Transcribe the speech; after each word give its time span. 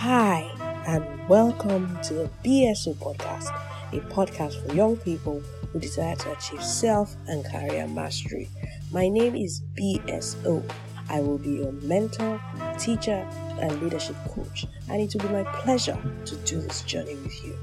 Hi, 0.00 0.50
and 0.86 1.28
welcome 1.28 2.00
to 2.04 2.14
the 2.14 2.30
BSO 2.42 2.94
podcast, 2.94 3.50
a 3.92 4.00
podcast 4.08 4.66
for 4.66 4.74
young 4.74 4.96
people 4.96 5.42
who 5.70 5.78
desire 5.78 6.16
to 6.16 6.32
achieve 6.32 6.64
self 6.64 7.14
and 7.26 7.44
career 7.44 7.86
mastery. 7.86 8.48
My 8.90 9.10
name 9.10 9.36
is 9.36 9.60
BSO. 9.78 10.64
I 11.10 11.20
will 11.20 11.36
be 11.36 11.50
your 11.50 11.72
mentor, 11.72 12.40
teacher, 12.78 13.28
and 13.60 13.82
leadership 13.82 14.16
coach, 14.30 14.64
and 14.88 15.02
it 15.02 15.12
will 15.12 15.28
be 15.28 15.34
my 15.34 15.44
pleasure 15.60 15.98
to 16.24 16.36
do 16.46 16.62
this 16.62 16.80
journey 16.80 17.16
with 17.16 17.44
you. 17.44 17.58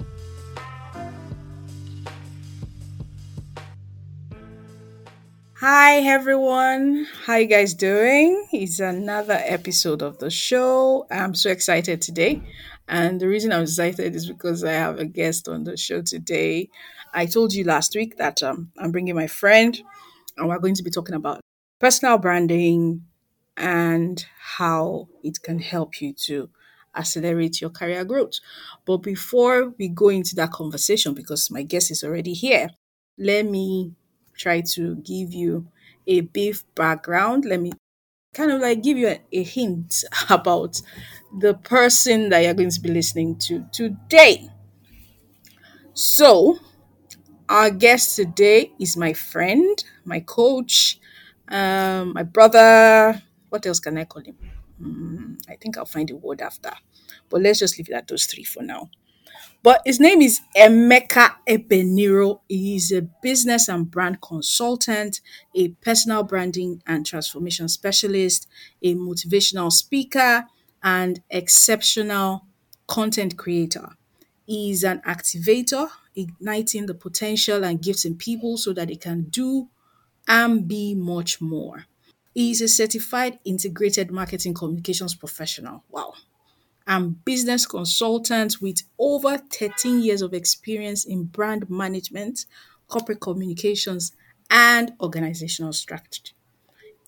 Hi 5.70 5.98
everyone, 5.98 7.08
how 7.26 7.36
you 7.36 7.46
guys 7.46 7.74
doing? 7.74 8.48
It's 8.54 8.80
another 8.80 9.38
episode 9.44 10.02
of 10.02 10.18
the 10.18 10.30
show. 10.30 11.06
I'm 11.12 11.36
so 11.36 11.50
excited 11.50 12.02
today, 12.02 12.42
and 12.88 13.20
the 13.20 13.28
reason 13.28 13.52
I'm 13.52 13.64
excited 13.64 14.16
is 14.16 14.28
because 14.28 14.64
I 14.64 14.72
have 14.72 14.98
a 14.98 15.04
guest 15.04 15.50
on 15.50 15.66
the 15.66 15.76
show 15.76 16.02
today. 16.02 16.70
I 17.14 17.26
told 17.26 17.54
you 17.54 17.66
last 17.66 17.94
week 17.96 18.16
that 18.16 18.42
um, 18.44 18.72
I'm 18.78 18.94
bringing 18.94 19.14
my 19.14 19.28
friend, 19.28 19.78
and 20.38 20.48
we're 20.48 20.60
going 20.60 20.76
to 20.76 20.84
be 20.84 20.90
talking 20.90 21.16
about 21.16 21.42
personal 21.82 22.18
branding 22.18 23.04
and 23.58 24.26
how 24.40 25.10
it 25.22 25.42
can 25.44 25.60
help 25.60 26.00
you 26.00 26.14
to 26.28 26.50
accelerate 26.96 27.60
your 27.60 27.72
career 27.72 28.06
growth. 28.06 28.40
But 28.86 29.00
before 29.00 29.74
we 29.78 29.90
go 29.90 30.08
into 30.08 30.34
that 30.36 30.52
conversation, 30.52 31.14
because 31.14 31.52
my 31.52 31.64
guest 31.64 31.92
is 31.92 32.06
already 32.06 32.32
here, 32.32 32.70
let 33.18 33.46
me 33.46 33.92
try 34.38 34.62
to 34.62 34.96
give 34.98 35.34
you 35.34 35.68
a 36.08 36.22
brief 36.22 36.64
background. 36.76 37.46
Let 37.46 37.62
me 37.62 37.72
kind 38.34 38.52
of 38.52 38.62
like 38.62 38.84
give 38.84 38.98
you 38.98 39.10
a, 39.10 39.22
a 39.32 39.44
hint 39.44 40.04
about 40.30 40.82
the 41.40 41.56
person 41.56 42.30
that 42.30 42.44
you're 42.44 42.54
going 42.56 42.72
to 42.72 42.82
be 42.82 42.90
listening 42.90 43.38
to 43.40 43.66
today. 43.74 44.50
So, 45.94 46.60
our 47.50 47.72
guest 47.72 48.16
today 48.16 48.74
is 48.80 48.98
my 48.98 49.14
friend, 49.14 49.84
my 50.06 50.22
coach, 50.22 51.00
um, 51.50 52.14
my 52.14 52.24
brother. 52.24 53.22
What 53.50 53.66
else 53.66 53.80
can 53.80 53.98
I 53.98 54.06
call 54.06 54.24
him? 54.24 54.38
Mm, 54.82 55.40
I 55.50 55.56
think 55.58 55.78
I'll 55.78 55.86
find 55.86 56.10
a 56.12 56.16
word 56.16 56.42
after. 56.42 56.72
But 57.30 57.42
let's 57.42 57.60
just 57.60 57.78
leave 57.78 57.90
it 57.90 57.94
at 57.96 58.08
those 58.08 58.26
three 58.26 58.44
for 58.46 58.64
now. 58.64 58.90
But 59.64 59.82
his 59.86 60.00
name 60.00 60.22
is 60.22 60.42
Emeka 60.56 61.36
Ebeniro. 61.48 62.40
He 62.48 62.76
is 62.78 62.92
a 62.92 63.02
business 63.02 63.68
and 63.68 63.90
brand 63.90 64.22
consultant, 64.22 65.20
a 65.56 65.70
personal 65.70 66.24
branding 66.24 66.82
and 66.88 67.06
transformation 67.06 67.68
specialist, 67.68 68.48
a 68.82 68.96
motivational 68.96 69.72
speaker, 69.72 70.46
and 70.84 71.22
exceptional 71.30 72.46
content 72.88 73.36
creator. 73.38 73.90
He 74.46 74.72
is 74.72 74.84
an 74.84 75.02
activator, 75.06 75.90
igniting 76.16 76.86
the 76.86 76.94
potential 76.94 77.66
and 77.66 77.82
gifts 77.82 78.06
in 78.06 78.16
people 78.16 78.58
so 78.58 78.72
that 78.74 78.88
they 78.88 78.96
can 78.96 79.24
do 79.24 79.68
and 80.28 80.68
be 80.68 80.96
much 80.96 81.42
more. 81.42 81.86
He 82.34 82.52
is 82.52 82.62
a 82.62 82.68
certified 82.68 83.40
integrated 83.44 84.12
marketing 84.12 84.54
communications 84.54 85.16
professional. 85.16 85.84
Wow 85.90 86.14
and 86.88 87.24
business 87.26 87.66
consultant 87.66 88.62
with 88.62 88.82
over 88.98 89.38
13 89.38 90.02
years 90.02 90.22
of 90.22 90.34
experience 90.34 91.06
in 91.06 91.26
brand 91.26 91.70
management, 91.70 92.46
corporate 92.88 93.20
communications, 93.20 94.14
and 94.50 94.94
organizational 95.02 95.74
strategy. 95.74 96.32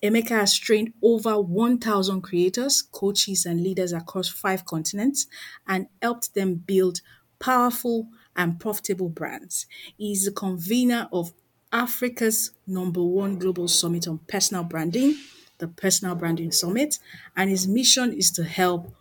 Emeka 0.02 0.30
has 0.30 0.56
trained 0.56 0.92
over 1.02 1.40
1,000 1.40 2.22
creators, 2.22 2.82
coaches, 2.82 3.44
and 3.44 3.62
leaders 3.62 3.92
across 3.92 4.28
five 4.28 4.64
continents 4.64 5.26
and 5.66 5.88
helped 6.00 6.34
them 6.34 6.54
build 6.54 7.00
powerful 7.38 8.08
and 8.36 8.58
profitable 8.60 9.08
brands. 9.08 9.66
He 9.96 10.12
is 10.12 10.24
the 10.24 10.30
convener 10.30 11.08
of 11.12 11.32
Africa's 11.72 12.52
number 12.66 13.02
one 13.02 13.38
global 13.38 13.68
summit 13.68 14.08
on 14.08 14.18
personal 14.26 14.64
branding, 14.64 15.16
the 15.58 15.68
Personal 15.68 16.14
Branding 16.14 16.50
Summit, 16.50 16.98
and 17.36 17.50
his 17.50 17.68
mission 17.68 18.12
is 18.12 18.30
to 18.32 18.44
help 18.44 18.94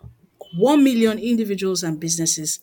1 0.55 0.83
million 0.83 1.19
individuals 1.19 1.83
and 1.83 1.99
businesses 1.99 2.59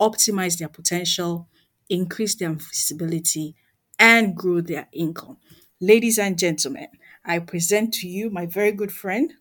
optimize 0.00 0.58
their 0.58 0.68
potential, 0.68 1.48
increase 1.88 2.34
their 2.34 2.52
visibility, 2.52 3.54
and 3.98 4.34
grow 4.34 4.60
their 4.60 4.88
income. 4.92 5.36
Ladies 5.80 6.18
and 6.18 6.38
gentlemen, 6.38 6.88
I 7.24 7.38
present 7.38 7.94
to 7.94 8.08
you 8.08 8.30
my 8.30 8.46
very 8.46 8.72
good 8.72 8.92
friend, 8.92 9.32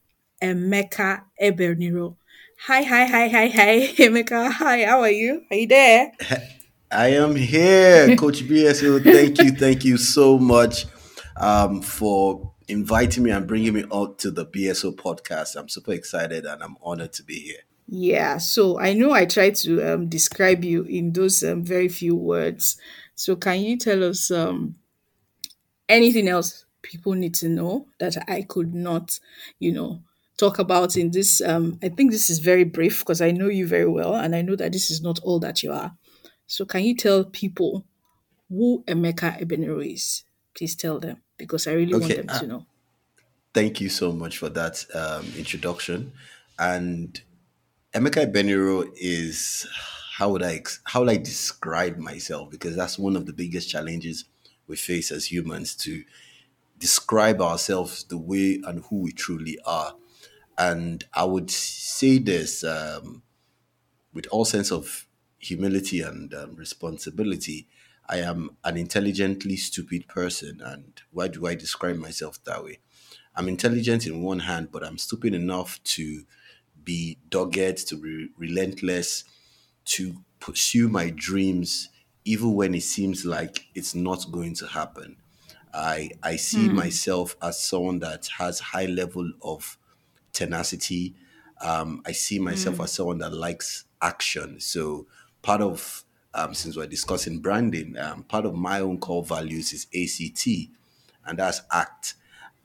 Emeka 0.41 1.23
Ebeniro. 1.41 2.15
Hi, 2.67 2.83
hi, 2.83 3.05
hi, 3.05 3.27
hi, 3.27 3.47
hi, 3.47 3.87
Emeka. 3.97 4.51
Hi, 4.51 4.83
how 4.83 5.01
are 5.01 5.11
you? 5.11 5.43
Are 5.49 5.55
you 5.55 5.67
there? 5.67 6.11
I 6.91 7.09
am 7.09 7.35
here, 7.35 8.15
Coach 8.15 8.43
BSO. 8.43 9.03
Thank 9.03 9.37
you, 9.43 9.51
thank 9.51 9.85
you 9.85 9.97
so 9.97 10.39
much 10.39 10.85
um, 11.37 11.81
for 11.81 12.53
inviting 12.67 13.23
me 13.23 13.31
and 13.31 13.47
bringing 13.47 13.73
me 13.73 13.85
out 13.93 14.19
to 14.19 14.31
the 14.31 14.45
BSO 14.45 14.95
podcast. 14.95 15.55
I'm 15.55 15.69
super 15.69 15.93
excited 15.93 16.45
and 16.45 16.63
I'm 16.63 16.77
honored 16.81 17.13
to 17.13 17.23
be 17.23 17.39
here. 17.39 17.61
Yeah, 17.91 18.37
so 18.37 18.79
I 18.79 18.93
know 18.93 19.11
I 19.13 19.25
tried 19.25 19.55
to 19.55 19.93
um, 19.93 20.09
describe 20.09 20.63
you 20.63 20.83
in 20.83 21.11
those 21.11 21.41
um, 21.43 21.63
very 21.63 21.87
few 21.89 22.15
words. 22.15 22.77
So 23.15 23.35
can 23.35 23.61
you 23.61 23.77
tell 23.77 24.03
us 24.03 24.29
um, 24.29 24.75
anything 25.87 26.27
else 26.27 26.65
people 26.83 27.13
need 27.13 27.33
to 27.35 27.49
know 27.49 27.87
that 27.99 28.15
I 28.29 28.43
could 28.43 28.75
not, 28.75 29.19
you 29.57 29.71
know, 29.71 30.01
talk 30.37 30.59
about 30.59 30.97
in 30.97 31.09
this? 31.11 31.41
Um, 31.41 31.79
I 31.81 31.89
think 31.89 32.11
this 32.11 32.29
is 32.29 32.37
very 32.39 32.63
brief 32.63 32.99
because 32.99 33.21
I 33.21 33.31
know 33.31 33.47
you 33.47 33.65
very 33.65 33.87
well, 33.87 34.13
and 34.13 34.35
I 34.35 34.43
know 34.43 34.55
that 34.55 34.71
this 34.71 34.91
is 34.91 35.01
not 35.01 35.19
all 35.23 35.39
that 35.39 35.63
you 35.63 35.71
are. 35.71 35.95
So 36.45 36.65
can 36.65 36.83
you 36.83 36.95
tell 36.95 37.23
people 37.23 37.85
who 38.49 38.83
Emeka 38.87 39.39
Ebeniro 39.41 39.81
is? 39.83 40.23
Please 40.55 40.75
tell 40.75 40.99
them 40.99 41.21
because 41.37 41.65
I 41.67 41.73
really 41.73 41.93
want 41.95 42.03
Okay, 42.03 42.15
them 42.15 42.29
uh, 42.29 42.39
to 42.39 42.47
know. 42.47 42.65
thank 43.53 43.81
you 43.81 43.89
so 43.89 44.11
much 44.11 44.37
for 44.37 44.49
that 44.49 44.85
um, 44.93 45.25
introduction. 45.37 46.11
And 46.57 47.19
Emeka 47.91 48.31
Beniro 48.31 48.87
is 48.95 49.65
how 50.17 50.29
would 50.29 50.43
I 50.43 50.61
how 50.83 50.99
would 50.99 51.09
I 51.09 51.17
describe 51.17 51.97
myself? 51.97 52.51
Because 52.51 52.75
that's 52.75 52.99
one 52.99 53.15
of 53.15 53.25
the 53.25 53.33
biggest 53.33 53.67
challenges 53.67 54.25
we 54.67 54.75
face 54.75 55.11
as 55.11 55.31
humans 55.31 55.75
to 55.77 56.03
describe 56.77 57.41
ourselves 57.41 58.03
the 58.03 58.17
way 58.17 58.61
and 58.63 58.83
who 58.85 58.97
we 59.01 59.11
truly 59.11 59.57
are. 59.65 59.95
And 60.55 61.03
I 61.15 61.23
would 61.23 61.49
say 61.49 62.19
this 62.19 62.63
um, 62.63 63.23
with 64.13 64.27
all 64.27 64.45
sense 64.45 64.71
of 64.71 65.07
humility 65.39 66.01
and 66.01 66.31
um, 66.35 66.55
responsibility. 66.55 67.67
I 68.07 68.17
am 68.17 68.57
an 68.63 68.77
intelligently 68.77 69.55
stupid 69.55 70.07
person, 70.07 70.61
and 70.63 71.01
why 71.11 71.27
do 71.27 71.47
I 71.47 71.55
describe 71.55 71.95
myself 71.95 72.43
that 72.43 72.63
way? 72.63 72.79
I'm 73.35 73.47
intelligent 73.47 74.05
in 74.05 74.21
one 74.21 74.39
hand, 74.39 74.69
but 74.71 74.83
I'm 74.83 74.97
stupid 74.97 75.33
enough 75.33 75.81
to 75.95 76.23
be 76.89 77.17
dogged, 77.29 77.87
to 77.89 77.95
be 78.05 78.29
relentless, 78.37 79.23
to 79.85 80.03
pursue 80.39 80.87
my 80.87 81.09
dreams, 81.09 81.89
even 82.25 82.53
when 82.55 82.75
it 82.75 82.83
seems 82.83 83.25
like 83.25 83.67
it's 83.75 83.95
not 83.95 84.31
going 84.31 84.53
to 84.55 84.67
happen. 84.67 85.17
I 85.73 86.11
I 86.23 86.35
see 86.37 86.69
myself 86.69 87.35
as 87.41 87.61
someone 87.61 87.99
that 87.99 88.27
has 88.37 88.59
high 88.59 88.87
level 88.87 89.31
of 89.41 89.77
tenacity. 90.33 91.15
Um, 91.61 92.01
I 92.05 92.13
see 92.13 92.39
myself 92.39 92.79
as 92.79 92.93
someone 92.93 93.19
that 93.19 93.33
likes 93.33 93.85
action. 94.01 94.59
So 94.59 95.07
part 95.41 95.61
of 95.61 96.05
um, 96.33 96.53
since 96.53 96.77
we're 96.77 96.87
discussing 96.87 97.39
branding, 97.39 97.97
um, 97.97 98.23
part 98.23 98.45
of 98.45 98.55
my 98.55 98.79
own 98.79 98.99
core 98.99 99.23
values 99.23 99.73
is 99.73 99.87
ACT, 99.93 100.69
and 101.25 101.39
that's 101.39 101.61
act. 101.71 102.15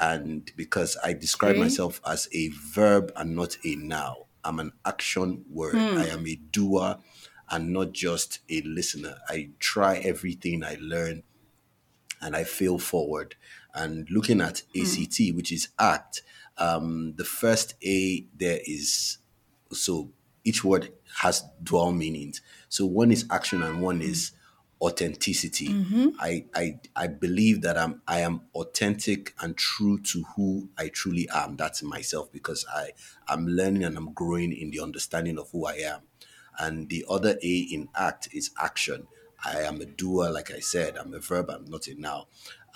And 0.05 0.53
because 0.55 0.99
I 1.03 1.15
describe 1.15 1.53
Okay. 1.53 1.61
myself 1.61 2.01
as 2.07 2.29
a 2.33 2.49
verb 2.49 3.11
and 3.17 3.35
not 3.35 3.57
a 3.65 3.75
noun, 3.77 4.17
I'm 4.45 4.61
an 4.61 4.73
action 4.85 5.47
word. 5.49 5.77
Hmm. 5.77 5.97
I 5.97 6.09
am 6.09 6.27
a 6.27 6.35
doer 6.35 6.99
and 7.49 7.73
not 7.73 7.93
just 7.93 8.41
a 8.51 8.61
listener. 8.63 9.17
I 9.31 9.51
try 9.59 9.97
everything 9.97 10.63
I 10.63 10.77
learn 10.79 11.23
and 12.21 12.37
I 12.37 12.45
fail 12.45 12.79
forward. 12.79 13.37
And 13.73 14.07
looking 14.11 14.43
at 14.43 14.63
hmm. 14.75 14.83
ACT, 14.83 15.35
which 15.35 15.51
is 15.51 15.69
ACT, 15.79 16.21
um, 16.59 17.15
the 17.17 17.25
first 17.25 17.75
A 17.83 18.27
there 18.37 18.61
is 18.67 19.19
so 19.73 20.11
each 20.45 20.63
word 20.63 20.93
has 21.21 21.45
dual 21.63 21.93
meanings. 21.93 22.43
So 22.69 22.85
one 22.85 23.11
is 23.11 23.25
action 23.31 23.63
and 23.63 23.81
one 23.81 24.03
hmm. 24.03 24.11
is 24.11 24.33
authenticity. 24.85 25.69
Mm-hmm. 25.69 26.09
I, 26.21 26.45
I 26.55 26.79
I 26.95 27.07
believe 27.07 27.63
that 27.63 27.79
I'm 27.79 28.03
I 28.07 28.21
am 28.21 28.43
authentic 28.55 29.35
and 29.41 29.57
true 29.57 29.99
to 30.03 30.25
who 30.37 30.69
I 30.77 30.89
truly 30.89 31.27
am. 31.35 31.57
That's 31.57 31.83
myself 31.83 32.31
because 32.31 32.67
I 32.73 32.91
I'm 33.27 33.47
learning 33.47 33.85
and 33.85 33.97
I'm 33.97 34.13
growing 34.13 34.53
in 34.53 34.71
the 34.71 34.81
understanding 34.81 35.39
of 35.39 35.51
who 35.51 35.67
I 35.67 35.77
am. 35.77 36.01
And 36.59 36.89
the 36.89 37.05
other 37.09 37.39
A 37.43 37.57
in 37.73 37.89
act 37.97 38.29
is 38.33 38.51
action. 38.61 39.09
I 39.45 39.61
am 39.63 39.81
a 39.81 39.87
doer, 39.87 40.31
like 40.31 40.51
I 40.51 40.61
said. 40.61 40.97
I'm 40.97 41.13
a 41.15 41.19
verb, 41.19 41.51
I'm 41.51 41.65
not 41.65 41.87
a 41.89 41.95
noun. 41.95 42.25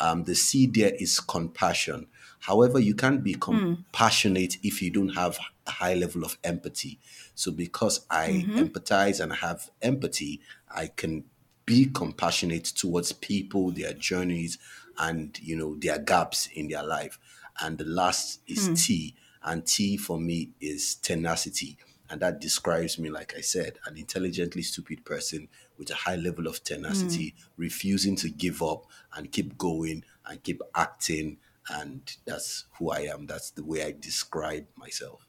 Um, 0.01 0.25
the 0.25 0.35
C 0.35 0.67
there 0.67 0.93
is 0.99 1.21
compassion. 1.21 2.07
However, 2.41 2.79
you 2.79 2.95
can't 2.95 3.23
be 3.23 3.35
hmm. 3.35 3.41
compassionate 3.41 4.57
if 4.63 4.81
you 4.81 4.91
don't 4.91 5.11
have 5.11 5.39
a 5.67 5.71
high 5.73 5.95
level 5.95 6.25
of 6.25 6.39
empathy. 6.45 6.99
So, 7.35 7.51
because 7.51 8.07
I 8.11 8.29
mm-hmm. 8.29 8.59
empathize 8.59 9.21
and 9.21 9.33
have 9.33 9.71
empathy, 9.83 10.41
I 10.71 10.87
can 10.87 11.25
be 11.69 11.85
compassionate 11.85 12.65
towards 12.65 13.13
people, 13.13 13.71
their 13.71 13.93
journeys, 13.93 14.57
and 14.97 15.39
you 15.43 15.55
know 15.55 15.75
their 15.75 15.99
gaps 15.99 16.49
in 16.55 16.69
their 16.69 16.83
life. 16.83 17.19
And 17.61 17.77
the 17.77 17.85
last 17.85 18.41
is 18.47 18.69
hmm. 18.69 18.75
T, 18.75 19.15
and 19.43 19.67
T 19.67 19.99
for 19.99 20.19
me 20.19 20.53
is 20.63 20.95
tenacity. 20.95 21.77
And 22.09 22.23
that 22.23 22.41
describes 22.41 22.99
me, 22.99 23.11
like 23.11 23.35
I 23.37 23.43
said, 23.43 23.79
an 23.85 23.99
intelligently 23.99 24.63
stupid 24.63 25.05
person 25.05 25.49
with 25.77 25.91
a 25.91 25.95
high 25.95 26.17
level 26.17 26.47
of 26.47 26.65
tenacity, 26.65 27.35
hmm. 27.37 27.63
refusing 27.63 28.17
to 28.17 28.31
give 28.31 28.63
up 28.63 28.87
and 29.15 29.31
keep 29.31 29.59
going 29.59 30.05
and 30.25 30.43
keep 30.43 30.63
acting. 30.75 31.37
And 31.69 32.01
that's 32.25 32.65
who 32.79 32.91
I 32.91 33.01
am. 33.01 33.27
That's 33.27 33.51
the 33.51 33.63
way 33.63 33.85
I 33.85 33.95
describe 34.01 34.65
myself. 34.75 35.27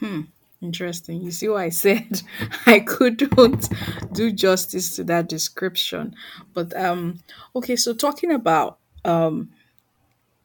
Hmm. 0.00 0.20
Interesting. 0.64 1.20
You 1.20 1.30
see 1.30 1.48
what 1.48 1.60
I 1.60 1.68
said? 1.68 2.22
I 2.66 2.80
couldn't 2.80 3.68
do 4.12 4.32
justice 4.32 4.96
to 4.96 5.04
that 5.04 5.28
description. 5.28 6.14
But 6.54 6.74
um 6.74 7.18
okay, 7.54 7.76
so 7.76 7.92
talking 7.92 8.32
about 8.32 8.78
um 9.04 9.50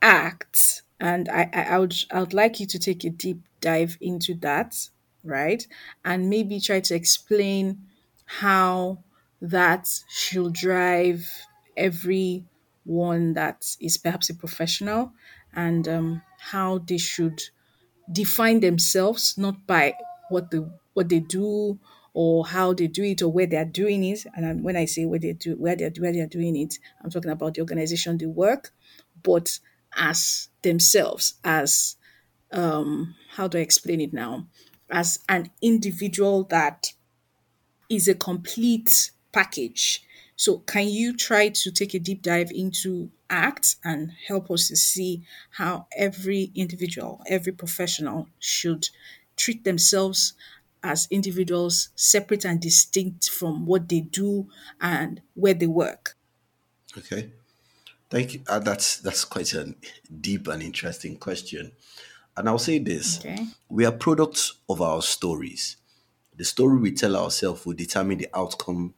acts, 0.01 0.83
and 0.99 1.29
I, 1.29 1.49
I, 1.53 1.79
would 1.79 1.95
I 2.11 2.19
would 2.21 2.33
like 2.33 2.59
you 2.59 2.67
to 2.67 2.79
take 2.79 3.03
a 3.05 3.09
deep 3.09 3.41
dive 3.61 3.97
into 4.01 4.33
that, 4.35 4.89
right? 5.23 5.65
And 6.05 6.29
maybe 6.29 6.59
try 6.59 6.81
to 6.81 6.95
explain 6.95 7.83
how 8.25 8.99
that 9.41 9.87
should 10.09 10.53
drive 10.53 11.27
everyone 11.77 13.33
that 13.35 13.75
is 13.79 13.97
perhaps 13.97 14.29
a 14.29 14.35
professional 14.35 15.13
and 15.53 15.87
um, 15.87 16.21
how 16.39 16.79
they 16.79 16.97
should 16.97 17.41
define 18.11 18.59
themselves 18.61 19.35
not 19.37 19.67
by 19.67 19.95
what 20.29 20.51
the 20.51 20.71
what 20.93 21.09
they 21.09 21.19
do 21.19 21.79
or 22.13 22.45
how 22.47 22.73
they 22.73 22.87
do 22.87 23.03
it 23.03 23.21
or 23.21 23.29
where 23.31 23.45
they 23.45 23.57
are 23.57 23.65
doing 23.65 24.03
it. 24.03 24.25
And 24.35 24.63
when 24.63 24.75
I 24.75 24.85
say 24.85 25.05
where 25.05 25.19
they 25.19 25.33
do 25.33 25.55
where 25.55 25.75
they 25.75 25.85
are 25.85 25.91
where 25.99 26.11
they 26.13 26.21
are 26.21 26.27
doing 26.27 26.55
it, 26.55 26.79
I'm 27.03 27.09
talking 27.09 27.31
about 27.31 27.55
the 27.55 27.61
organization 27.61 28.17
they 28.17 28.25
work, 28.25 28.73
but 29.23 29.59
as 29.95 30.49
themselves, 30.61 31.35
as 31.43 31.95
um, 32.51 33.15
how 33.31 33.47
do 33.47 33.57
I 33.57 33.61
explain 33.61 34.01
it 34.01 34.13
now? 34.13 34.47
As 34.89 35.19
an 35.29 35.51
individual 35.61 36.43
that 36.45 36.93
is 37.89 38.07
a 38.07 38.15
complete 38.15 39.11
package. 39.31 40.03
So, 40.35 40.59
can 40.59 40.87
you 40.87 41.15
try 41.15 41.49
to 41.49 41.71
take 41.71 41.93
a 41.93 41.99
deep 41.99 42.21
dive 42.21 42.51
into 42.51 43.11
ACT 43.29 43.75
and 43.83 44.11
help 44.27 44.49
us 44.49 44.67
to 44.69 44.75
see 44.75 45.25
how 45.51 45.87
every 45.97 46.51
individual, 46.55 47.21
every 47.27 47.51
professional 47.51 48.29
should 48.39 48.89
treat 49.39 49.63
themselves 49.63 50.33
as 50.83 51.07
individuals 51.11 51.89
separate 51.95 52.45
and 52.45 52.61
distinct 52.61 53.29
from 53.29 53.65
what 53.65 53.89
they 53.89 54.01
do 54.01 54.49
and 54.81 55.21
where 55.35 55.55
they 55.55 55.67
work? 55.67 56.17
Okay. 56.97 57.31
Thank 58.09 58.35
you. 58.35 58.43
Uh, 58.47 58.59
that's 58.59 58.99
that's 58.99 59.25
quite 59.25 59.53
a 59.53 59.75
deep 60.21 60.47
and 60.47 60.63
interesting 60.63 61.17
question. 61.17 61.73
And 62.37 62.49
I'll 62.49 62.59
say 62.59 62.79
this: 62.79 63.19
Okay. 63.19 63.47
we 63.69 63.85
are 63.85 63.91
products 63.91 64.55
of 64.69 64.81
our 64.81 65.01
stories. 65.01 65.77
The 66.35 66.45
story 66.45 66.79
we 66.79 66.93
tell 66.93 67.15
ourselves 67.17 67.65
will 67.65 67.75
determine 67.75 68.19
the 68.19 68.29
outcome 68.33 68.95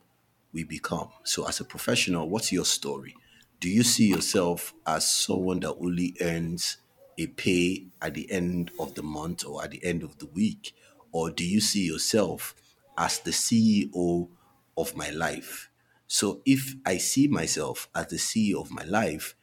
we 0.53 0.63
become. 0.65 1.09
So, 1.23 1.47
as 1.47 1.59
a 1.61 1.65
professional, 1.65 2.29
what's 2.29 2.51
your 2.51 2.65
story? 2.65 3.15
Do 3.59 3.69
you 3.69 3.83
see 3.83 4.07
yourself 4.09 4.73
as 4.87 5.09
someone 5.09 5.61
that 5.61 5.75
only 5.75 6.15
earns 6.21 6.77
a 7.17 7.27
pay 7.27 7.87
at 8.01 8.13
the 8.13 8.31
end 8.31 8.71
of 8.79 8.95
the 8.95 9.03
month 9.03 9.45
or 9.45 9.63
at 9.63 9.71
the 9.71 9.83
end 9.83 10.03
of 10.03 10.17
the 10.19 10.27
week? 10.27 10.73
Or 11.11 11.29
do 11.29 11.45
you 11.45 11.61
see 11.61 11.85
yourself 11.85 12.55
as 12.97 13.19
the 13.19 13.31
CEO 13.31 14.29
of 14.77 14.95
my 14.95 15.09
life? 15.09 15.69
So, 16.07 16.41
if 16.45 16.75
I 16.85 16.97
see 16.97 17.27
myself 17.27 17.89
as 17.95 18.07
the 18.07 18.17
CEO 18.17 18.61
of 18.61 18.71
my 18.71 18.83
life, 18.83 19.35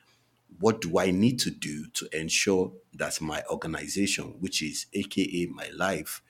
what 0.60 0.80
do 0.80 0.98
I 0.98 1.10
need 1.10 1.38
to 1.40 1.50
do 1.50 1.86
to 1.94 2.08
ensure 2.12 2.72
that 2.94 3.20
my 3.20 3.42
organization, 3.50 4.34
which 4.40 4.62
is 4.62 4.86
AKA 4.92 5.46
my 5.46 5.68
life, 5.74 6.20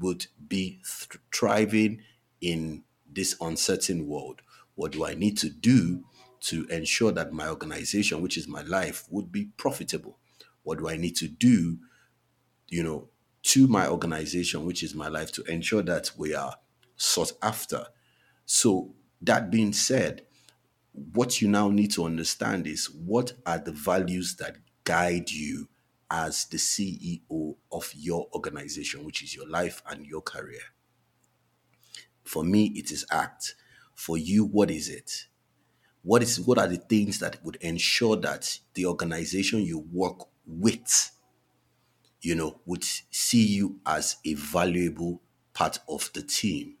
would 0.00 0.26
be 0.48 0.80
th- 0.82 1.20
thriving 1.32 2.02
in 2.40 2.82
this 3.10 3.36
uncertain 3.40 4.08
world? 4.08 4.42
What 4.74 4.92
do 4.92 5.04
I 5.04 5.14
need 5.14 5.38
to 5.38 5.50
do 5.50 6.04
to 6.40 6.66
ensure 6.66 7.12
that 7.12 7.32
my 7.32 7.48
organization, 7.48 8.22
which 8.22 8.36
is 8.36 8.48
my 8.48 8.62
life, 8.62 9.04
would 9.10 9.30
be 9.30 9.46
profitable? 9.56 10.18
What 10.64 10.78
do 10.78 10.88
I 10.88 10.96
need 10.96 11.16
to 11.16 11.28
do, 11.28 11.78
you 12.68 12.82
know, 12.82 13.08
to 13.42 13.68
my 13.68 13.86
organization, 13.88 14.64
which 14.64 14.82
is 14.82 14.94
my 14.94 15.08
life, 15.08 15.30
to 15.32 15.44
ensure 15.44 15.82
that 15.82 16.10
we 16.16 16.34
are 16.34 16.56
sought 16.96 17.32
after? 17.40 17.86
So, 18.44 18.94
that 19.22 19.50
being 19.50 19.72
said, 19.72 20.26
what 20.92 21.40
you 21.40 21.48
now 21.48 21.70
need 21.70 21.92
to 21.92 22.04
understand 22.04 22.66
is 22.66 22.90
what 22.90 23.32
are 23.46 23.58
the 23.58 23.72
values 23.72 24.36
that 24.36 24.56
guide 24.84 25.30
you 25.30 25.68
as 26.10 26.44
the 26.46 26.56
CEO 26.56 27.56
of 27.72 27.90
your 27.94 28.28
organization, 28.34 29.04
which 29.04 29.22
is 29.22 29.34
your 29.34 29.48
life 29.48 29.82
and 29.88 30.06
your 30.06 30.20
career. 30.20 30.60
For 32.22 32.44
me, 32.44 32.66
it 32.76 32.90
is 32.90 33.04
ACT. 33.10 33.54
For 33.94 34.16
you, 34.16 34.44
what 34.44 34.70
is 34.70 34.88
it? 34.88 35.26
What 36.02 36.22
is 36.22 36.40
what 36.40 36.58
are 36.58 36.68
the 36.68 36.76
things 36.76 37.18
that 37.20 37.42
would 37.44 37.56
ensure 37.56 38.16
that 38.16 38.58
the 38.74 38.86
organization 38.86 39.62
you 39.62 39.78
work 39.92 40.28
with, 40.46 41.10
you 42.20 42.34
know, 42.34 42.60
would 42.66 42.84
see 42.84 43.46
you 43.46 43.80
as 43.86 44.16
a 44.24 44.34
valuable 44.34 45.20
part 45.52 45.78
of 45.88 46.10
the 46.14 46.22
team? 46.22 46.76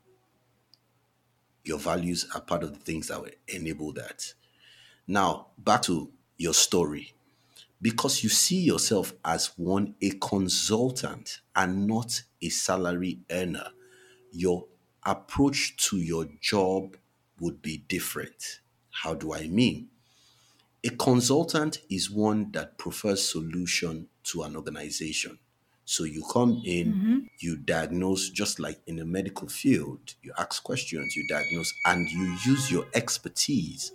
Your 1.64 1.78
values 1.78 2.26
are 2.34 2.40
part 2.40 2.62
of 2.62 2.72
the 2.74 2.78
things 2.78 3.08
that 3.08 3.20
will 3.20 3.30
enable 3.48 3.92
that. 3.94 4.34
Now, 5.06 5.48
back 5.58 5.82
to 5.82 6.12
your 6.36 6.54
story. 6.54 7.14
Because 7.82 8.22
you 8.22 8.30
see 8.30 8.60
yourself 8.60 9.12
as 9.24 9.48
one, 9.58 9.94
a 10.00 10.10
consultant 10.12 11.40
and 11.54 11.86
not 11.86 12.22
a 12.40 12.48
salary 12.48 13.20
earner, 13.30 13.70
your 14.32 14.66
approach 15.04 15.76
to 15.88 15.98
your 15.98 16.26
job 16.40 16.96
would 17.40 17.60
be 17.60 17.78
different. 17.78 18.60
How 18.90 19.14
do 19.14 19.34
I 19.34 19.48
mean? 19.48 19.90
A 20.84 20.90
consultant 20.90 21.78
is 21.88 22.10
one 22.10 22.52
that 22.52 22.76
prefers 22.76 23.26
solution 23.26 24.08
to 24.24 24.42
an 24.42 24.54
organization. 24.54 25.38
So 25.86 26.04
you 26.04 26.22
come 26.30 26.60
in, 26.64 26.92
mm-hmm. 26.92 27.18
you 27.40 27.56
diagnose, 27.56 28.28
just 28.28 28.58
like 28.60 28.80
in 28.86 28.96
the 28.96 29.04
medical 29.06 29.48
field, 29.48 30.14
you 30.22 30.32
ask 30.38 30.62
questions, 30.62 31.16
you 31.16 31.26
diagnose, 31.28 31.72
and 31.86 32.08
you 32.10 32.36
use 32.44 32.70
your 32.70 32.86
expertise 32.94 33.92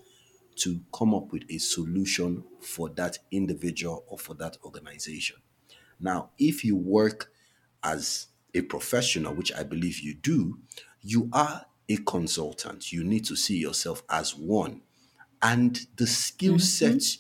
to 0.58 0.82
come 0.92 1.14
up 1.14 1.32
with 1.32 1.44
a 1.50 1.60
solution 1.60 2.44
for 2.60 2.90
that 2.90 3.20
individual 3.32 4.04
or 4.08 4.18
for 4.18 4.34
that 4.36 4.58
organization. 4.64 5.38
Now, 6.00 6.32
if 6.38 6.64
you 6.64 6.76
work 6.76 7.32
as 7.84 8.28
a 8.54 8.62
professional, 8.62 9.34
which 9.36 9.54
I 9.54 9.64
believe 9.64 10.00
you 10.00 10.16
do, 10.16 10.58
you 11.02 11.30
are 11.34 11.66
a 11.88 11.98
consultant. 11.98 12.92
You 12.92 13.04
need 13.04 13.26
to 13.26 13.36
see 13.36 13.58
yourself 13.58 14.04
as 14.10 14.36
one. 14.36 14.82
And 15.42 15.80
the 15.96 16.08
skill 16.08 16.54
mm-hmm. 16.54 16.60
sets 16.60 17.20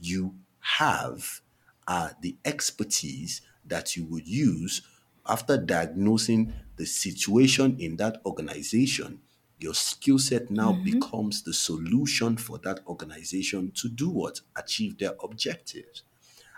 you 0.00 0.34
have 0.60 1.40
are 1.86 2.12
the 2.20 2.36
expertise 2.44 3.40
that 3.64 3.96
you 3.96 4.04
would 4.04 4.26
use 4.26 4.82
after 5.26 5.58
diagnosing 5.58 6.52
the 6.76 6.86
situation 6.86 7.76
in 7.78 7.96
that 7.96 8.20
organization. 8.24 9.20
Your 9.58 9.74
skill 9.74 10.18
set 10.18 10.50
now 10.50 10.72
mm-hmm. 10.72 10.84
becomes 10.84 11.42
the 11.42 11.52
solution 11.52 12.36
for 12.36 12.58
that 12.58 12.80
organization 12.86 13.72
to 13.74 13.88
do 13.88 14.08
what? 14.08 14.40
Achieve 14.56 14.98
their 14.98 15.14
objectives. 15.22 16.04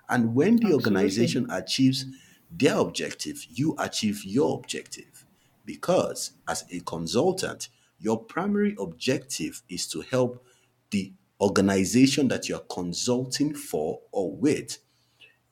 And 0.08 0.34
when 0.34 0.56
the 0.56 0.66
Absolutely. 0.66 0.74
organization 0.74 1.50
achieves 1.50 2.04
their 2.50 2.76
objective, 2.76 3.46
you 3.48 3.74
achieve 3.78 4.24
your 4.24 4.58
objective. 4.58 5.24
Because 5.64 6.32
as 6.48 6.64
a 6.70 6.80
consultant, 6.80 7.68
your 8.00 8.18
primary 8.18 8.74
objective 8.78 9.62
is 9.68 9.86
to 9.88 10.00
help 10.00 10.44
the 10.90 11.12
organization 11.40 12.28
that 12.28 12.48
you're 12.48 12.58
consulting 12.60 13.54
for 13.54 14.00
or 14.12 14.34
with 14.34 14.78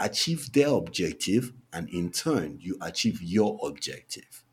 achieve 0.01 0.53
their 0.53 0.69
objective, 0.69 1.53
and 1.73 1.89
in 1.91 2.11
turn, 2.11 2.59
you 2.61 2.77
achieve 2.81 3.21
your 3.23 3.59
objective. 3.63 4.45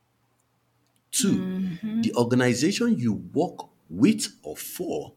Two, 1.12 1.34
mm-hmm. 1.34 2.02
the 2.02 2.14
organization 2.16 2.98
you 2.98 3.14
work 3.34 3.70
with 3.90 4.28
or 4.44 4.58
for 4.58 5.14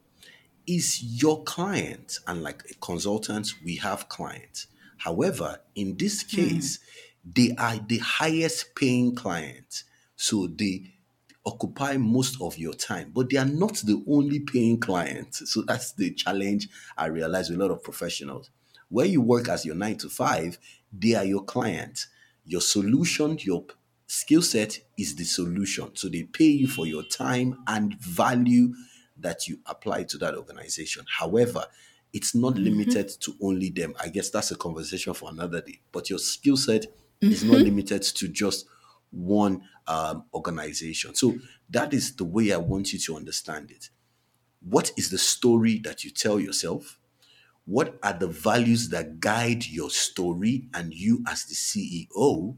is 0.67 1.03
your 1.03 1.43
client. 1.45 2.19
And 2.27 2.43
like 2.43 2.63
a 2.71 2.75
consultant, 2.75 3.55
we 3.65 3.77
have 3.77 4.09
clients. 4.09 4.69
However, 4.99 5.61
in 5.75 5.97
this 5.97 6.23
hmm. 6.23 6.37
case, 6.37 6.79
they 7.25 7.55
are 7.59 7.77
the 7.77 7.99
highest 7.99 8.75
paying 8.75 9.15
client. 9.15 9.85
So 10.17 10.47
the 10.47 10.85
occupy 11.49 11.97
most 11.97 12.41
of 12.41 12.59
your 12.59 12.75
time, 12.75 13.11
but 13.15 13.31
they 13.31 13.39
are 13.39 13.45
not 13.45 13.75
the 13.77 14.05
only 14.07 14.41
paying 14.41 14.79
clients. 14.79 15.51
So 15.51 15.63
that's 15.63 15.93
the 15.93 16.13
challenge 16.13 16.69
I 16.97 17.07
realize 17.07 17.49
with 17.49 17.59
a 17.59 17.63
lot 17.63 17.71
of 17.71 17.83
professionals. 17.83 18.51
Where 18.91 19.07
you 19.07 19.23
work 19.23 19.49
as 19.49 19.65
your 19.65 19.75
nine 19.75 19.97
to 19.99 20.09
five, 20.09 20.59
they 20.93 21.15
are 21.15 21.25
your 21.25 21.45
clients. 21.45 22.09
Your 22.45 22.61
solution, 22.61 23.39
your 23.41 23.65
skill 24.07 24.43
set 24.43 24.79
is 24.97 25.17
the 25.17 25.25
solution. 25.25 25.91
So 25.95 26.09
they 26.09 26.25
pay 26.25 26.45
you 26.45 26.69
for 26.69 26.87
your 26.87 27.03
time 27.03 27.59
and 27.67 27.99
value 28.01 28.75
that 29.19 29.49
you 29.49 29.59
apply 29.67 30.05
to 30.05 30.19
that 30.19 30.35
organization. 30.37 31.05
However, 31.19 31.65
it's 32.13 32.35
not 32.35 32.55
mm-hmm. 32.55 32.65
limited 32.65 33.09
to 33.21 33.35
only 33.43 33.71
them. 33.71 33.95
I 34.01 34.09
guess 34.09 34.31
that's 34.31 34.51
a 34.51 34.57
conversation 34.57 35.15
for 35.15 35.31
another 35.31 35.61
day. 35.61 35.81
But 35.93 36.09
your 36.11 36.19
skill 36.19 36.57
set 36.57 36.87
is 37.21 37.43
not 37.45 37.57
mm-hmm. 37.57 37.65
limited 37.65 38.03
to 38.03 38.29
just 38.29 38.67
one 39.11 39.63
um, 39.87 40.25
organization. 40.35 41.15
So 41.15 41.39
that 41.71 41.95
is 41.95 42.17
the 42.17 42.25
way 42.25 42.53
I 42.53 42.59
want 42.59 42.93
you 42.93 42.99
to 42.99 43.17
understand 43.17 43.71
it. 43.71 43.91
What 44.61 44.93
is 44.97 45.11
the 45.11 45.19
story 45.19 45.79
that 45.81 46.05
you 46.05 46.11
tell 46.11 46.41
yourself? 46.41 46.99
What 47.65 47.99
are 48.03 48.15
the 48.15 48.29
values 48.29 48.89
that 48.91 49.21
guide 49.21 49.67
your 49.67 49.91
story 49.91 50.69
and 50.73 50.93
you 50.95 51.23
as 51.29 51.45
the 51.45 51.55
CEO? 51.55 52.57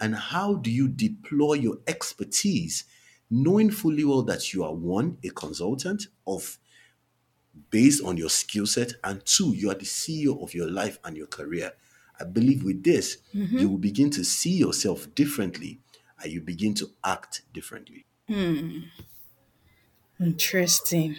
And 0.00 0.16
how 0.16 0.54
do 0.54 0.70
you 0.70 0.88
deploy 0.88 1.54
your 1.54 1.78
expertise, 1.86 2.84
knowing 3.30 3.70
fully 3.70 4.04
well 4.04 4.22
that 4.22 4.52
you 4.52 4.64
are 4.64 4.74
one, 4.74 5.18
a 5.22 5.28
consultant 5.30 6.06
of 6.26 6.58
based 7.70 8.02
on 8.04 8.16
your 8.16 8.30
skill 8.30 8.66
set, 8.66 8.92
and 9.04 9.24
two, 9.24 9.54
you 9.54 9.70
are 9.70 9.74
the 9.74 9.84
CEO 9.84 10.42
of 10.42 10.54
your 10.54 10.70
life 10.70 10.98
and 11.04 11.16
your 11.16 11.26
career. 11.26 11.72
I 12.20 12.24
believe 12.24 12.64
with 12.64 12.82
this, 12.82 13.18
you 13.32 13.44
mm-hmm. 13.44 13.68
will 13.68 13.78
begin 13.78 14.10
to 14.10 14.24
see 14.24 14.50
yourself 14.50 15.12
differently 15.14 15.80
and 16.22 16.32
you 16.32 16.40
begin 16.40 16.74
to 16.74 16.90
act 17.04 17.42
differently. 17.52 18.04
Hmm. 18.28 18.80
Interesting. 20.20 21.16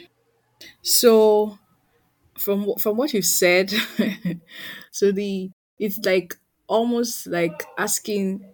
So 0.82 1.58
from 2.38 2.76
from 2.78 2.98
what 2.98 3.14
you've 3.14 3.26
said, 3.26 3.74
so 4.92 5.12
the 5.12 5.50
it's 5.80 6.00
like 6.06 6.36
almost 6.68 7.28
like 7.28 7.66
asking 7.78 8.46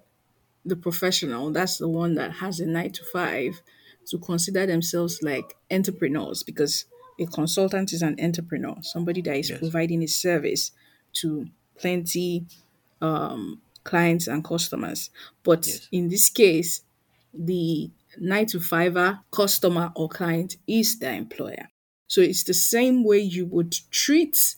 the 0.65 0.75
professional, 0.75 1.51
that's 1.51 1.77
the 1.77 1.87
one 1.87 2.15
that 2.15 2.31
has 2.33 2.59
a 2.59 2.65
nine 2.65 2.91
to 2.91 3.03
five, 3.05 3.61
to 4.07 4.17
consider 4.17 4.65
themselves 4.65 5.21
like 5.21 5.55
entrepreneurs 5.69 6.43
because 6.43 6.85
a 7.19 7.25
consultant 7.25 7.93
is 7.93 8.01
an 8.01 8.15
entrepreneur, 8.21 8.77
somebody 8.81 9.21
that 9.21 9.37
is 9.37 9.49
Yes. 9.49 9.59
providing 9.59 10.03
a 10.03 10.07
service 10.07 10.71
to 11.13 11.47
plenty 11.77 12.45
clients 13.83 14.27
and 14.27 14.43
customers. 14.43 15.09
But 15.43 15.65
Yes. 15.67 15.87
in 15.91 16.09
this 16.09 16.29
case, 16.29 16.81
the 17.33 17.91
nine 18.19 18.45
to 18.47 18.59
fiver 18.59 19.19
customer 19.31 19.91
or 19.95 20.09
client 20.09 20.57
is 20.67 20.99
the 20.99 21.11
employer. 21.13 21.69
So 22.07 22.21
it's 22.21 22.43
the 22.43 22.53
same 22.53 23.03
way 23.03 23.19
you 23.19 23.45
would 23.45 23.75
treat 23.91 24.55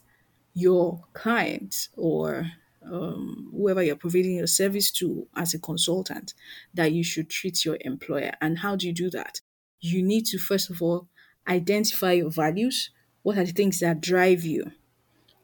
your 0.54 1.04
client 1.14 1.90
or 1.96 2.52
um, 2.84 3.50
whoever 3.52 3.84
you're 3.84 3.96
providing 3.96 4.36
your 4.36 4.48
service 4.48 4.92
to 4.92 5.28
as 5.36 5.54
a 5.54 5.60
consultant 5.60 6.34
that 6.74 6.92
you 6.92 7.04
should 7.04 7.30
treat 7.30 7.66
your 7.66 7.78
employer. 7.82 8.34
And 8.42 8.60
how 8.60 8.76
do 8.76 8.88
you 8.88 8.94
do 8.94 9.10
that? 9.12 9.42
You 9.82 10.02
need 10.02 10.26
to, 10.28 10.38
first 10.38 10.70
of 10.70 10.82
all, 10.82 11.08
identify 11.48 12.14
your 12.14 12.32
values. 12.32 12.92
What 13.24 13.38
are 13.38 13.46
the 13.46 13.52
things 13.52 13.80
that 13.80 14.02
drive 14.02 14.44
you? 14.44 14.72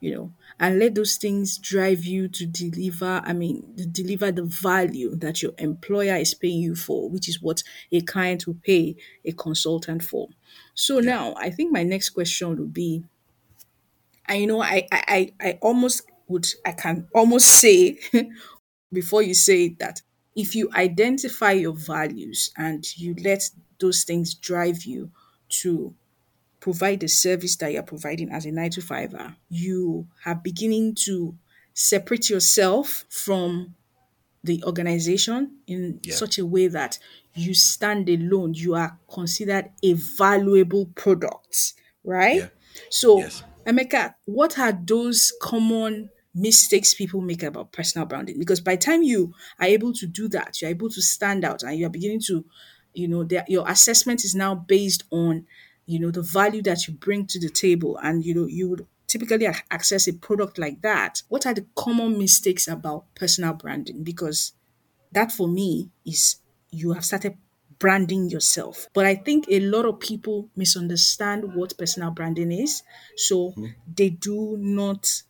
You 0.05 0.13
know, 0.15 0.33
and 0.59 0.79
let 0.79 0.95
those 0.95 1.15
things 1.17 1.57
drive 1.57 2.05
you 2.05 2.27
to 2.29 2.45
deliver, 2.45 3.21
I 3.25 3.33
mean, 3.33 3.75
to 3.77 3.85
deliver 3.85 4.31
the 4.31 4.43
value 4.45 5.15
that 5.15 5.41
your 5.41 5.53
employer 5.57 6.15
is 6.15 6.33
paying 6.33 6.62
you 6.62 6.75
for, 6.75 7.09
which 7.09 7.27
is 7.27 7.41
what 7.41 7.63
a 7.91 8.01
client 8.01 8.45
will 8.47 8.59
pay 8.63 8.95
a 9.25 9.31
consultant 9.31 10.03
for. 10.03 10.29
So 10.74 11.00
Yeah. 11.00 11.13
now 11.13 11.33
I 11.38 11.50
think 11.50 11.71
my 11.71 11.83
next 11.83 12.12
question 12.12 12.50
would 12.57 12.74
be, 12.74 13.03
and 14.27 14.41
you 14.41 14.47
know, 14.47 14.62
I 14.62 14.88
I, 14.91 15.03
I 15.07 15.33
I 15.47 15.59
almost 15.62 16.09
would 16.27 16.47
I 16.65 16.71
can 16.71 17.07
almost 17.13 17.47
say 17.62 18.00
before 18.91 19.21
you 19.21 19.33
say 19.33 19.69
that 19.79 20.01
if 20.35 20.55
you 20.55 20.69
identify 20.74 21.51
your 21.53 21.74
values 21.74 22.51
and 22.57 22.85
you 22.97 23.15
let 23.24 23.50
those 23.79 24.03
things 24.03 24.33
drive 24.35 24.83
you 24.85 25.12
to 25.50 25.95
provide 26.65 27.00
the 27.00 27.07
service 27.07 27.55
that 27.57 27.72
you're 27.72 27.84
providing 27.84 28.31
as 28.31 28.43
a 28.48 28.51
nine 28.51 28.72
to 28.72 28.81
fiver, 28.81 29.36
you 29.50 30.07
are 30.25 30.34
beginning 30.34 30.95
to 30.95 31.38
separate 31.75 32.27
yourself 32.27 33.05
from 33.07 33.75
the 34.43 34.63
organization 34.63 35.51
in 35.67 36.00
Yeah. 36.01 36.15
such 36.15 36.39
a 36.39 36.45
way 36.45 36.67
that 36.67 36.98
you 37.36 37.53
stand 37.53 38.10
alone. 38.10 38.55
You 38.55 38.74
are 38.74 38.98
considered 39.07 39.65
a 39.84 39.93
valuable 39.93 40.88
product, 40.95 41.74
right? 42.03 42.38
Yeah. 42.41 42.50
So, 42.89 43.19
Yes. 43.19 43.43
Emeka, 43.67 44.15
what 44.25 44.57
are 44.57 44.74
those 44.88 45.31
common 45.39 46.10
mistakes 46.34 46.95
people 46.95 47.22
make 47.22 47.43
about 47.43 47.72
personal 47.74 48.07
branding? 48.07 48.39
Because 48.39 48.60
by 48.60 48.75
the 48.75 48.81
time 48.81 49.03
you 49.03 49.36
are 49.60 49.67
able 49.67 49.93
to 49.93 50.07
do 50.07 50.27
that, 50.29 50.60
you're 50.62 50.72
able 50.72 50.89
to 50.89 51.01
stand 51.01 51.45
out 51.45 51.62
and 51.62 51.77
you're 51.77 51.91
beginning 51.91 52.22
to, 52.22 52.43
you 52.95 53.07
know, 53.07 53.27
your 53.48 53.69
assessment 53.69 54.24
is 54.24 54.34
now 54.34 54.55
based 54.55 55.03
on, 55.12 55.45
you 55.85 55.99
know, 55.99 56.11
the 56.11 56.21
value 56.21 56.61
that 56.63 56.87
you 56.87 56.93
bring 56.93 57.25
to 57.27 57.39
the 57.39 57.49
table. 57.49 57.97
And, 58.01 58.25
you 58.25 58.33
know, 58.33 58.47
you 58.47 58.69
would 58.69 58.87
typically 59.07 59.47
access 59.71 60.07
a 60.07 60.13
product 60.13 60.57
like 60.57 60.81
that. 60.81 61.21
What 61.29 61.45
are 61.45 61.53
the 61.53 61.65
common 61.75 62.17
mistakes 62.17 62.67
about 62.67 63.05
personal 63.15 63.53
branding? 63.53 64.03
Because 64.03 64.53
that 65.11 65.31
for 65.31 65.47
me 65.47 65.89
is 66.05 66.37
you 66.71 66.93
have 66.93 67.05
started 67.05 67.37
branding 67.77 68.29
yourself. 68.29 68.87
But 68.93 69.05
I 69.05 69.15
think 69.15 69.45
a 69.49 69.59
lot 69.59 69.85
of 69.85 69.99
people 69.99 70.49
misunderstand 70.55 71.53
what 71.55 71.77
personal 71.77 72.11
branding 72.11 72.51
is. 72.51 72.83
So 73.15 73.51
mm-hmm. 73.51 73.67
they 73.93 74.09
do 74.09 74.57
not 74.59 75.21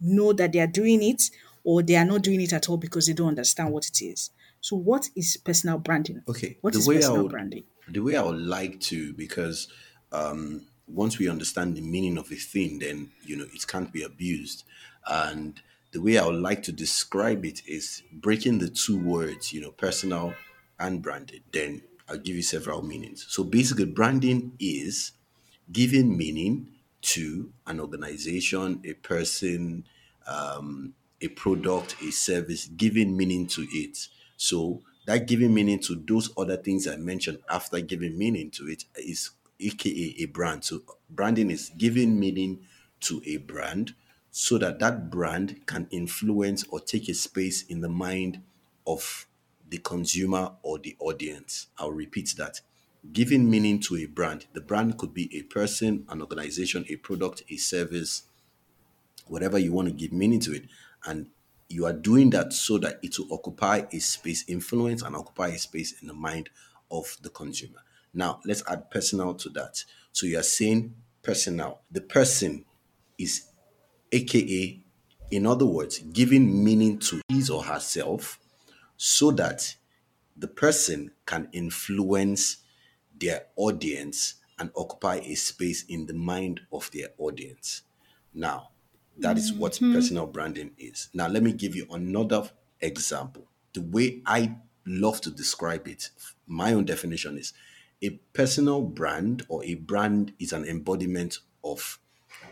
know 0.00 0.32
that 0.32 0.52
they 0.52 0.60
are 0.60 0.66
doing 0.66 1.02
it 1.02 1.22
or 1.62 1.82
they 1.82 1.96
are 1.96 2.04
not 2.04 2.22
doing 2.22 2.40
it 2.40 2.52
at 2.52 2.68
all 2.68 2.76
because 2.76 3.06
they 3.06 3.12
don't 3.12 3.28
understand 3.28 3.72
what 3.72 3.86
it 3.86 4.02
is. 4.02 4.30
So 4.60 4.76
what 4.76 5.08
is 5.14 5.36
personal 5.36 5.78
branding? 5.78 6.22
Okay. 6.28 6.58
What 6.62 6.72
The 6.72 6.80
is 6.80 6.88
personal 6.88 7.22
would 7.22 7.32
branding? 7.32 7.64
the 7.88 8.00
way 8.00 8.16
I 8.16 8.22
would 8.22 8.40
like 8.40 8.80
to, 8.80 9.12
because 9.14 9.68
um, 10.14 10.62
once 10.86 11.18
we 11.18 11.28
understand 11.28 11.76
the 11.76 11.80
meaning 11.80 12.18
of 12.18 12.30
a 12.30 12.36
thing, 12.36 12.78
then 12.78 13.10
you 13.24 13.36
know 13.36 13.46
it 13.52 13.66
can't 13.66 13.92
be 13.92 14.02
abused. 14.02 14.64
And 15.06 15.60
the 15.92 16.00
way 16.00 16.18
I 16.18 16.26
would 16.26 16.40
like 16.40 16.62
to 16.64 16.72
describe 16.72 17.44
it 17.44 17.66
is 17.66 18.02
breaking 18.12 18.58
the 18.58 18.68
two 18.68 18.98
words, 18.98 19.52
you 19.52 19.60
know, 19.60 19.70
personal 19.70 20.34
and 20.78 21.02
branded. 21.02 21.42
Then 21.52 21.82
I'll 22.08 22.18
give 22.18 22.36
you 22.36 22.42
several 22.42 22.82
meanings. 22.82 23.26
So 23.28 23.44
basically, 23.44 23.86
branding 23.86 24.52
is 24.58 25.12
giving 25.70 26.16
meaning 26.16 26.68
to 27.02 27.52
an 27.66 27.80
organization, 27.80 28.80
a 28.84 28.94
person, 28.94 29.84
um, 30.26 30.94
a 31.20 31.28
product, 31.28 31.96
a 32.02 32.10
service, 32.10 32.66
giving 32.66 33.16
meaning 33.16 33.46
to 33.48 33.66
it. 33.70 34.08
So 34.36 34.82
that 35.06 35.26
giving 35.26 35.52
meaning 35.54 35.80
to 35.80 35.94
those 35.94 36.30
other 36.36 36.56
things 36.56 36.86
I 36.86 36.96
mentioned 36.96 37.38
after 37.48 37.80
giving 37.80 38.16
meaning 38.16 38.50
to 38.52 38.68
it 38.68 38.84
is 38.96 39.30
aka 39.60 40.14
a 40.18 40.26
brand. 40.26 40.64
So 40.64 40.80
branding 41.08 41.50
is 41.50 41.70
giving 41.76 42.18
meaning 42.18 42.60
to 43.00 43.22
a 43.26 43.36
brand 43.38 43.94
so 44.30 44.58
that 44.58 44.80
that 44.80 45.10
brand 45.10 45.60
can 45.66 45.86
influence 45.90 46.64
or 46.68 46.80
take 46.80 47.08
a 47.08 47.14
space 47.14 47.62
in 47.62 47.80
the 47.80 47.88
mind 47.88 48.42
of 48.86 49.26
the 49.68 49.78
consumer 49.78 50.52
or 50.62 50.78
the 50.78 50.96
audience. 50.98 51.68
I'll 51.78 51.92
repeat 51.92 52.34
that. 52.36 52.60
Giving 53.12 53.50
meaning 53.50 53.80
to 53.80 53.96
a 53.96 54.06
brand. 54.06 54.46
The 54.52 54.60
brand 54.60 54.98
could 54.98 55.12
be 55.14 55.34
a 55.36 55.42
person, 55.42 56.04
an 56.08 56.20
organization, 56.20 56.84
a 56.88 56.96
product, 56.96 57.42
a 57.50 57.56
service, 57.56 58.22
whatever 59.26 59.58
you 59.58 59.72
want 59.72 59.88
to 59.88 59.94
give 59.94 60.12
meaning 60.12 60.40
to 60.40 60.54
it. 60.54 60.64
And 61.06 61.28
you 61.68 61.86
are 61.86 61.92
doing 61.92 62.30
that 62.30 62.52
so 62.52 62.78
that 62.78 62.98
it 63.02 63.18
will 63.18 63.32
occupy 63.32 63.82
a 63.92 63.98
space, 63.98 64.44
influence 64.48 65.02
and 65.02 65.14
occupy 65.14 65.48
a 65.48 65.58
space 65.58 66.00
in 66.00 66.08
the 66.08 66.14
mind 66.14 66.50
of 66.90 67.16
the 67.22 67.30
consumer. 67.30 67.80
Now, 68.14 68.40
let's 68.44 68.62
add 68.68 68.90
personal 68.90 69.34
to 69.34 69.48
that. 69.50 69.84
So 70.12 70.26
you 70.26 70.38
are 70.38 70.44
saying 70.44 70.94
personal. 71.22 71.80
The 71.90 72.00
person 72.00 72.64
is 73.18 73.48
aka, 74.12 74.80
in 75.30 75.46
other 75.46 75.66
words, 75.66 75.98
giving 75.98 76.64
meaning 76.64 76.98
to 77.00 77.20
his 77.28 77.50
or 77.50 77.64
herself 77.64 78.38
so 78.96 79.32
that 79.32 79.74
the 80.36 80.48
person 80.48 81.10
can 81.26 81.48
influence 81.52 82.58
their 83.18 83.46
audience 83.56 84.34
and 84.58 84.70
occupy 84.76 85.16
a 85.16 85.34
space 85.34 85.84
in 85.88 86.06
the 86.06 86.14
mind 86.14 86.60
of 86.72 86.90
their 86.92 87.08
audience. 87.18 87.82
Now, 88.32 88.70
that 89.18 89.36
is 89.38 89.52
what 89.52 89.72
mm-hmm. 89.72 89.92
personal 89.94 90.26
branding 90.26 90.72
is. 90.78 91.08
Now, 91.14 91.28
let 91.28 91.42
me 91.42 91.52
give 91.52 91.74
you 91.74 91.86
another 91.90 92.48
example. 92.80 93.46
The 93.72 93.82
way 93.82 94.22
I 94.26 94.56
love 94.86 95.20
to 95.22 95.30
describe 95.30 95.88
it, 95.88 96.10
my 96.46 96.72
own 96.72 96.84
definition 96.84 97.38
is 97.38 97.52
a 98.02 98.10
personal 98.32 98.82
brand 98.82 99.44
or 99.48 99.64
a 99.64 99.74
brand 99.74 100.32
is 100.38 100.52
an 100.52 100.64
embodiment 100.64 101.38
of 101.62 101.98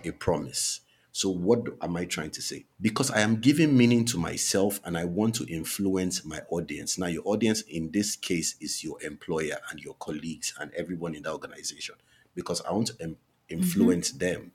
a 0.04 0.10
promise. 0.12 0.80
So, 1.14 1.28
what 1.28 1.66
am 1.82 1.96
I 1.96 2.06
trying 2.06 2.30
to 2.30 2.42
say? 2.42 2.64
Because 2.80 3.10
I 3.10 3.20
am 3.20 3.36
giving 3.36 3.76
meaning 3.76 4.06
to 4.06 4.18
myself 4.18 4.80
and 4.84 4.96
I 4.96 5.04
want 5.04 5.34
to 5.36 5.44
influence 5.44 6.24
my 6.24 6.40
audience. 6.48 6.96
Now, 6.96 7.06
your 7.08 7.22
audience 7.26 7.60
in 7.62 7.90
this 7.90 8.16
case 8.16 8.56
is 8.60 8.82
your 8.82 8.96
employer 9.02 9.56
and 9.70 9.78
your 9.78 9.94
colleagues 9.94 10.54
and 10.58 10.72
everyone 10.72 11.14
in 11.14 11.24
the 11.24 11.32
organization 11.32 11.96
because 12.34 12.62
I 12.62 12.72
want 12.72 12.86
to 12.88 12.96
em- 13.00 13.18
influence 13.50 14.08
mm-hmm. 14.10 14.18
them. 14.18 14.52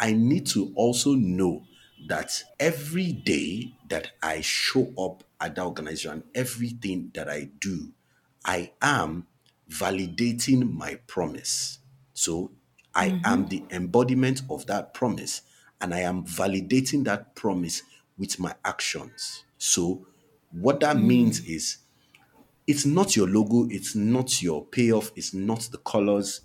I 0.00 0.12
need 0.12 0.46
to 0.48 0.72
also 0.74 1.12
know 1.12 1.64
that 2.08 2.42
every 2.58 3.12
day 3.12 3.74
that 3.88 4.12
I 4.22 4.40
show 4.40 4.92
up 4.98 5.24
at 5.40 5.56
the 5.56 5.64
organization, 5.64 6.24
everything 6.34 7.10
that 7.14 7.28
I 7.28 7.50
do, 7.60 7.92
I 8.44 8.72
am 8.80 9.26
validating 9.72 10.72
my 10.72 10.96
promise. 11.06 11.78
So 12.12 12.52
I 12.94 13.10
mm-hmm. 13.10 13.20
am 13.24 13.46
the 13.48 13.64
embodiment 13.70 14.42
of 14.50 14.66
that 14.66 14.94
promise 14.94 15.42
and 15.80 15.94
I 15.94 16.00
am 16.00 16.24
validating 16.24 17.04
that 17.04 17.34
promise 17.34 17.82
with 18.18 18.38
my 18.38 18.54
actions. 18.64 19.44
So 19.58 20.06
what 20.52 20.80
that 20.80 20.96
mm. 20.96 21.04
means 21.04 21.40
is 21.46 21.78
it's 22.66 22.86
not 22.86 23.16
your 23.16 23.26
logo, 23.26 23.66
it's 23.70 23.94
not 23.94 24.42
your 24.42 24.64
payoff, 24.64 25.10
it's 25.16 25.34
not 25.34 25.68
the 25.72 25.78
colors, 25.78 26.42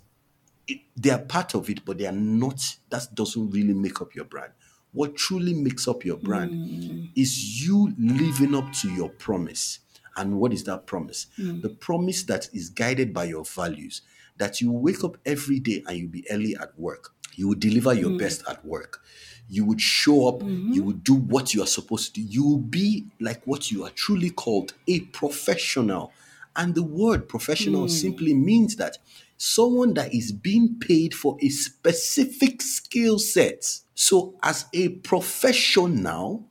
they 0.96 1.10
are 1.10 1.18
part 1.18 1.54
of 1.54 1.70
it, 1.70 1.84
but 1.84 1.98
they 1.98 2.06
are 2.06 2.12
not, 2.12 2.60
that 2.90 3.14
doesn't 3.14 3.50
really 3.50 3.74
make 3.74 4.00
up 4.00 4.14
your 4.14 4.24
brand. 4.24 4.52
What 4.92 5.16
truly 5.16 5.54
makes 5.54 5.86
up 5.86 6.04
your 6.04 6.16
brand 6.16 6.50
mm. 6.50 7.10
is 7.14 7.64
you 7.66 7.94
living 7.98 8.54
up 8.54 8.72
to 8.74 8.90
your 8.92 9.10
promise. 9.10 9.80
And 10.18 10.40
what 10.40 10.52
is 10.52 10.64
that 10.64 10.86
promise? 10.86 11.26
Mm. 11.38 11.62
The 11.62 11.68
promise 11.68 12.24
that 12.24 12.48
is 12.52 12.68
guided 12.68 13.14
by 13.14 13.24
your 13.24 13.44
values, 13.44 14.02
that 14.36 14.60
you 14.60 14.72
wake 14.72 15.04
up 15.04 15.16
every 15.24 15.60
day 15.60 15.82
and 15.86 15.96
you 15.96 16.08
be 16.08 16.26
early 16.30 16.56
at 16.56 16.78
work. 16.78 17.14
You 17.36 17.48
will 17.48 17.54
deliver 17.54 17.94
your 17.94 18.10
mm. 18.10 18.18
best 18.18 18.42
at 18.48 18.64
work. 18.66 19.00
You 19.48 19.64
would 19.64 19.80
show 19.80 20.28
up, 20.28 20.40
mm-hmm. 20.40 20.72
you 20.72 20.82
would 20.82 21.04
do 21.04 21.14
what 21.14 21.54
you 21.54 21.62
are 21.62 21.66
supposed 21.66 22.14
to 22.14 22.20
do. 22.20 22.26
You 22.26 22.44
will 22.44 22.58
be 22.58 23.06
like 23.20 23.46
what 23.46 23.70
you 23.70 23.84
are 23.84 23.90
truly 23.90 24.30
called 24.30 24.74
a 24.88 25.00
professional. 25.00 26.12
And 26.56 26.74
the 26.74 26.82
word 26.82 27.28
professional 27.28 27.86
mm. 27.86 27.90
simply 27.90 28.34
means 28.34 28.76
that 28.76 28.98
someone 29.36 29.94
that 29.94 30.12
is 30.12 30.32
being 30.32 30.80
paid 30.80 31.14
for 31.14 31.38
a 31.40 31.48
specific 31.48 32.60
skill 32.60 33.20
set. 33.20 33.64
So, 33.94 34.34
as 34.42 34.66
a 34.74 34.88
professional, 34.88 36.48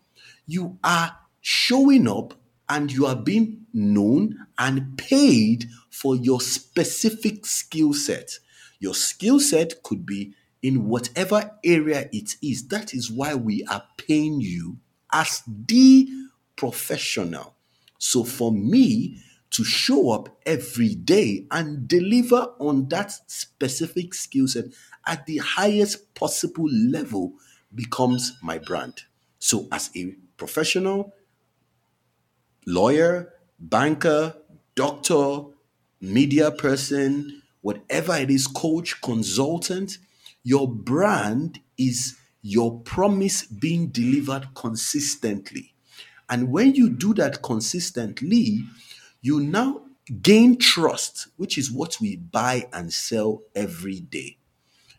you 0.47 0.79
are 0.83 1.17
showing 1.41 2.07
up 2.07 2.33
and 2.69 2.91
you 2.91 3.05
are 3.05 3.15
being 3.15 3.65
known 3.73 4.47
and 4.57 4.97
paid 4.97 5.65
for 5.89 6.15
your 6.15 6.41
specific 6.41 7.45
skill 7.45 7.93
set. 7.93 8.39
Your 8.79 8.93
skill 8.93 9.39
set 9.39 9.83
could 9.83 10.05
be 10.05 10.33
in 10.61 10.87
whatever 10.87 11.51
area 11.63 12.09
it 12.11 12.35
is. 12.41 12.67
That 12.67 12.93
is 12.93 13.11
why 13.11 13.35
we 13.35 13.63
are 13.65 13.83
paying 13.97 14.41
you 14.41 14.77
as 15.11 15.43
the 15.47 16.07
professional. 16.55 17.55
So 17.99 18.23
for 18.23 18.51
me 18.51 19.21
to 19.51 19.63
show 19.63 20.11
up 20.11 20.37
every 20.45 20.93
day 20.93 21.47
and 21.51 21.87
deliver 21.87 22.53
on 22.59 22.89
that 22.89 23.13
specific 23.27 24.13
skill 24.13 24.47
set 24.47 24.65
at 25.05 25.25
the 25.25 25.37
highest 25.37 26.13
possible 26.15 26.69
level 26.69 27.33
becomes 27.73 28.37
my 28.41 28.57
brand. 28.57 29.03
So 29.39 29.67
as 29.71 29.89
a 29.95 30.15
professional, 30.35 31.13
lawyer, 32.67 33.33
banker, 33.59 34.35
doctor, 34.75 35.39
media 36.01 36.51
person, 36.51 37.41
whatever 37.61 38.15
it 38.17 38.29
is, 38.29 38.45
coach, 38.45 39.01
consultant, 39.01 39.97
your 40.43 40.67
brand 40.67 41.59
is 41.77 42.17
your 42.41 42.79
promise 42.81 43.43
being 43.45 43.87
delivered 43.87 44.49
consistently. 44.53 45.73
And 46.29 46.51
when 46.51 46.75
you 46.75 46.89
do 46.89 47.13
that 47.15 47.41
consistently, 47.41 48.65
you 49.21 49.39
now 49.39 49.83
gain 50.21 50.57
trust, 50.57 51.29
which 51.37 51.57
is 51.57 51.71
what 51.71 51.97
we 52.01 52.17
buy 52.17 52.67
and 52.73 52.91
sell 52.93 53.43
every 53.55 54.01
day. 54.01 54.37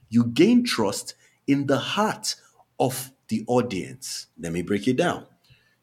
You 0.08 0.24
gain 0.24 0.64
trust 0.64 1.14
in 1.46 1.66
the 1.66 1.78
heart 1.78 2.34
of 2.80 3.12
the 3.28 3.44
audience. 3.46 4.26
Let 4.38 4.52
me 4.52 4.62
break 4.62 4.88
it 4.88 4.96
down 4.96 5.26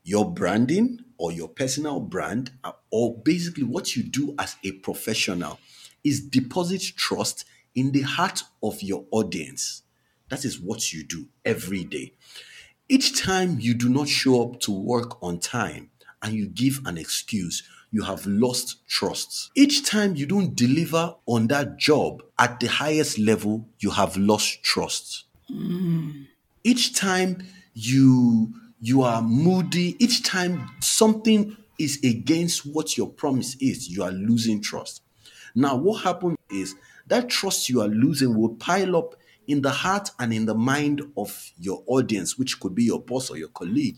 your 0.06 0.32
branding 0.32 1.02
or 1.18 1.34
your 1.34 1.50
personal 1.50 2.00
brand, 2.00 2.52
uh, 2.64 2.72
or 2.92 3.18
basically 3.18 3.64
what 3.64 3.98
you 3.98 4.04
do 4.04 4.34
as 4.40 4.56
a 4.64 4.72
professional, 4.72 5.60
is 6.06 6.22
deposit 6.22 6.82
trust 6.96 7.44
in 7.74 7.92
the 7.92 8.04
heart 8.04 8.44
of 8.64 8.82
your 8.82 9.04
audience. 9.12 9.82
That 10.30 10.46
is 10.46 10.58
what 10.60 10.94
you 10.94 11.04
do 11.04 11.28
every 11.44 11.84
day. 11.84 12.14
Each 12.88 13.22
time 13.22 13.58
you 13.60 13.74
do 13.74 13.90
not 13.90 14.08
show 14.08 14.44
up 14.44 14.62
to 14.62 14.72
work 14.72 15.22
on 15.22 15.40
time 15.40 15.90
and 16.22 16.34
you 16.34 16.48
give 16.48 16.82
an 16.86 16.98
excuse, 16.98 17.64
you 17.92 18.04
have 18.04 18.26
lost 18.26 18.88
trust. 18.88 19.52
Each 19.56 19.86
time 19.86 20.16
you 20.16 20.26
don't 20.26 20.56
deliver 20.56 21.16
on 21.26 21.48
that 21.48 21.78
job 21.78 22.24
at 22.40 22.62
the 22.62 22.68
highest 22.68 23.20
level, 23.20 23.68
you 23.80 23.90
have 23.90 24.16
lost 24.16 24.64
trust 24.64 25.26
each 26.66 26.96
time 26.96 27.46
you 27.74 28.54
you 28.86 29.02
are 29.02 29.20
moody. 29.20 29.96
Each 29.98 30.22
time 30.22 30.70
something 30.80 31.58
is 31.80 31.98
against 32.04 32.68
what 32.68 32.96
your 32.96 33.10
promise 33.10 33.56
is 33.60 33.90
you 33.90 34.04
are 34.04 34.12
losing 34.12 34.62
trust. 34.62 35.02
Now 35.56 35.76
what 35.76 36.04
happens 36.04 36.38
is 36.52 36.76
that 37.08 37.28
trust 37.28 37.68
you 37.68 37.82
are 37.82 37.88
losing 37.88 38.38
will 38.38 38.54
pile 38.56 38.96
up 38.96 39.16
in 39.48 39.64
the 39.64 39.72
heart 39.72 40.12
and 40.20 40.32
in 40.32 40.46
the 40.46 40.54
mind 40.54 41.02
of 41.18 41.52
your 41.58 41.84
audience 41.88 42.38
which 42.38 42.60
could 42.60 42.76
be 42.76 42.84
your 42.84 43.02
boss 43.02 43.32
or 43.32 43.38
your 43.38 43.50
colleague. 43.50 43.98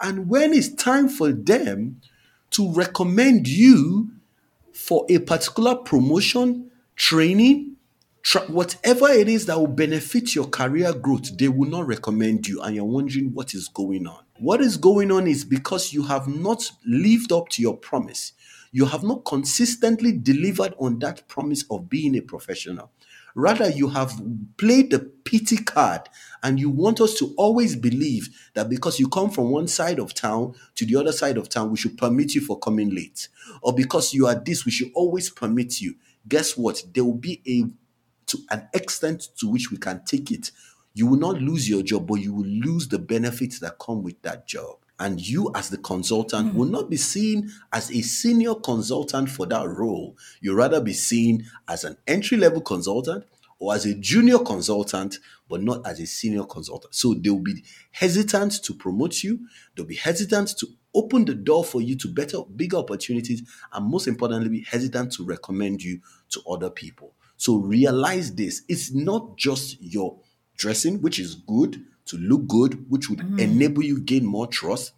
And 0.00 0.28
when 0.28 0.52
it's 0.52 0.72
time 0.74 1.08
for 1.08 1.32
them 1.32 2.00
to 2.50 2.72
recommend 2.72 3.48
you 3.48 4.10
for 4.72 5.06
a 5.08 5.18
particular 5.18 5.74
promotion, 5.74 6.70
training, 6.94 7.76
whatever 8.48 9.08
it 9.10 9.28
is 9.28 9.46
that 9.46 9.58
will 9.58 9.66
benefit 9.66 10.34
your 10.34 10.46
career 10.46 10.92
growth, 10.92 11.36
they 11.36 11.48
will 11.48 11.68
not 11.68 11.86
recommend 11.86 12.46
you, 12.46 12.60
and 12.62 12.74
you're 12.74 12.84
wondering 12.84 13.32
what 13.32 13.54
is 13.54 13.68
going 13.68 14.06
on. 14.06 14.24
What 14.38 14.60
is 14.60 14.76
going 14.76 15.10
on 15.10 15.26
is 15.26 15.44
because 15.44 15.92
you 15.92 16.04
have 16.04 16.28
not 16.28 16.70
lived 16.86 17.32
up 17.32 17.48
to 17.50 17.62
your 17.62 17.76
promise. 17.76 18.32
You 18.72 18.86
have 18.86 19.02
not 19.02 19.24
consistently 19.24 20.12
delivered 20.12 20.74
on 20.78 20.98
that 21.00 21.28
promise 21.28 21.64
of 21.70 21.88
being 21.88 22.16
a 22.16 22.20
professional. 22.20 22.90
Rather, 23.34 23.68
you 23.70 23.88
have 23.88 24.20
played 24.56 24.90
the 24.90 24.98
pity 24.98 25.56
card 25.56 26.08
and 26.42 26.58
you 26.58 26.68
want 26.68 27.00
us 27.00 27.14
to 27.14 27.32
always 27.36 27.76
believe 27.76 28.28
that 28.54 28.68
because 28.68 28.98
you 28.98 29.08
come 29.08 29.30
from 29.30 29.50
one 29.50 29.68
side 29.68 29.98
of 29.98 30.14
town 30.14 30.54
to 30.74 30.84
the 30.84 30.96
other 30.96 31.12
side 31.12 31.36
of 31.36 31.48
town, 31.48 31.70
we 31.70 31.76
should 31.76 31.96
permit 31.96 32.34
you 32.34 32.40
for 32.40 32.58
coming 32.58 32.90
late. 32.94 33.28
Or 33.62 33.72
because 33.72 34.12
you 34.12 34.26
are 34.26 34.34
this, 34.34 34.64
we 34.64 34.72
should 34.72 34.90
always 34.94 35.30
permit 35.30 35.80
you. 35.80 35.94
Guess 36.28 36.56
what? 36.56 36.82
There 36.92 37.04
will 37.04 37.14
be 37.14 37.40
a 37.46 37.70
to 38.30 38.38
an 38.50 38.68
extent 38.74 39.28
to 39.38 39.48
which 39.48 39.70
we 39.70 39.76
can 39.76 40.02
take 40.04 40.30
it. 40.30 40.50
You 40.94 41.06
will 41.06 41.18
not 41.18 41.40
lose 41.40 41.68
your 41.68 41.82
job, 41.82 42.06
but 42.06 42.16
you 42.16 42.32
will 42.32 42.46
lose 42.46 42.88
the 42.88 42.98
benefits 42.98 43.60
that 43.60 43.78
come 43.78 44.02
with 44.02 44.20
that 44.22 44.46
job. 44.46 44.76
And 44.98 45.20
you, 45.20 45.50
as 45.54 45.70
the 45.70 45.78
consultant, 45.78 46.52
hmm. 46.52 46.58
will 46.58 46.66
not 46.66 46.90
be 46.90 46.96
seen 46.96 47.50
as 47.72 47.90
a 47.90 48.02
senior 48.02 48.54
consultant 48.54 49.30
for 49.30 49.46
that 49.46 49.66
role. 49.68 50.16
You'll 50.40 50.56
rather 50.56 50.80
be 50.80 50.92
seen 50.92 51.46
as 51.68 51.84
an 51.84 51.96
entry 52.06 52.36
level 52.36 52.60
consultant 52.60 53.24
or 53.58 53.74
as 53.74 53.86
a 53.86 53.94
junior 53.94 54.38
consultant, 54.38 55.18
but 55.48 55.62
not 55.62 55.86
as 55.86 56.00
a 56.00 56.06
senior 56.06 56.44
consultant. 56.44 56.94
So 56.94 57.14
they'll 57.14 57.38
be 57.38 57.64
hesitant 57.92 58.62
to 58.64 58.74
promote 58.74 59.22
you, 59.22 59.40
they'll 59.74 59.86
be 59.86 59.96
hesitant 59.96 60.56
to 60.58 60.66
open 60.94 61.24
the 61.24 61.34
door 61.34 61.64
for 61.64 61.80
you 61.80 61.96
to 61.96 62.08
better, 62.08 62.38
bigger 62.56 62.78
opportunities, 62.78 63.42
and 63.72 63.86
most 63.86 64.08
importantly, 64.08 64.48
be 64.48 64.64
hesitant 64.64 65.12
to 65.12 65.24
recommend 65.24 65.82
you 65.82 66.00
to 66.30 66.42
other 66.48 66.70
people. 66.70 67.14
So 67.40 67.56
realize 67.56 68.34
this 68.34 68.64
it's 68.68 68.92
not 68.92 69.38
just 69.38 69.80
your 69.80 70.18
dressing, 70.58 71.00
which 71.00 71.18
is 71.18 71.36
good 71.36 71.82
to 72.04 72.18
look 72.18 72.46
good, 72.46 72.84
which 72.90 73.08
would 73.08 73.20
mm. 73.20 73.40
enable 73.40 73.82
you 73.82 73.98
gain 73.98 74.26
more 74.26 74.46
trust. 74.46 74.92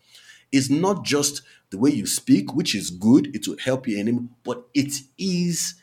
It's 0.50 0.68
not 0.68 1.05
just 1.05 1.42
the 1.70 1.78
way 1.78 1.90
you 1.90 2.05
speak, 2.05 2.52
which 2.52 2.74
is 2.74 2.90
good, 2.90 3.33
it 3.33 3.46
will 3.46 3.59
help 3.59 3.87
you 3.87 3.96
enable, 3.96 4.24
but 4.42 4.64
it 4.74 4.92
is 5.18 5.76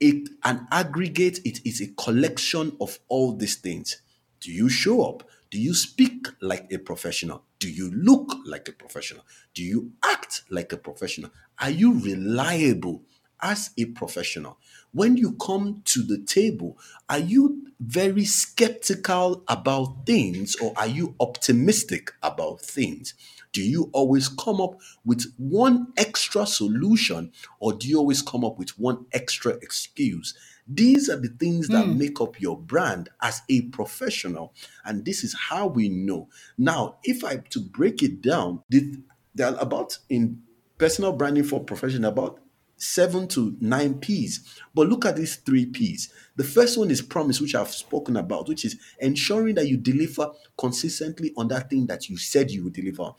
it 0.00 0.28
an 0.42 0.66
aggregate, 0.72 1.38
it 1.44 1.60
is 1.64 1.80
a 1.80 1.86
collection 1.94 2.76
of 2.80 2.98
all 3.06 3.36
these 3.36 3.54
things. 3.54 4.02
Do 4.40 4.50
you 4.50 4.68
show 4.68 5.08
up? 5.08 5.22
Do 5.52 5.60
you 5.60 5.72
speak 5.72 6.26
like 6.40 6.66
a 6.72 6.78
professional? 6.78 7.44
Do 7.60 7.70
you 7.70 7.92
look 7.92 8.34
like 8.44 8.68
a 8.68 8.72
professional? 8.72 9.24
Do 9.54 9.62
you 9.62 9.92
act 10.04 10.42
like 10.50 10.72
a 10.72 10.78
professional? 10.78 11.30
Are 11.60 11.70
you 11.70 12.00
reliable 12.00 13.04
as 13.42 13.70
a 13.76 13.86
professional? 13.86 14.58
When 14.92 15.16
you 15.16 15.32
come 15.32 15.82
to 15.86 16.02
the 16.02 16.18
table, 16.18 16.78
are 17.08 17.18
you 17.18 17.66
very 17.80 18.24
skeptical 18.24 19.44
about 19.48 20.06
things 20.06 20.56
or 20.56 20.72
are 20.76 20.86
you 20.86 21.14
optimistic 21.20 22.12
about 22.22 22.60
things? 22.60 23.14
Do 23.52 23.62
you 23.62 23.90
always 23.92 24.28
come 24.28 24.60
up 24.60 24.80
with 25.04 25.32
one 25.38 25.88
extra 25.96 26.46
solution 26.46 27.32
or 27.60 27.72
do 27.72 27.88
you 27.88 27.98
always 27.98 28.22
come 28.22 28.44
up 28.44 28.58
with 28.58 28.78
one 28.78 29.06
extra 29.12 29.52
excuse? 29.62 30.34
These 30.68 31.08
are 31.08 31.20
the 31.20 31.28
things 31.28 31.68
that 31.68 31.84
hmm. 31.84 31.96
make 31.96 32.20
up 32.20 32.40
your 32.40 32.58
brand 32.58 33.08
as 33.22 33.42
a 33.48 33.62
professional. 33.62 34.52
And 34.84 35.04
this 35.04 35.22
is 35.22 35.34
how 35.34 35.68
we 35.68 35.88
know. 35.88 36.28
Now, 36.58 36.96
if 37.04 37.24
I 37.24 37.36
to 37.50 37.60
break 37.60 38.02
it 38.02 38.20
down, 38.20 38.62
the, 38.68 38.96
there 39.34 39.48
are 39.48 39.56
about 39.60 39.98
in 40.08 40.42
personal 40.76 41.12
branding 41.12 41.44
for 41.44 41.62
professional 41.62 42.10
about 42.10 42.40
seven 42.76 43.26
to 43.28 43.56
nine 43.60 43.94
P's. 43.94 44.60
But 44.74 44.88
look 44.88 45.04
at 45.04 45.16
these 45.16 45.36
three 45.36 45.66
P's. 45.66 46.12
The 46.36 46.44
first 46.44 46.78
one 46.78 46.90
is 46.90 47.02
promise, 47.02 47.40
which 47.40 47.54
I've 47.54 47.70
spoken 47.70 48.16
about, 48.16 48.48
which 48.48 48.64
is 48.64 48.78
ensuring 48.98 49.54
that 49.56 49.68
you 49.68 49.76
deliver 49.76 50.30
consistently 50.58 51.32
on 51.36 51.48
that 51.48 51.70
thing 51.70 51.86
that 51.86 52.08
you 52.08 52.16
said 52.16 52.50
you 52.50 52.64
would 52.64 52.74
deliver. 52.74 53.12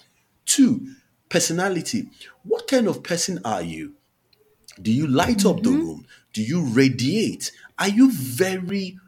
Two, 0.46 0.96
personality. 1.30 2.10
What 2.44 2.68
kind 2.68 2.88
of 2.88 3.04
person 3.04 3.40
are 3.44 3.62
you? 3.62 3.94
Do 4.82 4.92
you 4.92 5.08
light 5.08 5.46
up 5.46 5.64
the 5.64 5.70
mm-hmm. 5.70 5.80
room? 5.80 6.06
Do 6.34 6.44
you 6.44 6.64
radiate? 6.64 7.52
Are 7.80 7.90
you 7.90 8.12
very 8.12 9.00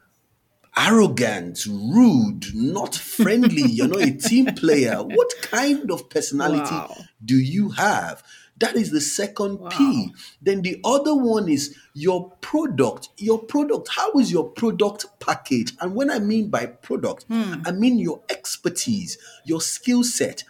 arrogant, 0.76 1.66
rude, 1.68 2.48
not 2.56 2.96
friendly? 2.96 3.64
You're 3.64 3.88
not 3.88 4.02
a 4.02 4.12
team 4.12 4.46
player. 4.56 4.98
What 4.98 5.32
kind 5.42 5.92
of 5.92 6.10
personality 6.10 6.74
Wow. 6.74 6.96
do 7.24 7.38
you 7.38 7.70
have? 7.70 8.24
That 8.60 8.76
is 8.76 8.92
the 8.92 9.02
second 9.02 9.60
Wow. 9.60 9.70
P. 9.70 10.14
Then 10.42 10.62
the 10.62 10.80
other 10.84 11.16
one 11.16 11.50
is 11.50 11.76
your 11.94 12.32
product. 12.42 13.10
Your 13.18 13.40
product. 13.40 13.90
How 13.92 14.12
is 14.14 14.32
your 14.32 14.50
product 14.50 15.06
package? 15.20 15.74
And 15.80 15.96
when 15.96 16.10
I 16.12 16.20
mean 16.20 16.50
by 16.50 16.66
product, 16.66 17.26
I 17.30 17.72
mean 17.72 17.98
your 18.00 18.22
expertise, 18.30 19.18
your 19.46 19.62
skill 19.62 20.04
set. 20.04 20.44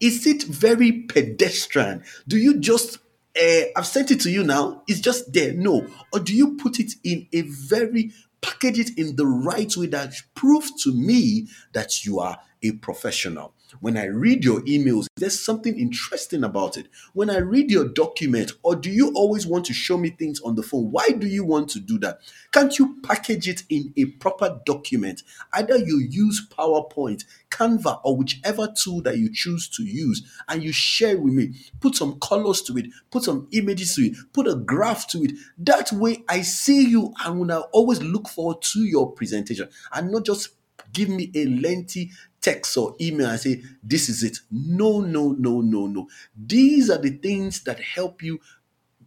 Is 0.00 0.26
it 0.26 0.42
very 0.44 0.92
pedestrian? 0.92 2.04
Do 2.28 2.36
you 2.36 2.58
just 2.58 2.98
uh, 3.40 3.62
I've 3.76 3.86
sent 3.86 4.10
it 4.10 4.20
to 4.20 4.30
you 4.30 4.42
now. 4.44 4.82
It's 4.88 5.00
just 5.00 5.32
there. 5.32 5.52
No. 5.52 5.86
Or 6.12 6.20
do 6.20 6.34
you 6.34 6.56
put 6.56 6.80
it 6.80 6.92
in 7.04 7.26
a 7.32 7.42
very 7.42 8.12
package 8.40 8.78
it 8.78 8.98
in 8.98 9.16
the 9.16 9.26
right 9.26 9.74
way 9.76 9.86
that 9.88 10.14
proves 10.34 10.70
to 10.84 10.92
me 10.92 11.48
that 11.72 12.04
you 12.04 12.18
are 12.18 12.38
a 12.62 12.72
professional? 12.72 13.52
When 13.80 13.96
I 13.96 14.04
read 14.06 14.44
your 14.44 14.60
emails, 14.62 15.06
there's 15.16 15.38
something 15.38 15.78
interesting 15.78 16.44
about 16.44 16.76
it. 16.76 16.88
When 17.12 17.30
I 17.30 17.38
read 17.38 17.70
your 17.70 17.88
document, 17.88 18.52
or 18.62 18.76
do 18.76 18.90
you 18.90 19.12
always 19.14 19.46
want 19.46 19.66
to 19.66 19.72
show 19.72 19.98
me 19.98 20.10
things 20.10 20.40
on 20.40 20.54
the 20.54 20.62
phone? 20.62 20.90
Why 20.90 21.08
do 21.10 21.26
you 21.26 21.44
want 21.44 21.68
to 21.70 21.80
do 21.80 21.98
that? 22.00 22.20
Can't 22.52 22.78
you 22.78 22.96
package 23.02 23.48
it 23.48 23.62
in 23.68 23.92
a 23.96 24.06
proper 24.06 24.60
document? 24.64 25.22
Either 25.52 25.76
you 25.78 25.98
use 25.98 26.46
PowerPoint, 26.48 27.24
Canva, 27.50 28.00
or 28.04 28.16
whichever 28.16 28.68
tool 28.68 29.02
that 29.02 29.18
you 29.18 29.32
choose 29.32 29.68
to 29.70 29.82
use, 29.82 30.22
and 30.48 30.62
you 30.62 30.72
share 30.72 31.18
with 31.18 31.32
me. 31.32 31.54
Put 31.80 31.96
some 31.96 32.18
colors 32.20 32.62
to 32.62 32.76
it, 32.78 32.86
put 33.10 33.24
some 33.24 33.48
images 33.52 33.94
to 33.96 34.02
it, 34.02 34.16
put 34.32 34.46
a 34.46 34.56
graph 34.56 35.06
to 35.08 35.22
it. 35.24 35.32
That 35.58 35.92
way, 35.92 36.24
I 36.28 36.42
see 36.42 36.88
you 36.88 37.12
and 37.24 37.52
I 37.52 37.58
always 37.72 38.02
look 38.02 38.28
forward 38.28 38.62
to 38.62 38.80
your 38.80 39.12
presentation 39.12 39.68
and 39.92 40.10
not 40.10 40.24
just 40.24 40.50
give 40.92 41.08
me 41.08 41.30
a 41.34 41.46
lengthy 41.46 42.10
text 42.46 42.76
or 42.76 42.94
email 43.00 43.28
and 43.30 43.40
say, 43.40 43.62
This 43.82 44.08
is 44.08 44.22
it. 44.22 44.38
No, 44.50 45.00
no, 45.00 45.32
no, 45.32 45.60
no, 45.60 45.86
no. 45.86 46.08
These 46.36 46.90
are 46.90 46.98
the 46.98 47.10
things 47.10 47.64
that 47.64 47.80
help 47.80 48.22
you 48.22 48.38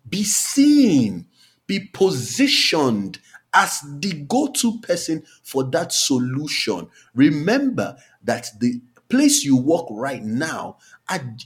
be 0.09 0.23
seen, 0.23 1.27
be 1.67 1.79
positioned 1.93 3.19
as 3.53 3.81
the 3.99 4.13
go 4.27 4.47
to 4.47 4.79
person 4.81 5.23
for 5.43 5.63
that 5.65 5.91
solution. 5.93 6.87
Remember 7.15 7.97
that 8.23 8.49
the 8.59 8.81
place 9.09 9.43
you 9.43 9.57
work 9.57 9.85
right 9.89 10.23
now 10.23 10.77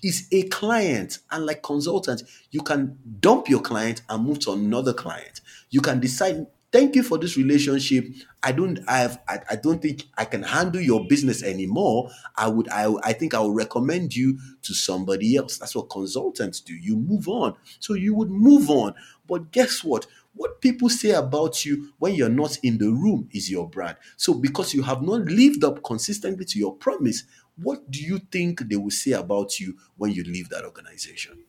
is 0.04 0.28
a 0.32 0.44
client, 0.50 1.20
and 1.32 1.46
like 1.46 1.64
consultants, 1.64 2.24
you 2.52 2.62
can 2.62 2.98
dump 3.22 3.48
your 3.50 3.62
client 3.62 4.02
and 4.10 4.26
move 4.26 4.40
to 4.40 4.52
another 4.52 4.94
client. 4.94 5.42
You 5.70 5.82
can 5.82 6.00
decide. 6.00 6.48
Thank 6.74 6.96
you 6.96 7.04
for 7.04 7.20
this 7.20 7.38
relationship. 7.38 8.06
I 8.42 8.52
don't 8.52 8.80
I 8.88 8.98
have 8.98 9.22
I, 9.28 9.40
I 9.52 9.56
don't 9.58 9.80
think 9.80 10.08
I 10.18 10.26
can 10.26 10.42
handle 10.44 10.82
your 10.82 11.08
business 11.08 11.44
anymore. 11.44 12.10
I 12.36 12.48
would 12.48 12.68
I 12.70 12.92
I 13.04 13.14
think 13.14 13.36
I 13.36 13.40
will 13.40 13.54
recommend 13.54 14.16
you 14.16 14.40
to 14.64 14.74
somebody 14.74 15.36
else. 15.38 15.60
That's 15.60 15.76
what 15.76 15.92
consultants 15.92 16.62
do. 16.62 16.74
You 16.74 16.98
move 16.98 17.28
on. 17.30 17.56
So 17.80 17.94
you 17.94 18.16
would 18.16 18.32
move 18.32 18.72
on. 18.72 18.96
But 19.28 19.52
guess 19.52 19.84
what? 19.84 20.08
What 20.34 20.62
people 20.62 20.90
say 20.90 21.12
about 21.12 21.64
you 21.64 21.94
when 22.00 22.16
you're 22.16 22.28
not 22.28 22.58
in 22.64 22.80
the 22.80 22.92
room 22.92 23.30
is 23.32 23.52
your 23.52 23.70
brand. 23.70 23.98
So 24.18 24.34
because 24.34 24.74
you 24.74 24.82
have 24.82 25.04
not 25.04 25.22
lived 25.26 25.64
up 25.64 25.84
consistently 25.84 26.46
to 26.46 26.58
your 26.58 26.76
promise, 26.76 27.24
what 27.56 27.92
do 27.92 28.04
you 28.04 28.18
think 28.18 28.68
they 28.68 28.78
will 28.78 28.90
say 28.90 29.12
about 29.12 29.60
you 29.60 29.78
when 29.96 30.12
you 30.12 30.24
leave 30.24 30.50
that 30.50 30.66
organization? 30.66 31.44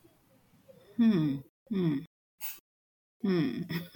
Hmm, 0.96 1.36
hmm. 1.70 2.04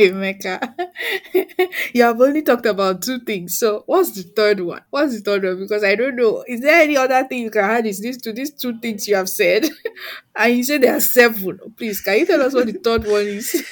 Emeka, 0.00 0.74
you 1.92 2.02
have 2.02 2.18
only 2.18 2.40
talked 2.40 2.64
about 2.64 3.02
two 3.02 3.20
things. 3.20 3.58
So 3.58 3.82
what's 3.84 4.12
the 4.12 4.22
third 4.22 4.60
one? 4.60 4.80
What's 4.88 5.14
the 5.16 5.20
third 5.20 5.44
one? 5.44 5.58
Because 5.60 5.84
I 5.84 5.94
don't 5.94 6.16
know. 6.16 6.42
Is 6.48 6.62
there 6.62 6.80
any 6.80 6.96
other 6.96 7.22
thing 7.24 7.42
you 7.42 7.50
can 7.50 7.64
add? 7.64 7.86
Is 7.86 8.00
this 8.00 8.16
to 8.18 8.32
these 8.32 8.50
two 8.50 8.78
things 8.80 9.06
you 9.06 9.16
have 9.16 9.28
said? 9.28 9.68
and 10.36 10.56
you 10.56 10.64
said 10.64 10.80
there 10.80 10.96
are 10.96 11.00
seven. 11.00 11.58
Please, 11.76 12.00
can 12.00 12.20
you 12.20 12.26
tell 12.26 12.40
us 12.40 12.54
what 12.54 12.66
the 12.66 12.72
third 12.72 13.04
one 13.04 13.26
is? 13.26 13.62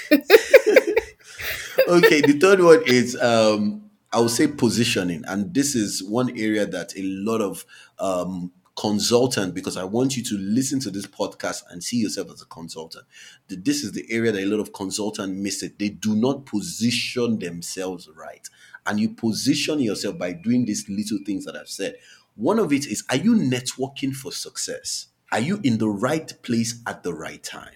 okay, 1.88 2.20
the 2.20 2.38
third 2.38 2.60
one 2.60 2.82
is 2.86 3.16
um 3.22 3.82
I 4.12 4.20
would 4.20 4.30
say 4.30 4.48
positioning, 4.48 5.24
and 5.26 5.54
this 5.54 5.74
is 5.74 6.04
one 6.04 6.30
area 6.38 6.66
that 6.66 6.92
a 6.94 7.02
lot 7.02 7.40
of 7.40 7.64
um 7.98 8.52
consultant 8.80 9.54
because 9.54 9.76
I 9.76 9.84
want 9.84 10.16
you 10.16 10.22
to 10.24 10.38
listen 10.38 10.80
to 10.80 10.90
this 10.90 11.04
podcast 11.06 11.64
and 11.68 11.84
see 11.84 11.98
yourself 11.98 12.30
as 12.32 12.40
a 12.40 12.46
consultant. 12.46 13.04
This 13.46 13.84
is 13.84 13.92
the 13.92 14.10
area 14.10 14.32
that 14.32 14.42
a 14.42 14.46
lot 14.46 14.58
of 14.58 14.72
consultants 14.72 15.36
miss 15.36 15.62
it. 15.62 15.78
They 15.78 15.90
do 15.90 16.14
not 16.16 16.46
position 16.46 17.38
themselves 17.38 18.08
right. 18.16 18.48
And 18.86 18.98
you 18.98 19.10
position 19.10 19.80
yourself 19.80 20.16
by 20.16 20.32
doing 20.32 20.64
these 20.64 20.88
little 20.88 21.18
things 21.26 21.44
that 21.44 21.56
I've 21.56 21.68
said. 21.68 21.96
One 22.36 22.58
of 22.58 22.72
it 22.72 22.86
is 22.86 23.04
are 23.10 23.16
you 23.16 23.34
networking 23.34 24.14
for 24.14 24.32
success? 24.32 25.08
Are 25.30 25.40
you 25.40 25.60
in 25.62 25.76
the 25.76 25.90
right 25.90 26.32
place 26.42 26.80
at 26.86 27.02
the 27.02 27.12
right 27.12 27.42
time? 27.42 27.74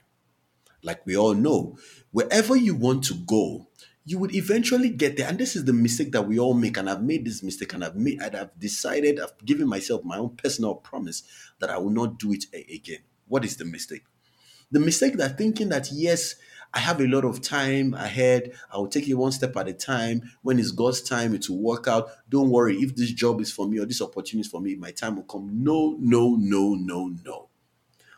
like 0.85 1.05
we 1.07 1.17
all 1.17 1.35
know, 1.35 1.77
wherever 2.13 2.55
you 2.55 2.75
want 2.75 3.03
to 3.05 3.15
go, 3.15 3.67
you 4.05 4.19
would 4.19 4.35
eventually 4.35 4.91
get 4.91 5.17
there. 5.17 5.29
And 5.29 5.39
this 5.39 5.57
is 5.57 5.65
the 5.65 5.73
mistake 5.73 6.13
that 6.13 6.27
we 6.27 6.39
all 6.39 6.55
make. 6.55 6.77
And 6.77 6.91
I've 6.91 7.03
made 7.03 7.25
this 7.25 7.43
mistake 7.43 7.73
and 7.73 7.85
I've 7.85 7.97
made 7.97 8.21
and 8.21 8.37
I've 8.37 8.59
decided, 8.59 9.19
I've 9.19 9.37
given 9.45 9.67
myself 9.69 10.05
my 10.05 10.19
own 10.19 10.37
personal 10.37 10.75
promise 10.75 11.23
that 11.59 11.71
I 11.71 11.79
will 11.79 11.91
not 11.91 12.19
do 12.19 12.33
it 12.33 12.45
a- 12.53 12.75
again. 12.75 13.01
What 13.29 13.45
is 13.45 13.57
the 13.57 13.65
mistake? 13.65 14.05
The 14.71 14.81
mistake 14.81 15.17
that 15.19 15.39
thinking 15.39 15.71
that 15.71 15.91
yes, 15.93 16.37
I 16.75 16.81
have 16.81 17.01
a 17.01 17.07
lot 17.07 17.25
of 17.25 17.41
time 17.41 17.95
ahead. 17.95 18.53
I 18.73 18.79
will 18.79 18.89
take 18.89 19.09
it 19.09 19.15
one 19.15 19.33
step 19.33 19.57
at 19.57 19.69
a 19.69 19.73
time. 19.73 20.33
When 20.43 20.59
it's 20.59 20.73
God's 20.73 21.03
time, 21.03 21.35
it 21.35 21.49
will 21.49 21.63
work 21.63 21.87
out. 21.89 22.11
Don't 22.29 22.51
worry. 22.51 22.77
If 22.79 22.97
this 22.97 23.13
job 23.13 23.41
is 23.41 23.53
for 23.53 23.69
me 23.69 23.79
or 23.79 23.87
this 23.87 24.03
opportunity 24.03 24.41
is 24.47 24.49
for 24.49 24.61
me, 24.61 24.75
my 24.75 24.91
time 24.91 25.17
will 25.17 25.23
come. 25.25 25.51
No, 25.63 25.97
no, 26.01 26.37
no, 26.39 26.75
no, 26.75 27.15
no. 27.25 27.44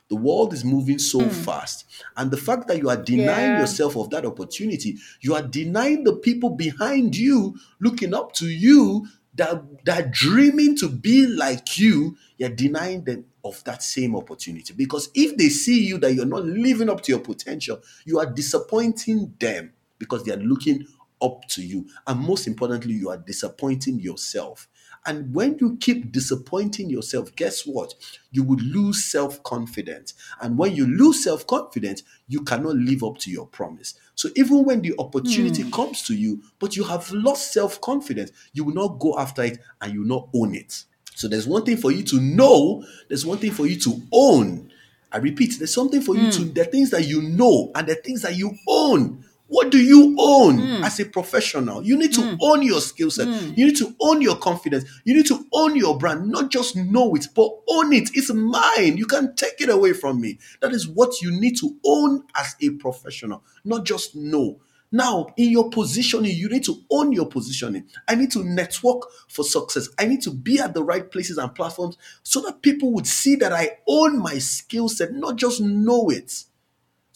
The 0.09 0.17
world 0.17 0.53
is 0.53 0.65
moving 0.65 0.99
so 0.99 1.21
hmm. 1.21 1.29
fast. 1.29 1.85
And 2.17 2.31
the 2.31 2.37
fact 2.37 2.69
that 2.69 2.79
you 2.79 2.89
are 2.89 2.97
denying 2.97 3.53
Yeah. 3.53 3.61
yourself 3.61 3.97
of 3.97 4.11
that 4.11 4.25
opportunity, 4.25 4.99
you 5.21 5.35
are 5.35 5.43
denying 5.43 6.05
the 6.05 6.15
people 6.15 6.51
behind 6.51 7.17
you 7.17 7.57
looking 7.81 8.15
up 8.15 8.33
to 8.35 8.47
you 8.47 9.07
that, 9.35 9.85
that 9.85 10.05
are 10.05 10.09
dreaming 10.09 10.77
to 10.77 10.89
be 10.89 11.27
like 11.27 11.79
you, 11.79 12.17
you're 12.39 12.49
denying 12.49 13.05
them 13.05 13.25
of 13.45 13.63
that 13.65 13.83
same 13.83 14.17
opportunity. 14.17 14.75
Because 14.75 15.09
if 15.15 15.37
they 15.37 15.49
see 15.49 15.85
you 15.87 15.99
that 15.99 16.15
you're 16.15 16.25
not 16.25 16.45
living 16.45 16.89
up 16.89 17.03
to 17.03 17.13
your 17.13 17.21
potential, 17.21 17.81
you 18.05 18.19
are 18.19 18.27
disappointing 18.27 19.35
them 19.39 19.73
because 19.99 20.25
they 20.25 20.33
are 20.33 20.39
looking 20.39 20.87
up 21.21 21.47
to 21.49 21.63
you. 21.63 21.87
And 22.07 22.21
most 22.21 22.47
importantly, 22.47 22.95
you 22.95 23.11
are 23.11 23.17
disappointing 23.17 24.01
yourself. 24.01 24.69
And 25.07 25.33
when 25.33 25.57
you 25.61 25.77
keep 25.81 26.11
disappointing 26.11 26.91
yourself, 26.91 27.35
guess 27.37 27.65
what? 27.65 27.95
You 28.33 28.43
would 28.43 28.61
lose 28.61 29.05
self 29.05 29.43
confidence. 29.45 30.15
And 30.41 30.59
when 30.59 30.75
you 30.75 30.87
lose 30.87 31.23
self 31.23 31.47
confidence, 31.47 32.03
you 32.27 32.43
cannot 32.43 32.75
live 32.75 33.05
up 33.05 33.19
to 33.19 33.31
your 33.31 33.47
promise. 33.47 33.95
So 34.17 34.31
even 34.35 34.65
when 34.65 34.83
the 34.83 34.95
opportunity 34.99 35.63
hmm. 35.63 35.71
comes 35.71 36.03
to 36.03 36.15
you, 36.15 36.43
but 36.59 36.77
you 36.77 36.85
have 36.85 37.11
lost 37.13 37.53
self 37.53 37.81
confidence, 37.81 38.33
you 38.53 38.65
will 38.65 38.75
not 38.75 38.99
go 38.99 39.17
after 39.19 39.45
it 39.45 39.59
and 39.81 39.93
you 39.93 40.01
will 40.01 40.09
not 40.09 40.29
own 40.35 40.55
it. 40.55 40.85
So 41.15 41.29
there's 41.29 41.47
one 41.47 41.65
thing 41.65 41.77
for 41.77 41.93
you 41.93 42.03
to 42.03 42.21
know, 42.21 42.85
there's 43.09 43.25
one 43.25 43.39
thing 43.39 43.53
for 43.53 43.67
you 43.67 43.79
to 43.81 44.03
own. 44.13 44.71
I 45.13 45.19
repeat, 45.19 45.55
there's 45.59 45.73
something 45.73 46.03
for 46.03 46.17
you 46.17 46.33
to, 46.33 46.41
hmm. 46.41 46.53
there 46.53 46.65
are 46.65 46.71
things 46.71 46.91
that 46.91 47.07
you 47.07 47.23
know 47.23 47.71
and 47.75 47.89
are 47.89 47.95
things 47.95 48.23
that 48.23 48.37
you 48.37 48.57
own. 48.69 49.25
What 49.49 49.71
do 49.71 49.79
you 49.79 50.17
own 50.19 50.59
mm. 50.59 50.85
as 50.85 50.99
a 50.99 51.05
professional? 51.05 51.83
You 51.83 51.97
need 51.97 52.13
to 52.15 52.21
mm. 52.21 52.37
own 52.41 52.63
your 52.63 52.81
skill 52.81 53.11
set. 53.11 53.29
Mm. 53.29 53.57
You 53.57 53.67
need 53.67 53.77
to 53.77 53.95
own 54.01 54.21
your 54.21 54.37
confidence. 54.37 54.85
You 55.05 55.15
need 55.15 55.27
to 55.27 55.47
own 55.53 55.77
your 55.77 55.97
brand, 55.97 56.29
not 56.29 56.51
just 56.51 56.75
know 56.75 57.15
it, 57.15 57.29
but 57.35 57.51
own 57.69 57.93
it. 57.93 58.11
It's 58.15 58.33
mine. 58.33 58.97
You 58.97 59.07
can't 59.07 59.37
take 59.37 59.61
it 59.61 59.69
away 59.69 59.93
from 59.93 60.21
me. 60.21 60.39
That 60.61 60.73
is 60.73 60.89
what 60.89 61.23
you 61.23 61.31
need 61.31 61.57
to 61.59 61.77
own 61.85 62.25
as 62.35 62.57
a 62.61 62.71
professional, 62.71 63.45
not 63.65 63.85
just 63.85 64.17
know. 64.17 64.59
Now, 64.93 65.27
in 65.37 65.51
your 65.51 65.71
positioning, 65.71 66.37
you 66.37 66.49
need 66.49 66.65
to 66.65 66.83
own 66.91 67.13
your 67.13 67.27
positioning. 67.27 67.87
I 68.09 68.15
need 68.15 68.31
to 68.33 68.45
network 68.45 69.03
for 69.29 69.45
success. 69.45 69.89
I 69.99 70.07
need 70.07 70.23
to 70.23 70.31
be 70.31 70.59
at 70.59 70.75
the 70.75 70.83
right 70.83 71.11
places 71.11 71.39
and 71.39 71.55
platforms 71.55 71.99
so 72.23 72.41
that 72.43 72.63
people 72.63 72.93
would 72.93 73.07
see 73.07 73.37
that 73.37 73.53
I 73.53 73.79
own 73.87 74.19
my 74.19 74.39
skill 74.39 74.89
set, 74.89 75.13
not 75.13 75.37
just 75.37 75.61
know 75.61 76.09
it. 76.09 76.45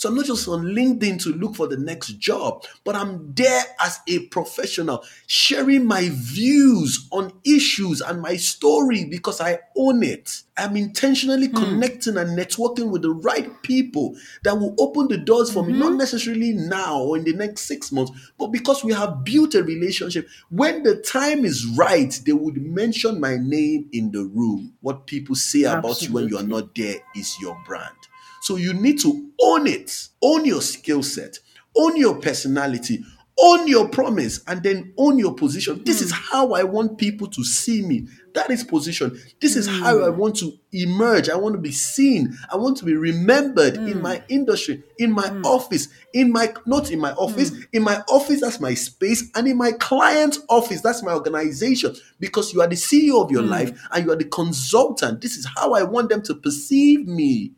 So 0.00 0.08
I'm 0.08 0.14
not 0.14 0.24
just 0.24 0.48
on 0.48 0.64
LinkedIn 0.64 1.22
to 1.24 1.34
look 1.34 1.56
for 1.56 1.68
the 1.68 1.76
next 1.76 2.18
job, 2.18 2.64
but 2.84 2.96
I'm 2.96 3.34
there 3.34 3.62
as 3.80 4.00
a 4.08 4.20
professional, 4.28 5.04
sharing 5.26 5.84
my 5.84 6.08
views 6.10 7.06
on 7.12 7.34
issues 7.44 8.00
and 8.00 8.22
my 8.22 8.36
story 8.36 9.04
because 9.04 9.42
I 9.42 9.58
own 9.76 10.02
it. 10.02 10.40
I'm 10.56 10.74
intentionally 10.78 11.48
hmm. 11.48 11.56
connecting 11.56 12.16
and 12.16 12.30
networking 12.30 12.90
with 12.90 13.02
the 13.02 13.10
right 13.10 13.62
people 13.62 14.16
that 14.42 14.58
will 14.58 14.74
open 14.78 15.08
the 15.08 15.18
doors 15.18 15.52
for 15.52 15.66
me, 15.66 15.74
not 15.74 15.90
mm-hmm. 15.90 15.98
necessarily 15.98 16.54
now 16.54 17.02
or 17.02 17.18
in 17.18 17.24
the 17.24 17.34
next 17.34 17.66
six 17.66 17.92
months, 17.92 18.12
but 18.38 18.46
because 18.46 18.82
we 18.82 18.94
have 18.94 19.22
built 19.22 19.54
a 19.54 19.62
relationship. 19.62 20.26
When 20.48 20.82
the 20.82 20.96
time 20.96 21.44
is 21.44 21.66
right, 21.76 22.18
they 22.24 22.32
would 22.32 22.56
mention 22.56 23.20
my 23.20 23.36
name 23.36 23.90
in 23.92 24.12
the 24.12 24.24
room. 24.24 24.72
What 24.80 25.06
people 25.06 25.34
say 25.34 25.64
about 25.64 26.00
you 26.00 26.10
when 26.10 26.28
you 26.28 26.38
are 26.38 26.42
not 26.42 26.74
there 26.74 27.00
is 27.14 27.36
your 27.38 27.54
brand. 27.66 27.94
So 28.40 28.56
you 28.56 28.72
need 28.72 29.00
to 29.00 29.30
own 29.40 29.66
it, 29.66 30.08
own 30.22 30.44
your 30.44 30.62
skill 30.62 31.02
set, 31.02 31.38
own 31.76 31.96
your 31.96 32.16
personality, 32.16 33.04
own 33.42 33.66
your 33.66 33.88
promise, 33.88 34.40
and 34.46 34.62
then 34.62 34.92
own 34.98 35.18
your 35.18 35.34
position. 35.34 35.82
This 35.84 36.00
is 36.00 36.12
hmm. 36.12 36.18
how 36.30 36.52
I 36.52 36.62
want 36.62 36.98
people 36.98 37.26
to 37.28 37.44
see 37.44 37.82
me. 37.82 38.06
That 38.34 38.50
is 38.50 38.62
position. 38.62 39.18
This 39.40 39.56
is 39.56 39.66
how 39.66 40.04
I 40.04 40.10
hmm. 40.10 40.18
want 40.18 40.36
to 40.36 40.52
emerge. 40.72 41.28
I 41.28 41.36
want 41.36 41.54
to 41.54 41.60
be 41.60 41.72
seen. 41.72 42.36
I 42.52 42.56
want 42.56 42.76
to 42.78 42.84
be 42.84 42.94
remembered 42.94 43.76
in 43.76 43.94
hmm. 43.94 44.02
my 44.02 44.22
industry, 44.28 44.82
in 44.98 45.12
my 45.12 45.28
office, 45.44 45.88
in 46.12 46.32
my 46.32 46.52
not 46.66 46.90
in 46.90 47.00
my 47.00 47.12
office, 47.12 47.52
in 47.72 47.82
my 47.82 48.02
office, 48.08 48.40
that's 48.40 48.60
my 48.60 48.74
space, 48.74 49.30
and 49.34 49.48
in 49.48 49.56
my 49.56 49.72
client's 49.72 50.40
office, 50.48 50.80
that's 50.80 51.02
my 51.02 51.12
organization. 51.12 51.94
Because 52.18 52.52
you 52.52 52.60
are 52.60 52.68
the 52.68 52.76
CEO 52.76 53.22
of 53.24 53.30
your 53.30 53.42
life 53.42 53.72
and 53.92 54.04
you 54.04 54.12
are 54.12 54.16
the 54.16 54.24
consultant. 54.24 55.20
This 55.22 55.36
is 55.36 55.46
how 55.56 55.72
I 55.72 55.82
want 55.82 56.10
them 56.10 56.22
to 56.22 56.34
perceive 56.34 57.06
me. 57.06 57.52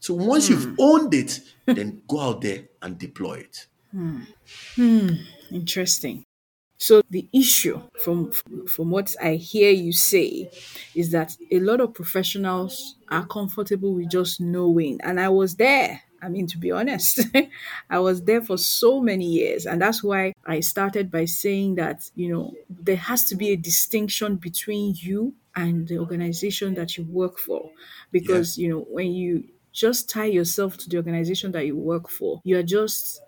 So 0.00 0.14
once 0.14 0.48
you've 0.48 0.64
hmm. 0.64 0.74
owned 0.78 1.14
it, 1.14 1.40
then 1.66 2.02
go 2.08 2.20
out 2.20 2.40
there 2.40 2.64
and 2.82 2.98
deploy 2.98 3.34
it. 3.34 3.66
Hmm. 3.92 4.22
Hmm. 4.74 5.08
Interesting. 5.52 6.24
So 6.78 7.02
the 7.10 7.28
issue 7.30 7.82
from 8.00 8.32
from 8.66 8.90
what 8.90 9.14
I 9.22 9.34
hear 9.34 9.70
you 9.70 9.92
say 9.92 10.50
is 10.94 11.10
that 11.10 11.36
a 11.52 11.60
lot 11.60 11.82
of 11.82 11.92
professionals 11.92 12.96
are 13.10 13.26
comfortable 13.26 13.92
with 13.92 14.10
just 14.10 14.40
knowing 14.40 14.98
and 15.02 15.20
I 15.20 15.28
was 15.28 15.56
there. 15.56 16.00
I 16.22 16.30
mean 16.30 16.46
to 16.46 16.58
be 16.58 16.70
honest, 16.70 17.20
I 17.90 17.98
was 17.98 18.22
there 18.24 18.40
for 18.40 18.56
so 18.56 18.98
many 18.98 19.26
years 19.26 19.66
and 19.66 19.82
that's 19.82 20.02
why 20.02 20.32
I 20.46 20.60
started 20.60 21.10
by 21.10 21.26
saying 21.26 21.74
that, 21.74 22.10
you 22.14 22.32
know, 22.32 22.54
there 22.70 22.96
has 22.96 23.24
to 23.24 23.36
be 23.36 23.50
a 23.50 23.56
distinction 23.56 24.36
between 24.36 24.94
you 24.96 25.34
and 25.54 25.86
the 25.86 25.98
organization 25.98 26.72
that 26.74 26.96
you 26.96 27.04
work 27.04 27.38
for 27.38 27.64
Yeah. 27.64 27.70
because, 28.10 28.56
you 28.56 28.70
know, 28.70 28.86
when 28.88 29.12
you 29.12 29.44
just 29.72 30.08
tie 30.10 30.26
yourself 30.26 30.76
to 30.78 30.88
the 30.88 30.96
organization 30.96 31.52
that 31.52 31.66
you 31.66 31.76
work 31.76 32.08
for, 32.08 32.40
you 32.44 32.58
are 32.58 32.62
just 32.62 33.22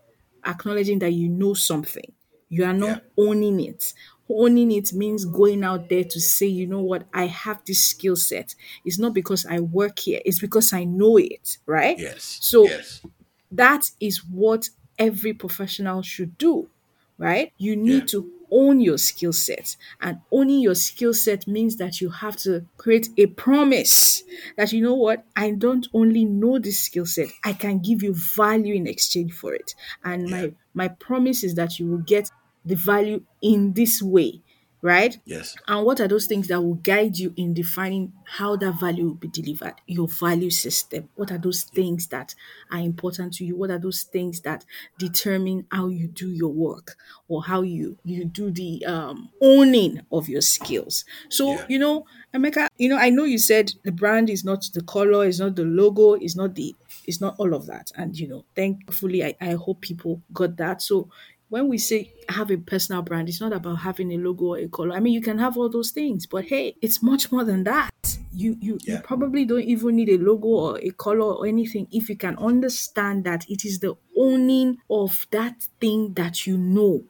acknowledging 0.44 0.98
that 1.00 1.12
you 1.12 1.28
know 1.28 1.54
something. 1.54 2.12
You 2.48 2.64
are 2.64 2.72
Yeah. 2.78 2.98
not 2.98 3.04
owning 3.16 3.60
it. 3.60 3.94
Owning 4.28 4.70
it 4.72 4.92
means 4.92 5.24
going 5.24 5.62
out 5.64 5.88
there 5.88 6.04
to 6.04 6.20
say, 6.20 6.46
you 6.46 6.66
know 6.66 6.80
what, 6.82 7.06
I 7.12 7.26
have 7.26 7.64
this 7.64 7.84
skill 7.84 8.16
set. 8.16 8.54
It's 8.84 8.98
not 8.98 9.14
because 9.14 9.44
I 9.46 9.60
work 9.60 9.98
here, 9.98 10.20
it's 10.24 10.40
because 10.40 10.72
I 10.72 10.84
know 10.84 11.16
it, 11.16 11.58
right? 11.66 11.98
Yes. 11.98 12.40
So 12.40 12.64
Yes. 12.64 13.02
that 13.50 13.90
is 14.00 14.24
what 14.24 14.68
every 14.98 15.32
professional 15.34 16.02
should 16.02 16.38
do, 16.38 16.70
right? 17.18 17.52
You 17.58 17.76
Yeah. 17.82 17.82
need 17.86 18.08
to 18.08 18.30
own 18.52 18.80
your 18.80 18.98
skill 18.98 19.32
set. 19.32 19.76
And 20.00 20.20
owning 20.30 20.60
your 20.60 20.74
skill 20.74 21.14
set 21.14 21.46
means 21.46 21.76
that 21.78 22.00
you 22.00 22.10
have 22.10 22.36
to 22.38 22.66
create 22.76 23.08
a 23.16 23.26
promise 23.26 24.22
that, 24.56 24.72
you 24.72 24.82
know 24.82 24.94
what, 24.94 25.24
I 25.36 25.52
don't 25.52 25.86
only 25.94 26.24
know 26.24 26.58
this 26.58 26.78
skill 26.78 27.06
set, 27.06 27.28
I 27.44 27.52
can 27.54 27.80
give 27.80 28.02
you 28.02 28.14
value 28.14 28.74
in 28.74 28.86
exchange 28.86 29.32
for 29.32 29.54
it. 29.54 29.74
And 30.04 30.28
Yeah. 30.28 30.30
my, 30.30 30.54
my 30.74 30.88
promise 30.88 31.42
is 31.44 31.54
that 31.56 31.78
you 31.78 31.88
will 31.88 31.98
get 31.98 32.30
the 32.64 32.76
value 32.76 33.24
in 33.40 33.72
this 33.72 34.00
way, 34.02 34.42
right? 34.82 35.16
Yes. 35.24 35.56
And 35.68 35.86
what 35.86 36.00
are 36.00 36.08
those 36.08 36.26
things 36.26 36.48
that 36.48 36.60
will 36.60 36.74
guide 36.74 37.16
you 37.16 37.32
in 37.36 37.54
defining 37.54 38.12
how 38.26 38.56
that 38.56 38.80
value 38.80 39.06
will 39.06 39.14
be 39.14 39.28
delivered? 39.28 39.74
Your 39.86 40.08
value 40.08 40.50
system. 40.50 41.08
What 41.14 41.30
are 41.30 41.38
those 41.38 41.62
things 41.64 42.08
that 42.08 42.34
are 42.70 42.80
important 42.80 43.34
to 43.34 43.44
you? 43.44 43.56
What 43.56 43.70
are 43.70 43.78
those 43.78 44.02
things 44.02 44.40
that 44.40 44.64
determine 44.98 45.66
how 45.70 45.86
you 45.88 46.08
do 46.08 46.28
your 46.30 46.52
work 46.52 46.96
or 47.28 47.44
how 47.44 47.62
you 47.62 47.98
you 48.04 48.24
do 48.24 48.50
the 48.50 48.84
um, 48.86 49.30
owning 49.40 50.00
of 50.10 50.28
your 50.28 50.42
skills? 50.42 51.04
So 51.30 51.50
Yeah. 51.52 51.66
you 51.68 51.78
know, 51.78 52.06
Emeka, 52.34 52.68
you 52.78 52.88
know, 52.88 52.96
I 52.98 53.10
know 53.10 53.24
you 53.24 53.38
said 53.38 53.72
the 53.84 53.92
brand 53.92 54.30
is 54.30 54.44
not 54.44 54.68
the 54.74 54.82
color, 54.82 55.24
is 55.24 55.38
not 55.40 55.56
the 55.56 55.64
logo, 55.64 56.14
is 56.14 56.34
not 56.34 56.54
the, 56.54 56.74
it's 57.06 57.20
not 57.20 57.36
all 57.38 57.54
of 57.54 57.66
that. 57.66 57.92
And 57.96 58.18
you 58.18 58.26
know, 58.28 58.44
thankfully, 58.56 59.24
I, 59.24 59.36
I 59.40 59.52
hope 59.52 59.80
people 59.82 60.22
got 60.32 60.56
that. 60.56 60.82
So 60.82 61.08
when 61.52 61.68
we 61.68 61.76
say 61.76 62.10
have 62.30 62.50
a 62.50 62.56
personal 62.56 63.02
brand, 63.02 63.28
it's 63.28 63.38
not 63.42 63.52
about 63.52 63.74
having 63.74 64.10
a 64.10 64.16
logo 64.16 64.54
or 64.54 64.58
a 64.58 64.68
color. 64.68 64.94
I 64.94 65.00
mean, 65.00 65.12
you 65.12 65.20
can 65.20 65.38
have 65.38 65.58
all 65.58 65.68
those 65.68 65.90
things, 65.90 66.26
but 66.26 66.46
hey, 66.46 66.76
it's 66.80 67.02
much 67.02 67.30
more 67.30 67.44
than 67.44 67.64
that. 67.64 67.90
You 68.32 68.56
you 68.58 68.78
you 68.84 68.98
probably 69.04 69.44
don't 69.44 69.60
even 69.60 69.96
need 69.96 70.08
a 70.08 70.16
logo 70.16 70.48
or 70.48 70.78
a 70.78 70.90
color 70.92 71.34
or 71.34 71.46
anything 71.46 71.88
if 71.92 72.08
you 72.08 72.16
can 72.16 72.38
understand 72.38 73.24
that 73.24 73.44
it 73.50 73.66
is 73.66 73.80
the 73.80 73.94
owning 74.16 74.78
of 74.88 75.26
that 75.30 75.68
thing 75.78 76.14
that 76.14 76.46
you 76.46 76.56
know 76.56 77.04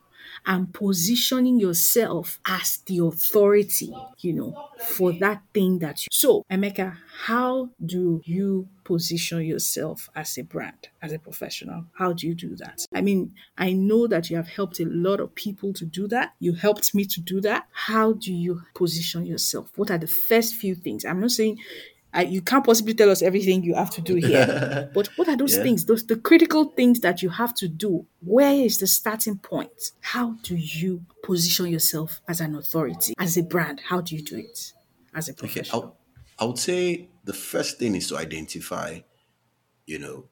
and 0.47 0.73
positioning 0.73 1.59
yourself 1.59 2.41
as 2.47 2.79
the 2.87 2.99
authority, 2.99 3.95
you 4.19 4.33
know, 4.33 4.69
for 4.79 5.13
that 5.13 5.43
thing 5.55 5.79
that 5.81 6.03
you. 6.03 6.09
So, 6.11 6.45
Emeka, 6.51 6.97
how 7.25 7.71
do 7.85 8.21
you 8.25 8.69
position 8.85 9.43
yourself 9.43 10.11
as 10.15 10.37
a 10.39 10.43
brand, 10.43 10.89
as 11.01 11.13
a 11.13 11.19
professional? 11.19 11.85
How 11.95 12.13
do 12.13 12.27
you 12.27 12.35
do 12.35 12.57
that? 12.57 12.85
I 12.95 13.01
mean, 13.01 13.33
I 13.57 13.73
know 13.73 14.07
that 14.09 14.31
you 14.31 14.37
have 14.37 14.49
helped 14.49 14.81
a 14.81 14.85
lot 14.85 15.21
of 15.21 15.35
people 15.35 15.73
to 15.75 15.85
do 15.85 16.09
that. 16.09 16.35
You 16.41 16.55
helped 16.55 16.95
me 16.95 17.05
to 17.05 17.21
do 17.21 17.41
that. 17.43 17.69
How 17.73 18.13
do 18.15 18.33
you 18.33 18.63
position 18.75 19.25
yourself? 19.27 19.71
What 19.77 19.91
are 19.91 19.99
the 19.99 20.07
first 20.07 20.55
few 20.57 20.75
things? 20.75 21.05
I'm 21.05 21.21
not 21.21 21.31
saying 21.31 21.59
uh, 22.17 22.21
you 22.21 22.43
can't 22.43 22.65
possibly 22.65 22.95
tell 22.95 23.11
us 23.11 23.23
everything 23.23 23.63
you 23.63 23.75
have 23.75 23.91
to 23.91 24.01
do 24.03 24.17
here. 24.17 24.47
But 24.93 25.09
what 25.17 25.29
are 25.29 25.37
those 25.37 25.57
Yeah. 25.57 25.63
things, 25.63 25.87
those 25.87 26.05
the 26.07 26.17
critical 26.17 26.67
things 26.67 27.01
that 27.01 27.23
you 27.23 27.31
have 27.31 27.55
to 27.55 27.69
do? 27.69 28.07
Where 28.21 28.53
is 28.53 28.79
the 28.79 28.87
starting 28.87 29.39
point? 29.39 29.93
How 30.01 30.33
do 30.43 30.55
you 30.55 31.05
position 31.23 31.67
yourself 31.69 32.21
as 32.29 32.41
an 32.41 32.55
authority, 32.55 33.15
as 33.19 33.37
a 33.39 33.43
brand? 33.43 33.81
How 33.89 34.03
do 34.03 34.15
you 34.15 34.23
do 34.23 34.37
it 34.37 34.73
as 35.15 35.29
a 35.29 35.35
Okay. 35.43 35.61
professional? 35.63 35.97
I, 36.39 36.45
I 36.45 36.47
would 36.47 36.59
say 36.59 37.09
the 37.25 37.33
first 37.33 37.79
thing 37.79 37.95
is 37.95 38.09
to 38.09 38.17
identify, 38.17 39.01
you 39.87 39.99
know, 39.99 40.29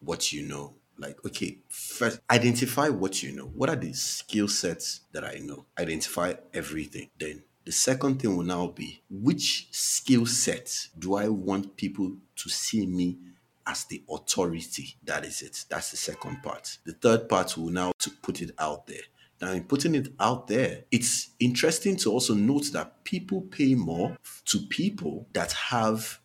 what 0.00 0.32
you 0.32 0.46
know. 0.46 0.76
Like, 0.98 1.24
okay, 1.26 1.58
first 1.68 2.20
identify 2.30 2.88
what 2.90 3.22
you 3.22 3.32
know. 3.32 3.46
What 3.46 3.70
are 3.70 3.76
the 3.76 3.92
skill 3.94 4.48
sets 4.48 5.02
that 5.12 5.24
I 5.24 5.38
know? 5.38 5.66
Identify 5.78 6.34
everything. 6.54 7.10
Then 7.18 7.44
the 7.64 7.72
second 7.72 8.20
thing 8.20 8.36
will 8.36 8.44
now 8.44 8.68
be 8.68 9.02
which 9.10 9.68
skill 9.70 10.26
set 10.26 10.88
do 10.98 11.14
I 11.14 11.28
want 11.28 11.76
people 11.76 12.16
to 12.36 12.48
see 12.48 12.86
me 12.86 13.18
as 13.66 13.84
the 13.84 14.02
authority? 14.10 14.96
That 15.04 15.24
is 15.24 15.42
it. 15.42 15.64
That's 15.68 15.90
the 15.90 15.96
second 15.96 16.42
part. 16.42 16.78
The 16.84 16.92
third 16.92 17.28
part 17.28 17.56
will 17.56 17.70
now 17.70 17.92
to 17.98 18.10
put 18.10 18.40
it 18.40 18.50
out 18.58 18.86
there. 18.86 19.02
Now, 19.40 19.52
in 19.52 19.64
putting 19.64 19.94
it 19.94 20.08
out 20.20 20.48
there, 20.48 20.84
it's 20.90 21.30
interesting 21.38 21.96
to 21.98 22.10
also 22.10 22.34
note 22.34 22.72
that 22.72 23.04
people 23.04 23.42
pay 23.42 23.74
more 23.74 24.16
to 24.46 24.58
people 24.68 25.26
that 25.32 25.52
have 25.52 26.20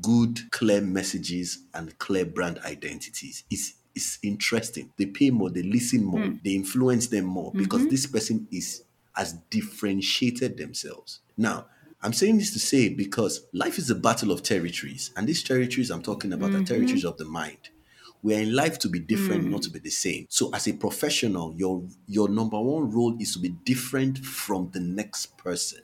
good, 0.00 0.50
clear 0.50 0.80
messages 0.80 1.64
and 1.74 1.96
clear 1.98 2.24
brand 2.24 2.58
identities. 2.64 3.44
It's 3.50 3.74
it's 3.94 4.18
interesting. 4.22 4.92
They 4.96 5.06
pay 5.06 5.30
more, 5.30 5.50
they 5.50 5.62
listen 5.62 6.04
more, 6.04 6.20
hmm. 6.20 6.36
they 6.44 6.52
influence 6.52 7.08
them 7.08 7.24
more 7.24 7.52
because 7.52 7.82
mm-hmm. 7.82 7.90
this 7.90 8.06
person 8.06 8.46
is 8.52 8.84
has 9.20 9.34
differentiated 9.50 10.56
themselves. 10.56 11.20
Now, 11.36 11.66
I'm 12.02 12.12
saying 12.14 12.38
this 12.38 12.52
to 12.54 12.58
say 12.58 12.88
because 12.88 13.46
life 13.52 13.76
is 13.78 13.90
a 13.90 13.94
battle 13.94 14.32
of 14.32 14.42
territories, 14.42 15.10
and 15.16 15.26
these 15.26 15.42
territories 15.42 15.90
I'm 15.90 16.02
talking 16.02 16.32
about 16.32 16.50
are 16.50 16.54
mm-hmm. 16.54 16.64
territories 16.64 17.04
of 17.04 17.18
the 17.18 17.26
mind. 17.26 17.68
We're 18.22 18.40
in 18.40 18.54
life 18.54 18.78
to 18.80 18.88
be 18.88 18.98
different, 18.98 19.44
not 19.44 19.60
mm. 19.60 19.64
to 19.64 19.70
be 19.70 19.78
the 19.78 19.90
same. 19.90 20.26
So, 20.28 20.50
as 20.54 20.66
a 20.68 20.72
professional, 20.72 21.54
your 21.56 21.82
your 22.06 22.28
number 22.28 22.60
one 22.60 22.90
role 22.90 23.16
is 23.18 23.32
to 23.34 23.38
be 23.38 23.50
different 23.64 24.18
from 24.18 24.70
the 24.72 24.80
next 24.80 25.38
person 25.38 25.80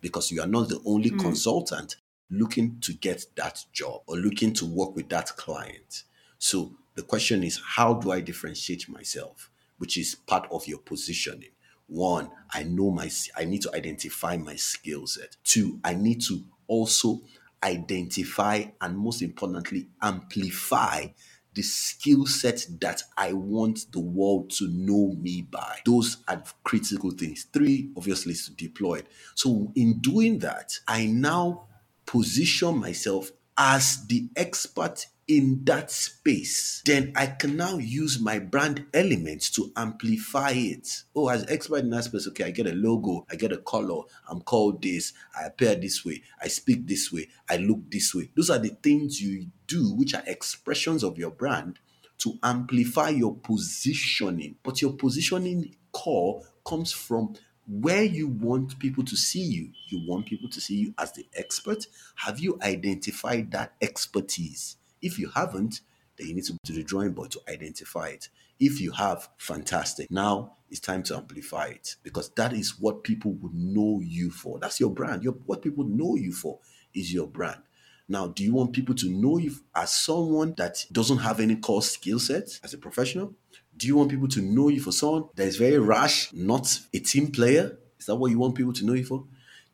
because 0.00 0.30
you 0.30 0.40
are 0.40 0.46
not 0.46 0.68
the 0.68 0.80
only 0.84 1.10
mm. 1.10 1.18
consultant 1.20 1.96
looking 2.30 2.78
to 2.80 2.92
get 2.92 3.26
that 3.36 3.64
job 3.72 4.02
or 4.06 4.16
looking 4.16 4.52
to 4.54 4.66
work 4.66 4.94
with 4.94 5.08
that 5.08 5.36
client. 5.36 6.04
So 6.38 6.76
The 7.00 7.02
question 7.06 7.42
is, 7.44 7.60
how 7.64 7.94
do 7.94 8.10
I 8.10 8.20
differentiate 8.20 8.86
myself? 8.88 9.50
Which 9.78 9.96
is 9.96 10.14
part 10.14 10.46
of 10.50 10.66
your 10.66 10.78
positioning. 10.78 11.50
One, 11.90 12.30
I 12.54 12.62
know 12.62 12.90
my, 12.92 13.10
I 13.36 13.44
need 13.44 13.62
to 13.62 13.74
identify 13.74 14.36
my 14.36 14.54
skill 14.54 15.08
set. 15.08 15.36
Two, 15.42 15.80
I 15.84 15.94
need 15.94 16.22
to 16.22 16.44
also 16.68 17.22
identify 17.62 18.64
and 18.80 18.96
most 18.96 19.22
importantly, 19.22 19.88
amplify 20.00 21.08
the 21.52 21.62
skill 21.62 22.26
set 22.26 22.64
that 22.80 23.02
I 23.18 23.32
want 23.32 23.90
the 23.90 23.98
world 23.98 24.50
to 24.50 24.68
know 24.68 25.16
me 25.18 25.42
by. 25.42 25.78
Those 25.84 26.18
are 26.28 26.44
critical 26.62 27.10
things. 27.10 27.48
Three, 27.52 27.90
obviously, 27.96 28.32
is 28.32 28.46
to 28.46 28.54
deploy 28.54 28.98
it. 28.98 29.08
So, 29.34 29.72
in 29.74 29.98
doing 29.98 30.38
that, 30.38 30.78
I 30.86 31.06
now 31.06 31.66
position 32.06 32.78
myself 32.78 33.32
as 33.58 34.06
the 34.06 34.28
expert 34.36 35.06
in 35.30 35.64
that 35.64 35.92
space, 35.92 36.82
then 36.84 37.12
I 37.14 37.26
can 37.26 37.56
now 37.56 37.78
use 37.78 38.18
my 38.18 38.40
brand 38.40 38.84
elements 38.92 39.48
to 39.52 39.70
amplify 39.76 40.50
it. 40.50 41.04
Oh, 41.14 41.28
as 41.28 41.48
expert 41.48 41.84
in 41.84 41.90
that 41.90 42.02
space, 42.02 42.26
okay, 42.26 42.44
I 42.44 42.50
get 42.50 42.66
a 42.66 42.72
logo, 42.72 43.24
I 43.30 43.36
get 43.36 43.52
a 43.52 43.58
color, 43.58 44.02
I'm 44.28 44.40
called 44.40 44.82
this, 44.82 45.12
I 45.38 45.44
appear 45.44 45.76
this 45.76 46.04
way, 46.04 46.22
I 46.42 46.48
speak 46.48 46.88
this 46.88 47.12
way, 47.12 47.28
I 47.48 47.58
look 47.58 47.78
this 47.92 48.12
way. 48.12 48.28
Those 48.34 48.50
are 48.50 48.58
the 48.58 48.76
things 48.82 49.22
you 49.22 49.46
do, 49.68 49.94
which 49.94 50.14
are 50.14 50.24
expressions 50.26 51.04
of 51.04 51.16
your 51.16 51.30
brand 51.30 51.78
to 52.18 52.36
amplify 52.42 53.10
your 53.10 53.36
positioning. 53.36 54.56
But 54.64 54.82
your 54.82 54.94
positioning 54.94 55.76
core 55.92 56.42
comes 56.66 56.90
from 56.90 57.34
where 57.68 58.02
you 58.02 58.26
want 58.26 58.80
people 58.80 59.04
to 59.04 59.16
see 59.16 59.44
you. 59.44 59.70
You 59.90 60.04
want 60.08 60.26
people 60.26 60.50
to 60.50 60.60
see 60.60 60.74
you 60.74 60.94
as 60.98 61.12
the 61.12 61.24
expert. 61.36 61.86
Have 62.16 62.40
you 62.40 62.58
identified 62.62 63.52
that 63.52 63.74
expertise? 63.80 64.76
If 65.02 65.18
you 65.18 65.30
haven't, 65.30 65.80
then 66.16 66.28
you 66.28 66.34
need 66.34 66.44
to 66.44 66.52
go 66.52 66.58
to 66.64 66.72
the 66.72 66.82
drawing 66.82 67.12
board 67.12 67.30
to 67.32 67.40
identify 67.48 68.08
it. 68.08 68.28
If 68.58 68.80
you 68.80 68.92
have, 68.92 69.28
fantastic. 69.38 70.10
Now 70.10 70.56
it's 70.68 70.80
time 70.80 71.02
to 71.04 71.16
amplify 71.16 71.66
it 71.66 71.96
because 72.02 72.30
that 72.30 72.52
is 72.52 72.78
what 72.78 73.02
people 73.04 73.32
would 73.32 73.54
know 73.54 74.00
you 74.02 74.30
for. 74.30 74.58
That's 74.58 74.78
your 74.78 74.90
brand. 74.90 75.22
Your, 75.22 75.32
what 75.46 75.62
people 75.62 75.84
know 75.84 76.16
you 76.16 76.32
for 76.32 76.58
is 76.94 77.12
your 77.12 77.26
brand. 77.26 77.62
Now, 78.08 78.26
do 78.26 78.42
you 78.42 78.52
want 78.52 78.72
people 78.72 78.94
to 78.96 79.08
know 79.08 79.38
you 79.38 79.54
as 79.74 79.92
someone 79.92 80.54
that 80.56 80.84
doesn't 80.90 81.18
have 81.18 81.38
any 81.38 81.54
core 81.54 81.80
skill 81.80 82.18
set 82.18 82.58
as 82.64 82.74
a 82.74 82.78
professional? 82.78 83.34
Do 83.76 83.86
you 83.86 83.96
want 83.96 84.10
people 84.10 84.26
to 84.28 84.42
know 84.42 84.68
you 84.68 84.80
for 84.80 84.90
someone 84.90 85.28
that 85.36 85.46
is 85.46 85.56
very 85.56 85.78
rash, 85.78 86.32
not 86.32 86.80
a 86.92 86.98
team 86.98 87.30
player? 87.30 87.78
Is 88.00 88.06
that 88.06 88.16
what 88.16 88.32
you 88.32 88.38
want 88.38 88.56
people 88.56 88.72
to 88.72 88.84
know 88.84 88.94
you 88.94 89.04
for? 89.04 89.24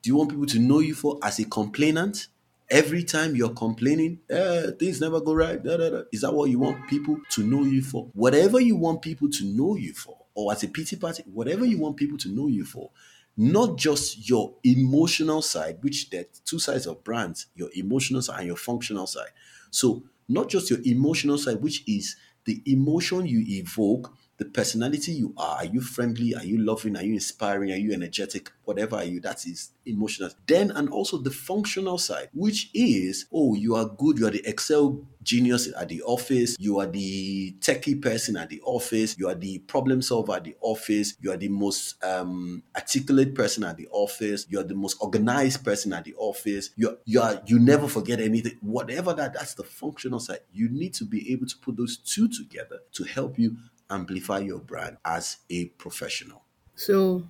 Do 0.02 0.10
you 0.10 0.16
want 0.16 0.30
people 0.30 0.46
to 0.46 0.58
know 0.58 0.80
you 0.80 0.94
for 0.94 1.18
as 1.22 1.38
a 1.38 1.46
complainant? 1.46 2.28
Every 2.68 3.05
time 3.05 3.37
you're 3.37 3.55
complaining, 3.55 4.20
eh, 4.29 4.72
things 4.79 5.00
never 5.00 5.20
go 5.20 5.35
right. 5.35 5.62
Da, 5.62 5.76
da, 5.76 5.90
da. 5.90 6.02
Is 6.12 6.22
that 6.22 6.35
what 6.35 6.50
you 6.50 6.59
want 6.59 6.88
people 6.88 7.18
to 7.31 7.44
know 7.44 7.62
you 7.62 7.81
for? 7.83 8.11
Whatever 8.12 8.61
you 8.61 8.76
want 8.76 9.02
people 9.02 9.31
to 9.31 9.44
know 9.44 9.76
you 9.76 9.92
for, 9.94 10.18
or 10.35 10.52
as 10.52 10.64
a 10.64 10.68
pity 10.68 10.96
party, 10.96 11.22
whatever 11.33 11.64
you 11.64 11.79
want 11.79 11.96
people 11.96 12.18
to 12.18 12.29
know 12.29 12.48
you 12.48 12.64
for, 12.64 12.90
not 13.37 13.76
just 13.79 14.29
your 14.29 14.55
emotional 14.64 15.42
side, 15.42 15.79
which 15.83 16.11
there 16.11 16.22
are 16.22 16.26
two 16.44 16.59
sides 16.59 16.87
of 16.87 17.05
brands, 17.05 17.46
your 17.55 17.70
emotional 17.74 18.20
side 18.22 18.38
and 18.38 18.46
your 18.48 18.57
functional 18.57 19.07
side. 19.07 19.31
So, 19.70 20.02
not 20.29 20.48
just 20.48 20.68
your 20.68 20.81
emotional 20.85 21.38
side, 21.38 21.62
which 21.62 21.85
is 21.87 22.16
the 22.46 22.62
emotion 22.66 23.26
you 23.26 23.44
evoke 23.46 24.12
the 24.38 24.44
personality 24.44 25.12
you 25.12 25.35
are. 25.37 25.59
Are 25.59 25.64
you 25.64 25.81
friendly? 25.81 26.35
Are 26.35 26.44
you 26.44 26.59
loving? 26.59 26.96
Are 26.96 27.03
you 27.03 27.14
inspiring? 27.14 27.72
Are 27.72 27.77
you 27.77 27.92
energetic? 27.92 28.51
Whatever 28.64 28.96
are 28.96 29.05
you, 29.05 29.20
that 29.20 29.46
is 29.46 29.72
emotional. 29.87 30.31
Then, 30.46 30.70
and 30.72 30.88
also 30.88 31.18
the 31.18 31.31
functional 31.31 31.99
side, 31.99 32.29
which 32.35 32.70
is, 32.75 33.27
oh, 33.33 33.55
you 33.55 33.75
are 33.75 33.87
good. 33.87 34.18
You 34.18 34.27
are 34.27 34.31
the 34.31 34.46
Excel 34.46 35.07
genius 35.22 35.72
at 35.79 35.88
the 35.88 36.03
office. 36.03 36.57
You 36.59 36.79
are 36.81 36.87
the 36.87 37.53
techie 37.61 38.01
person 38.01 38.37
at 38.37 38.49
the 38.49 38.61
office. 38.62 39.18
You 39.18 39.29
are 39.29 39.35
the 39.35 39.59
problem 39.61 40.03
solver 40.03 40.35
at 40.35 40.44
the 40.44 40.57
office. 40.61 41.14
You 41.20 41.33
are 41.33 41.37
the 41.37 41.49
most 41.49 42.03
um, 42.05 42.62
articulate 42.75 43.35
person 43.35 43.64
at 43.64 43.77
the 43.77 43.88
office. 43.90 44.46
You 44.49 44.61
are 44.61 44.64
the 44.64 44.75
most 44.75 44.96
organized 45.01 45.64
person 45.64 45.92
at 45.92 46.05
the 46.05 46.14
office. 46.16 46.70
You 46.77 46.90
are, 46.90 46.96
you 47.05 47.20
are 47.20 47.42
you 47.46 47.59
never 47.59 47.88
forget 47.88 48.20
anything. 48.20 48.59
Whatever 48.61 49.14
that, 49.14 49.35
that's 49.35 49.55
the 49.55 49.64
functional 49.64 50.20
side. 50.20 50.40
You 50.53 50.68
need 50.68 50.94
to 50.94 51.05
be 51.05 51.33
able 51.33 51.46
to 51.46 51.57
put 51.59 51.77
those 51.77 51.96
two 51.96 52.29
together 52.29 52.81
to 52.92 53.05
help 53.05 53.38
you 53.38 53.57
amplify 53.90 54.40
your 54.40 54.61
brand 54.61 54.99
as 55.05 55.38
a 55.51 55.66
professional. 55.66 56.42
So 56.75 57.29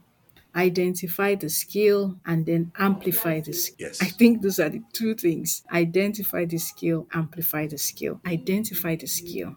identify 0.55 1.35
the 1.35 1.49
skill 1.51 2.19
and 2.25 2.47
then 2.47 2.73
amplify 2.79 3.41
the 3.41 3.53
skill. 3.53 3.89
Yes. 3.89 4.03
I 4.03 4.07
think 4.07 4.43
those 4.43 4.59
are 4.59 4.71
the 4.71 4.83
two 4.93 5.15
things. 5.15 5.63
Identify 5.73 6.47
the 6.47 6.59
skill, 6.59 7.07
amplify 7.13 7.67
the 7.67 7.79
skill. 7.79 8.21
Identify 8.27 8.97
the 8.97 9.07
skill 9.07 9.57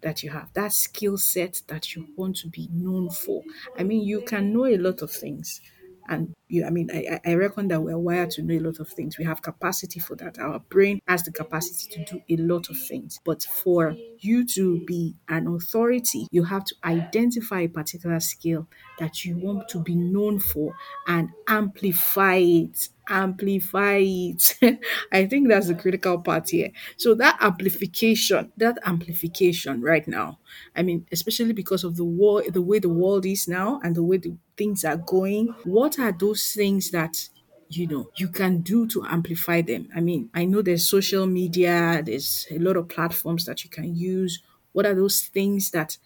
that 0.00 0.22
you 0.22 0.30
have, 0.30 0.52
that 0.54 0.72
skill 0.72 1.18
set 1.18 1.62
that 1.66 1.94
you 1.94 2.08
want 2.16 2.36
to 2.36 2.48
be 2.48 2.68
known 2.72 3.10
for. 3.10 3.42
I 3.76 3.82
mean, 3.82 4.06
you 4.06 4.22
can 4.22 4.52
know 4.52 4.66
a 4.66 4.76
lot 4.78 5.02
of 5.02 5.10
things. 5.10 5.60
And 6.08 6.34
you, 6.48 6.64
I 6.64 6.70
mean, 6.70 6.90
I, 6.92 7.20
I 7.24 7.34
reckon 7.34 7.68
that 7.68 7.82
we're 7.82 7.98
wired 7.98 8.30
to 8.32 8.42
know 8.42 8.54
a 8.54 8.60
lot 8.60 8.80
of 8.80 8.88
things. 8.88 9.18
We 9.18 9.24
have 9.24 9.42
capacity 9.42 10.00
for 10.00 10.16
that. 10.16 10.38
Our 10.38 10.58
brain 10.70 11.00
has 11.06 11.22
the 11.22 11.32
capacity 11.32 12.04
to 12.04 12.04
do 12.14 12.22
a 12.30 12.36
lot 12.42 12.70
of 12.70 12.76
things. 12.78 13.18
But 13.24 13.42
for 13.42 13.94
you 14.18 14.46
to 14.54 14.80
be 14.86 15.16
an 15.28 15.46
authority, 15.46 16.26
you 16.30 16.44
have 16.44 16.64
to 16.64 16.74
identify 16.84 17.60
a 17.60 17.68
particular 17.68 18.20
skill 18.20 18.66
that 18.98 19.24
you 19.24 19.36
want 19.38 19.68
to 19.68 19.80
be 19.82 19.94
known 19.94 20.38
for 20.40 20.74
and 21.06 21.30
amplify 21.46 22.36
it. 22.36 22.88
Amplify 23.10 24.00
it. 24.02 24.54
I 25.12 25.24
think 25.26 25.48
that's 25.48 25.68
the 25.68 25.74
critical 25.74 26.18
part 26.20 26.50
here. 26.50 26.70
So 26.98 27.14
that 27.14 27.38
amplification, 27.40 28.52
that 28.58 28.78
amplification 28.84 29.80
right 29.80 30.06
now, 30.06 30.38
I 30.76 30.82
mean, 30.82 31.06
especially 31.10 31.54
because 31.54 31.84
of 31.84 31.96
the 31.96 32.04
war, 32.04 32.42
the 32.50 32.60
way 32.60 32.80
the 32.80 32.90
world 32.90 33.24
is 33.24 33.48
now 33.48 33.80
and 33.82 33.96
the 33.96 34.02
way 34.02 34.18
the 34.18 34.36
things 34.58 34.84
are 34.84 34.98
going, 34.98 35.54
what 35.64 35.98
are 35.98 36.12
those 36.12 36.52
things 36.52 36.90
that 36.90 37.28
you 37.70 37.86
know 37.86 38.10
you 38.16 38.28
can 38.28 38.62
do 38.62 38.86
to 38.86 39.04
amplify 39.04 39.60
them 39.60 39.86
i 39.94 40.00
mean 40.00 40.30
i 40.32 40.42
know 40.42 40.62
there's 40.62 40.88
social 40.88 41.26
media 41.26 42.02
there's 42.02 42.46
a 42.50 42.58
lot 42.58 42.78
of 42.78 42.88
platforms 42.88 43.44
that 43.44 43.62
you 43.62 43.68
can 43.68 43.94
use 43.94 44.42
what 44.72 44.86
are 44.86 44.94
those 44.94 45.20
things 45.34 45.70
that 45.72 45.98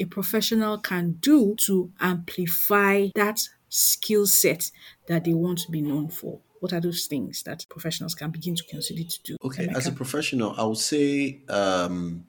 a 0.00 0.04
professional 0.04 0.78
can 0.78 1.12
do 1.20 1.54
to 1.56 1.90
amplify 2.00 3.08
that 3.14 3.40
skill 3.68 4.26
set 4.26 4.70
that 5.08 5.24
they 5.24 5.34
want 5.34 5.58
to 5.58 5.70
be 5.70 5.82
known 5.82 6.08
for 6.08 6.40
what 6.60 6.72
are 6.72 6.80
those 6.80 7.06
things 7.06 7.42
that 7.44 7.66
professionals 7.68 8.14
can 8.14 8.30
begin 8.30 8.54
to 8.56 8.64
consider 8.64 9.02
to 9.04 9.22
do? 9.22 9.36
Okay, 9.44 9.68
as 9.74 9.86
a 9.86 9.92
professional, 9.92 10.54
I 10.58 10.64
would 10.64 10.78
say 10.78 11.40
um, 11.48 12.26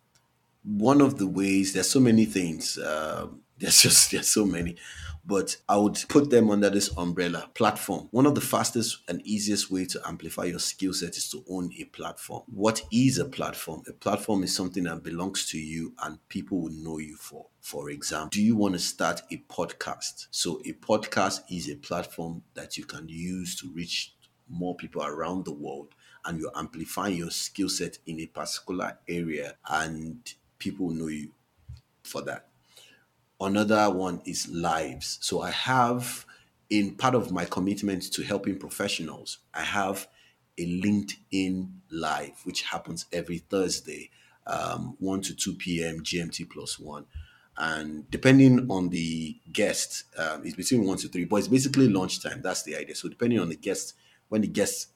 one 0.63 1.02
of 1.02 1.18
the 1.18 1.28
ways 1.28 1.74
there's 1.74 1.89
so 1.89 2.00
many 2.00 2.26
things 2.26 2.78
um, 2.78 3.42
there's 3.58 3.82
just 3.82 4.12
there's 4.12 4.30
so 4.30 4.46
many 4.46 4.78
but 5.26 5.58
i 5.68 5.78
would 5.78 5.98
put 6.08 6.30
them 6.30 6.50
under 6.50 6.70
this 6.70 6.89
umbrella 6.98 7.50
platform. 7.54 8.08
One 8.12 8.26
of 8.26 8.34
the 8.34 8.42
fastest 8.42 9.00
and 9.08 9.22
easiest 9.26 9.70
way 9.70 9.86
to 9.86 10.02
amplify 10.06 10.46
your 10.46 10.60
skill 10.60 10.94
set 10.94 11.18
is 11.18 11.30
to 11.30 11.44
own 11.50 11.72
a 11.78 11.84
platform. 11.86 12.44
What 12.48 12.82
is 12.92 13.20
a 13.20 13.26
platform? 13.26 13.84
A 13.88 13.94
platform 13.94 14.44
is 14.44 14.56
something 14.56 14.86
that 14.86 15.04
belongs 15.04 15.48
to 15.52 15.60
you 15.60 15.94
and 16.02 16.18
people 16.30 16.62
will 16.62 16.72
know 16.72 16.98
you 16.98 17.15
for 17.18 17.46
for 17.62 17.89
example. 17.92 18.30
Do 18.32 18.42
you 18.42 18.56
want 18.56 18.74
to 18.74 18.80
start 18.80 19.22
a 19.30 19.38
podcast? 19.50 20.28
So 20.32 20.62
a 20.65 20.74
podcast 20.74 21.42
is 21.52 21.70
a 21.70 21.76
platform 21.76 22.42
that 22.56 22.78
you 22.78 22.86
can 22.86 23.08
use 23.08 23.56
to 23.58 23.72
reach 23.72 24.15
more 24.50 24.76
people 24.76 25.04
around 25.04 25.46
the 25.46 25.54
world 25.54 25.94
and 26.26 26.40
you're 26.40 26.52
amplifying 26.56 27.18
your 27.18 27.32
skill 27.32 27.70
set 27.70 27.98
in 28.06 28.20
a 28.20 28.26
particular 28.26 28.98
area 29.08 29.56
and 29.70 30.34
people 30.58 30.90
know 30.90 31.08
you 31.08 31.32
for 32.04 32.22
that. 32.24 32.48
Another 33.40 33.90
one 33.90 34.22
is 34.26 34.50
lives. 34.50 35.18
So 35.22 35.42
I 35.42 35.52
have 35.52 36.26
in 36.70 36.96
part 36.96 37.16
of 37.16 37.32
my 37.32 37.46
commitment 37.46 38.12
to 38.14 38.24
helping 38.24 38.58
professionals, 38.58 39.40
I 39.54 39.62
have 39.64 40.08
a 40.58 40.82
LinkedIn 40.82 41.70
live, 41.90 42.42
which 42.44 42.64
happens 42.64 43.06
every 43.12 43.40
Thursday, 43.40 44.12
um, 44.46 44.96
1 45.00 45.22
to 45.22 45.36
2 45.36 45.56
p.m. 45.56 46.02
GMT 46.02 46.50
plus 46.50 46.78
one. 46.78 47.06
And 47.58 48.10
depending 48.10 48.70
on 48.70 48.90
the 48.90 49.38
guest, 49.52 50.04
um, 50.18 50.46
it's 50.46 50.56
between 50.56 50.86
1 50.86 50.98
to 51.00 51.08
3, 51.10 51.26
but 51.26 51.38
it's 51.38 51.48
basically 51.48 51.90
lunchtime. 51.90 52.42
That's 52.42 52.64
the 52.64 52.76
idea. 52.76 52.96
So 52.96 53.10
depending 53.10 53.40
on 53.40 53.50
the 53.50 53.56
guest, 53.56 53.96
when 54.30 54.42
the 54.42 54.48
guest 54.48 54.94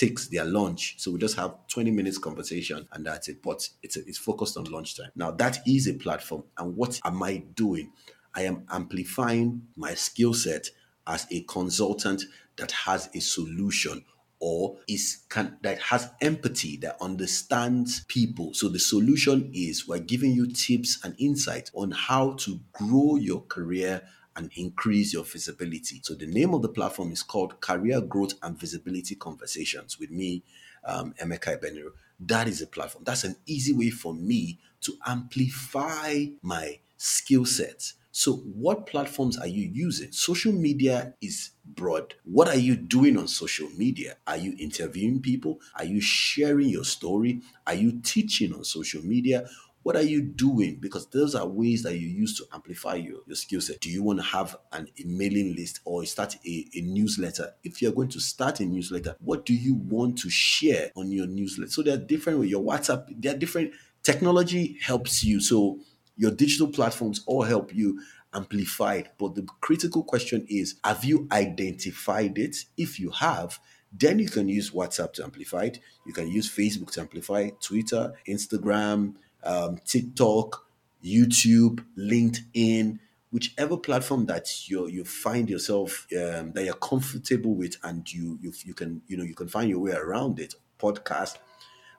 takes 0.00 0.28
their 0.28 0.46
lunch. 0.46 0.94
So 0.96 1.10
we 1.10 1.18
just 1.18 1.36
have 1.36 1.54
20 1.68 1.90
minutes 1.90 2.16
conversation 2.16 2.88
and 2.92 3.04
that's 3.04 3.28
it. 3.28 3.42
But 3.42 3.68
it's, 3.82 3.96
it's 3.96 4.16
focused 4.16 4.56
on 4.56 4.64
lunchtime. 4.64 5.10
Now 5.14 5.30
that 5.32 5.58
is 5.66 5.86
a 5.88 5.92
platform. 5.92 6.44
And 6.56 6.74
what 6.74 6.98
am 7.04 7.22
I 7.22 7.44
doing? 7.54 7.92
I 8.34 8.44
am 8.44 8.64
amplifying 8.70 9.62
my 9.76 9.92
skill 9.94 10.32
set 10.32 10.70
as 11.06 11.26
a 11.30 11.42
consultant 11.42 12.22
that 12.56 12.70
has 12.72 13.10
a 13.14 13.20
solution 13.20 14.04
or 14.38 14.78
is 14.88 15.24
can, 15.28 15.58
that 15.60 15.78
has 15.78 16.10
empathy 16.22 16.78
that 16.78 16.96
understands 17.02 18.04
people 18.04 18.54
so 18.54 18.68
the 18.68 18.78
solution 18.78 19.50
is 19.52 19.86
we're 19.86 19.98
giving 19.98 20.32
you 20.32 20.46
tips 20.46 20.98
and 21.04 21.14
insights 21.18 21.70
on 21.74 21.90
how 21.90 22.32
to 22.32 22.58
grow 22.72 23.16
your 23.16 23.42
career 23.42 24.00
and 24.36 24.50
increase 24.56 25.12
your 25.12 25.24
visibility. 25.24 26.00
So 26.02 26.14
the 26.14 26.26
name 26.26 26.54
of 26.54 26.62
the 26.62 26.68
platform 26.68 27.12
is 27.12 27.22
called 27.22 27.60
Career 27.60 28.00
Growth 28.00 28.34
and 28.42 28.58
Visibility 28.58 29.14
Conversations 29.14 29.98
with 29.98 30.10
me, 30.10 30.42
um, 30.84 31.14
Emeka 31.20 31.58
Ebeniro. 31.60 31.92
that 32.20 32.48
is 32.48 32.60
a 32.62 32.66
platform. 32.66 33.04
That's 33.04 33.24
an 33.24 33.36
easy 33.46 33.72
way 33.72 33.90
for 33.90 34.14
me 34.14 34.58
to 34.82 34.92
amplify 35.06 36.26
my 36.42 36.78
skill 36.96 37.44
sets. 37.44 37.94
So, 38.12 38.34
what 38.38 38.86
platforms 38.86 39.38
are 39.38 39.46
you 39.46 39.70
using? 39.72 40.10
Social 40.10 40.52
media 40.52 41.14
is 41.20 41.50
broad. 41.64 42.14
What 42.24 42.48
are 42.48 42.56
you 42.56 42.74
doing 42.74 43.16
on 43.16 43.28
social 43.28 43.68
media? 43.76 44.16
Are 44.26 44.36
you 44.36 44.56
interviewing 44.58 45.20
people? 45.22 45.60
Are 45.76 45.84
you 45.84 46.00
sharing 46.00 46.68
your 46.68 46.84
story? 46.84 47.40
Are 47.68 47.74
you 47.74 48.00
teaching 48.02 48.52
on 48.52 48.64
social 48.64 49.04
media? 49.04 49.48
What 49.82 49.96
are 49.96 50.02
you 50.02 50.22
doing? 50.22 50.76
Because 50.76 51.06
those 51.06 51.34
are 51.34 51.46
ways 51.46 51.82
that 51.84 51.98
you 51.98 52.06
use 52.06 52.36
to 52.36 52.44
amplify 52.52 52.96
your, 52.96 53.20
your 53.26 53.36
skill 53.36 53.60
set. 53.60 53.80
Do 53.80 53.88
you 53.90 54.02
want 54.02 54.18
to 54.18 54.24
have 54.24 54.56
an 54.72 54.88
a 54.98 55.06
mailing 55.06 55.54
list 55.54 55.80
or 55.84 56.04
start 56.04 56.36
a, 56.46 56.66
a 56.74 56.80
newsletter? 56.82 57.54
If 57.64 57.80
you're 57.80 57.92
going 57.92 58.10
to 58.10 58.20
start 58.20 58.60
a 58.60 58.66
newsletter, 58.66 59.16
what 59.20 59.46
do 59.46 59.54
you 59.54 59.74
want 59.74 60.18
to 60.18 60.30
share 60.30 60.90
on 60.96 61.10
your 61.10 61.26
newsletter? 61.26 61.70
So 61.70 61.82
there 61.82 61.94
are 61.94 62.00
different 62.00 62.40
with 62.40 62.50
your 62.50 62.62
WhatsApp, 62.62 63.06
there 63.20 63.34
are 63.34 63.38
different 63.38 63.72
technology 64.02 64.76
helps 64.82 65.24
you. 65.24 65.40
So 65.40 65.80
your 66.16 66.30
digital 66.30 66.68
platforms 66.68 67.22
all 67.26 67.42
help 67.42 67.74
you 67.74 68.02
amplify 68.34 68.96
it. 68.96 69.08
But 69.18 69.34
the 69.34 69.46
critical 69.60 70.04
question 70.04 70.46
is 70.48 70.76
have 70.84 71.04
you 71.04 71.26
identified 71.32 72.38
it? 72.38 72.56
If 72.76 73.00
you 73.00 73.10
have, 73.10 73.58
then 73.92 74.18
you 74.18 74.28
can 74.28 74.48
use 74.48 74.70
WhatsApp 74.70 75.14
to 75.14 75.24
amplify 75.24 75.64
it. 75.64 75.80
You 76.06 76.12
can 76.12 76.28
use 76.28 76.48
Facebook 76.48 76.92
to 76.92 77.00
amplify 77.00 77.40
it, 77.40 77.60
Twitter, 77.60 78.12
Instagram, 78.28 79.14
um, 79.42 79.78
TikTok, 79.84 80.66
YouTube, 81.04 81.84
LinkedIn, 81.96 82.98
whichever 83.32 83.76
platform 83.76 84.26
that 84.26 84.68
you 84.68 84.86
you 84.88 85.04
find 85.04 85.48
yourself 85.48 86.06
um, 86.12 86.52
that 86.52 86.64
you're 86.64 86.74
comfortable 86.74 87.54
with, 87.54 87.76
and 87.82 88.12
you 88.12 88.38
you 88.40 88.52
you 88.64 88.74
can 88.74 89.02
you 89.06 89.16
know 89.16 89.24
you 89.24 89.34
can 89.34 89.48
find 89.48 89.70
your 89.70 89.80
way 89.80 89.92
around 89.92 90.38
it. 90.38 90.54
Podcast, 90.78 91.36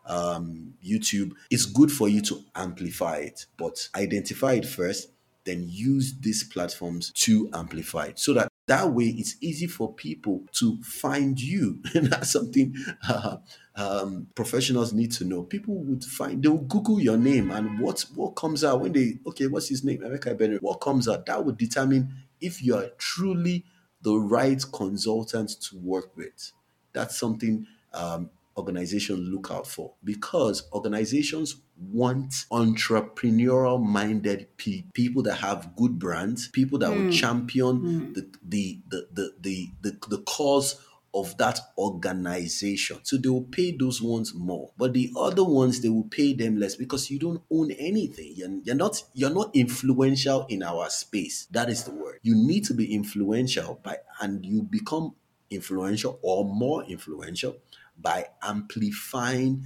um, 0.06 0.74
YouTube, 0.84 1.34
it's 1.50 1.66
good 1.66 1.92
for 1.92 2.10
you 2.10 2.22
to 2.24 2.44
amplify 2.56 3.18
it, 3.18 3.46
but 3.58 3.89
identify 3.96 4.54
it 4.54 4.66
first, 4.66 5.10
then 5.44 5.66
use 5.68 6.16
these 6.20 6.44
platforms 6.44 7.12
to 7.12 7.50
amplify 7.54 8.06
it 8.06 8.20
so 8.20 8.34
that 8.34 8.51
that 8.72 8.93
way 8.93 9.03
it's 9.03 9.36
easy 9.41 9.67
for 9.67 9.93
people 9.93 10.45
to 10.53 10.82
find 10.82 11.38
you. 11.41 11.84
and 11.93 12.07
that's 12.07 12.32
something 12.32 12.74
uh, 13.05 13.36
um, 13.76 14.28
professionals 14.34 14.93
need 14.93 15.11
to 15.11 15.26
know. 15.26 15.43
People 15.43 15.76
would 15.84 16.05
find, 16.05 16.41
they'll 16.41 16.57
Google 16.57 17.01
your 17.01 17.17
name 17.17 17.51
and 17.51 17.82
what, 17.82 18.05
what 18.15 18.30
comes 18.38 18.63
out 18.63 18.80
when 18.80 18.93
they, 18.93 19.19
okay, 19.28 19.47
what's 19.47 19.67
his 19.67 19.84
name? 19.84 19.99
Emeka 19.99 20.38
Ebeniro. 20.38 20.61
What 20.61 20.80
comes 20.80 21.09
out? 21.09 21.26
That 21.26 21.43
would 21.43 21.57
determine 21.57 22.13
if 22.39 22.63
you 22.63 22.78
are 22.78 22.88
truly 22.97 23.65
the 24.03 24.15
right 24.15 24.63
consultant 24.72 25.49
to 25.63 25.78
work 25.78 26.15
with. 26.15 26.53
That's 26.93 27.19
something 27.19 27.67
um, 27.93 28.30
organizations 28.58 29.20
look 29.20 29.49
out 29.52 29.68
for 29.68 29.93
because 30.04 30.70
organizations 30.74 31.58
want 31.78 32.32
entrepreneurial 32.52 33.84
minded 33.84 34.47
pe- 34.58 34.84
people 34.93 35.24
that 35.24 35.36
have 35.36 35.76
good 35.76 35.97
brands, 35.97 36.47
people 36.49 36.78
that 36.80 36.89
will 36.91 37.04
hmm. 37.04 37.10
champion 37.12 37.78
hmm. 37.78 38.14
the, 38.14 38.30
the, 38.43 38.80
the, 38.89 39.08
the, 39.14 39.34
the, 39.41 39.70
the, 39.82 39.97
the 40.10 40.24
cause 40.24 40.80
of 41.14 41.38
that 41.38 41.60
organization. 41.78 42.99
So 43.04 43.18
they 43.18 43.30
will 43.30 43.43
pay 43.43 43.76
those 43.76 44.02
ones 44.02 44.34
more. 44.34 44.72
But 44.78 44.93
the 44.93 45.12
other 45.18 45.43
ones 45.43 45.82
they 45.82 45.89
will 45.89 46.06
pay 46.06 46.34
them 46.34 46.58
less 46.58 46.76
because 46.76 47.10
you 47.10 47.20
don't 47.20 47.41
own 47.52 47.72
anything. 47.72 48.34
You're, 48.36 48.60
you're 48.64 48.76
not 48.76 49.04
you're 49.14 49.34
not 49.34 49.52
influential 49.54 50.45
in 50.49 50.64
our 50.64 50.89
space. 50.89 51.47
That 51.52 51.70
is 51.70 51.84
the 51.84 51.91
word. 51.91 52.20
You 52.24 52.36
need 52.36 52.66
to 52.66 52.74
be 52.74 52.93
influential 52.93 53.80
by 53.84 53.97
and 54.22 54.45
you 54.45 54.64
become 54.64 55.16
influential 55.49 56.18
or 56.22 56.45
more 56.45 56.84
influential 56.86 57.58
by 58.02 58.26
amplifying 58.41 59.64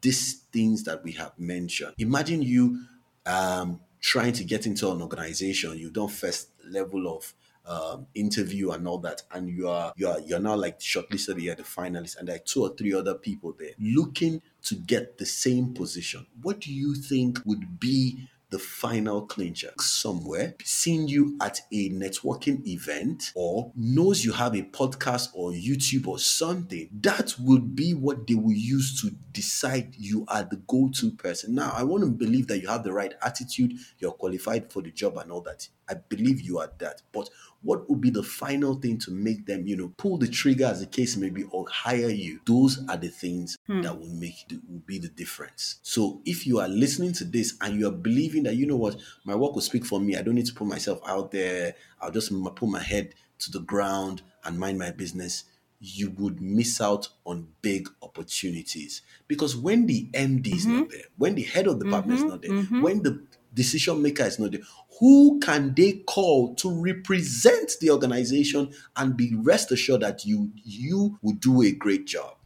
these 0.00 0.44
things 0.52 0.84
that 0.84 1.02
we 1.02 1.12
have 1.12 1.32
mentioned. 1.38 1.94
Imagine 1.98 2.42
you 2.42 2.84
um, 3.26 3.80
trying 4.00 4.32
to 4.32 4.44
get 4.44 4.66
into 4.66 4.90
an 4.90 5.02
organization, 5.02 5.76
you've 5.78 5.92
done 5.92 6.08
first 6.08 6.50
level 6.70 7.16
of 7.16 7.34
um, 7.66 8.06
interview 8.14 8.70
and 8.70 8.88
all 8.88 8.98
that, 8.98 9.22
and 9.32 9.48
you 9.48 9.68
are 9.68 9.92
you 9.96 10.08
are 10.08 10.20
you're 10.20 10.38
now 10.40 10.56
like 10.56 10.80
shortlisted, 10.80 11.40
you're 11.40 11.54
the 11.54 11.62
finalist, 11.62 12.18
and 12.18 12.28
there 12.28 12.36
are 12.36 12.40
two 12.40 12.62
or 12.62 12.74
three 12.74 12.94
other 12.94 13.14
people 13.14 13.54
there 13.58 13.72
looking 13.78 14.40
to 14.62 14.74
get 14.74 15.18
the 15.18 15.26
same 15.26 15.74
position. 15.74 16.26
What 16.40 16.60
do 16.60 16.72
you 16.72 16.94
think 16.94 17.40
would 17.44 17.78
be 17.78 18.26
the 18.50 18.58
final 18.58 19.26
clincher 19.26 19.72
somewhere, 19.78 20.54
seeing 20.64 21.06
you 21.06 21.36
at 21.42 21.60
a 21.72 21.90
networking 21.90 22.66
event, 22.66 23.32
or 23.34 23.72
knows 23.76 24.24
you 24.24 24.32
have 24.32 24.54
a 24.54 24.62
podcast 24.62 25.28
or 25.34 25.50
YouTube 25.50 26.06
or 26.06 26.18
something, 26.18 26.88
that 27.00 27.34
would 27.38 27.76
be 27.76 27.92
what 27.92 28.26
they 28.26 28.34
will 28.34 28.52
use 28.52 29.00
to 29.02 29.10
decide 29.32 29.94
you 29.96 30.24
are 30.28 30.44
the 30.44 30.56
go 30.66 30.90
to 30.94 31.10
person. 31.12 31.54
Now, 31.54 31.72
I 31.74 31.82
want 31.82 32.04
to 32.04 32.10
believe 32.10 32.46
that 32.48 32.60
you 32.60 32.68
have 32.68 32.84
the 32.84 32.92
right 32.92 33.14
attitude, 33.22 33.74
you're 33.98 34.12
qualified 34.12 34.72
for 34.72 34.82
the 34.82 34.90
job, 34.90 35.18
and 35.18 35.30
all 35.30 35.42
that. 35.42 35.68
I 35.88 35.94
believe 35.94 36.40
you 36.40 36.58
are 36.58 36.70
that. 36.78 37.02
But 37.12 37.30
what 37.62 37.88
would 37.88 38.00
be 38.00 38.10
the 38.10 38.22
final 38.22 38.74
thing 38.74 38.98
to 38.98 39.10
make 39.10 39.46
them, 39.46 39.66
you 39.66 39.76
know, 39.76 39.92
pull 39.96 40.16
the 40.16 40.28
trigger 40.28 40.66
as 40.66 40.80
the 40.80 40.86
case 40.86 41.16
may 41.16 41.28
be 41.28 41.42
or 41.44 41.66
hire 41.68 42.08
you? 42.08 42.40
Those 42.46 42.86
are 42.88 42.96
the 42.96 43.08
things 43.08 43.58
hmm. 43.66 43.82
that 43.82 43.98
will 43.98 44.08
make 44.08 44.46
will 44.68 44.82
be 44.86 44.98
the 44.98 45.08
difference. 45.08 45.80
So 45.82 46.20
if 46.24 46.46
you 46.46 46.60
are 46.60 46.68
listening 46.68 47.12
to 47.14 47.24
this 47.24 47.56
and 47.60 47.78
you 47.78 47.88
are 47.88 47.92
believing 47.92 48.44
that, 48.44 48.54
you 48.54 48.66
know 48.66 48.76
what, 48.76 48.96
my 49.24 49.34
work 49.34 49.54
will 49.54 49.60
speak 49.60 49.84
for 49.84 50.00
me, 50.00 50.16
I 50.16 50.22
don't 50.22 50.36
need 50.36 50.46
to 50.46 50.54
put 50.54 50.68
myself 50.68 51.00
out 51.06 51.32
there, 51.32 51.74
I'll 52.00 52.12
just 52.12 52.32
put 52.54 52.68
my 52.68 52.82
head 52.82 53.14
to 53.40 53.50
the 53.50 53.60
ground 53.60 54.22
and 54.44 54.58
mind 54.58 54.78
my 54.78 54.92
business. 54.92 55.44
You 55.80 56.10
would 56.18 56.40
miss 56.40 56.80
out 56.80 57.08
on 57.24 57.48
big 57.62 57.88
opportunities 58.02 59.02
because 59.28 59.56
when 59.56 59.86
the 59.86 60.08
MD 60.12 60.54
is 60.54 60.66
not 60.66 60.84
mm-hmm. 60.84 60.90
there, 60.90 61.04
when 61.16 61.36
the 61.36 61.42
head 61.42 61.68
of 61.68 61.78
the 61.78 61.84
department 61.84 62.18
is 62.18 62.24
mm-hmm. 62.24 62.30
not 62.30 62.42
there, 62.42 62.50
mm-hmm. 62.50 62.82
when 62.82 63.02
the 63.02 63.22
decision 63.58 64.00
maker 64.00 64.22
is 64.22 64.38
not 64.38 64.52
there, 64.52 64.60
who 65.00 65.38
can 65.40 65.74
they 65.74 65.92
call 66.06 66.54
to 66.54 66.70
represent 66.80 67.72
the 67.80 67.90
organization 67.90 68.72
and 68.96 69.16
be 69.16 69.34
rest 69.34 69.72
assured 69.72 70.02
that 70.02 70.24
you 70.24 70.50
you 70.64 71.18
will 71.22 71.34
do 71.34 71.62
a 71.62 71.72
great 71.72 72.06
job? 72.06 72.36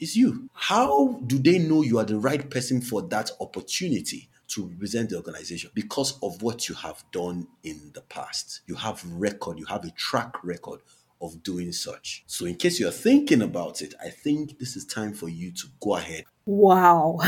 It's 0.00 0.16
you. 0.16 0.48
How 0.52 1.20
do 1.26 1.38
they 1.38 1.58
know 1.58 1.82
you 1.82 1.98
are 1.98 2.04
the 2.04 2.18
right 2.18 2.50
person 2.50 2.80
for 2.80 3.02
that 3.02 3.30
opportunity 3.40 4.28
to 4.48 4.66
represent 4.66 5.10
the 5.10 5.16
organization? 5.16 5.70
Because 5.74 6.18
of 6.22 6.42
what 6.42 6.68
you 6.68 6.74
have 6.74 7.04
done 7.12 7.46
in 7.62 7.92
the 7.94 8.02
past. 8.02 8.60
You 8.66 8.74
have 8.74 9.02
record, 9.10 9.58
you 9.58 9.66
have 9.66 9.84
a 9.84 9.90
track 9.92 10.34
record 10.44 10.80
of 11.22 11.42
doing 11.42 11.72
such. 11.72 12.24
So 12.26 12.44
in 12.44 12.56
case 12.56 12.78
you're 12.78 12.90
thinking 12.90 13.40
about 13.40 13.80
it, 13.80 13.94
I 14.04 14.10
think 14.10 14.58
this 14.58 14.76
is 14.76 14.84
time 14.84 15.14
for 15.14 15.30
you 15.30 15.50
to 15.52 15.66
go 15.80 15.96
ahead. 15.96 16.24
Wow. 16.44 17.18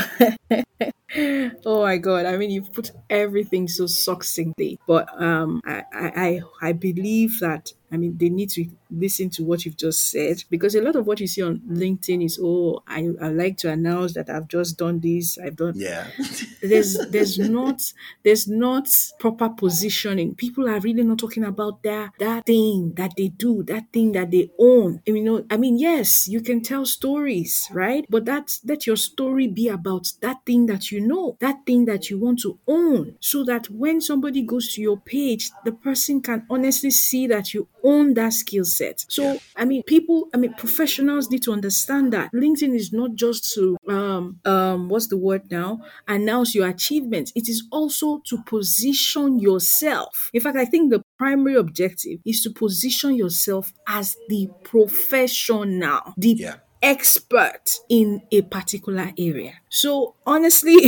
Oh 1.65 1.83
my 1.83 1.97
god! 1.97 2.27
I 2.27 2.37
mean, 2.37 2.51
you've 2.51 2.73
put 2.73 2.91
everything 3.09 3.67
so 3.69 3.87
succinctly, 3.87 4.79
but 4.87 5.09
um, 5.21 5.61
I, 5.65 5.83
I, 5.93 6.41
I 6.61 6.73
believe 6.73 7.41
that 7.41 7.73
I 7.91 7.97
mean 7.97 8.17
they 8.19 8.29
need 8.29 8.51
to 8.51 8.67
listen 8.91 9.31
to 9.31 9.45
what 9.45 9.65
you've 9.65 9.77
just 9.77 10.11
said 10.11 10.45
because 10.51 10.75
a 10.75 10.83
lot 10.83 10.97
of 10.97 11.07
what 11.07 11.21
you 11.21 11.27
see 11.27 11.43
on 11.43 11.61
LinkedIn 11.61 12.25
is 12.25 12.39
oh 12.43 12.83
I 12.87 13.09
I 13.21 13.29
like 13.29 13.57
to 13.59 13.71
announce 13.71 14.15
that 14.15 14.29
I've 14.29 14.49
just 14.49 14.77
done 14.79 15.01
this 15.01 15.39
I've 15.39 15.57
done 15.57 15.75
Yeah. 15.77 16.07
there's 16.63 16.99
there's 17.09 17.39
not 17.39 17.81
there's 18.25 18.49
not 18.49 18.89
proper 19.19 19.49
positioning. 19.49 20.35
People 20.35 20.69
are 20.69 20.81
really 20.81 21.03
not 21.03 21.19
talking 21.19 21.45
about 21.45 21.83
that 21.83 22.13
that 22.19 22.47
thing 22.47 22.93
that 22.97 23.13
they 23.17 23.29
do, 23.29 23.63
that 23.65 23.93
thing 23.93 24.13
that 24.13 24.31
they 24.31 24.51
own. 24.59 25.01
I 25.07 25.11
mean, 25.13 25.25
you 25.25 25.33
know, 25.33 25.47
I 25.51 25.57
mean, 25.57 25.79
yes, 25.79 26.29
you 26.29 26.41
can 26.41 26.63
tell 26.63 26.85
stories, 26.87 27.69
right? 27.73 28.05
But 28.09 28.25
that's 28.25 28.61
let 28.65 28.87
your 28.87 28.97
story 28.97 29.47
be 29.47 29.69
about 29.69 30.13
that 30.21 30.45
thing 30.47 30.67
that 30.67 30.91
you 30.91 30.98
know, 31.01 31.37
that 31.41 31.65
thing 31.67 31.85
that 31.87 32.11
you 32.11 32.19
want 32.19 32.41
to 32.41 32.59
own, 32.67 33.17
so 33.21 33.45
that 33.45 33.69
when 33.71 34.01
somebody 34.01 34.43
goes 34.43 34.73
to 34.75 34.81
your 34.83 34.99
page, 34.99 35.51
the 35.65 35.73
person 35.73 36.21
can 36.21 36.47
honestly 36.51 36.91
see 36.91 37.27
that 37.27 37.55
you 37.55 37.69
own 37.83 38.15
that 38.15 38.33
skill 38.33 38.65
set. 38.65 39.05
So 39.09 39.43
I 39.57 39.65
mean, 39.65 39.83
people, 39.85 40.29
I 40.35 40.37
mean, 40.39 40.55
professionals 40.55 41.31
need 41.31 41.43
to 41.45 41.53
understand 41.53 42.13
that 42.13 42.33
LinkedIn 42.33 42.75
is 42.75 42.93
not 42.93 43.15
just 43.15 43.53
to 43.55 43.77
um 43.89 44.41
um 44.45 44.89
what's 44.89 45.09
the 45.09 45.17
word 45.17 45.51
now 45.51 45.81
announce 46.07 46.55
your 46.55 46.69
achievements. 46.69 47.33
It 47.35 47.49
is 47.49 47.65
also 47.71 48.21
to 48.27 48.43
position 48.45 49.39
yourself. 49.39 50.31
In 50.33 50.41
fact, 50.41 50.57
I 50.57 50.65
think 50.65 50.91
the 50.93 51.03
primary 51.19 51.57
objective 51.57 52.21
is 52.25 52.43
to 52.43 52.51
position 52.51 53.15
yourself 53.15 53.73
as 53.87 54.17
the 54.29 54.49
professional, 54.65 56.15
the 56.17 56.35
Yeah. 56.39 56.57
Expert 56.83 57.71
in 57.89 58.23
a 58.33 58.43
particular 58.43 59.13
area. 59.19 59.55
So 59.69 60.15
honestly, 60.27 60.77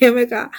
Emeka, 0.00 0.50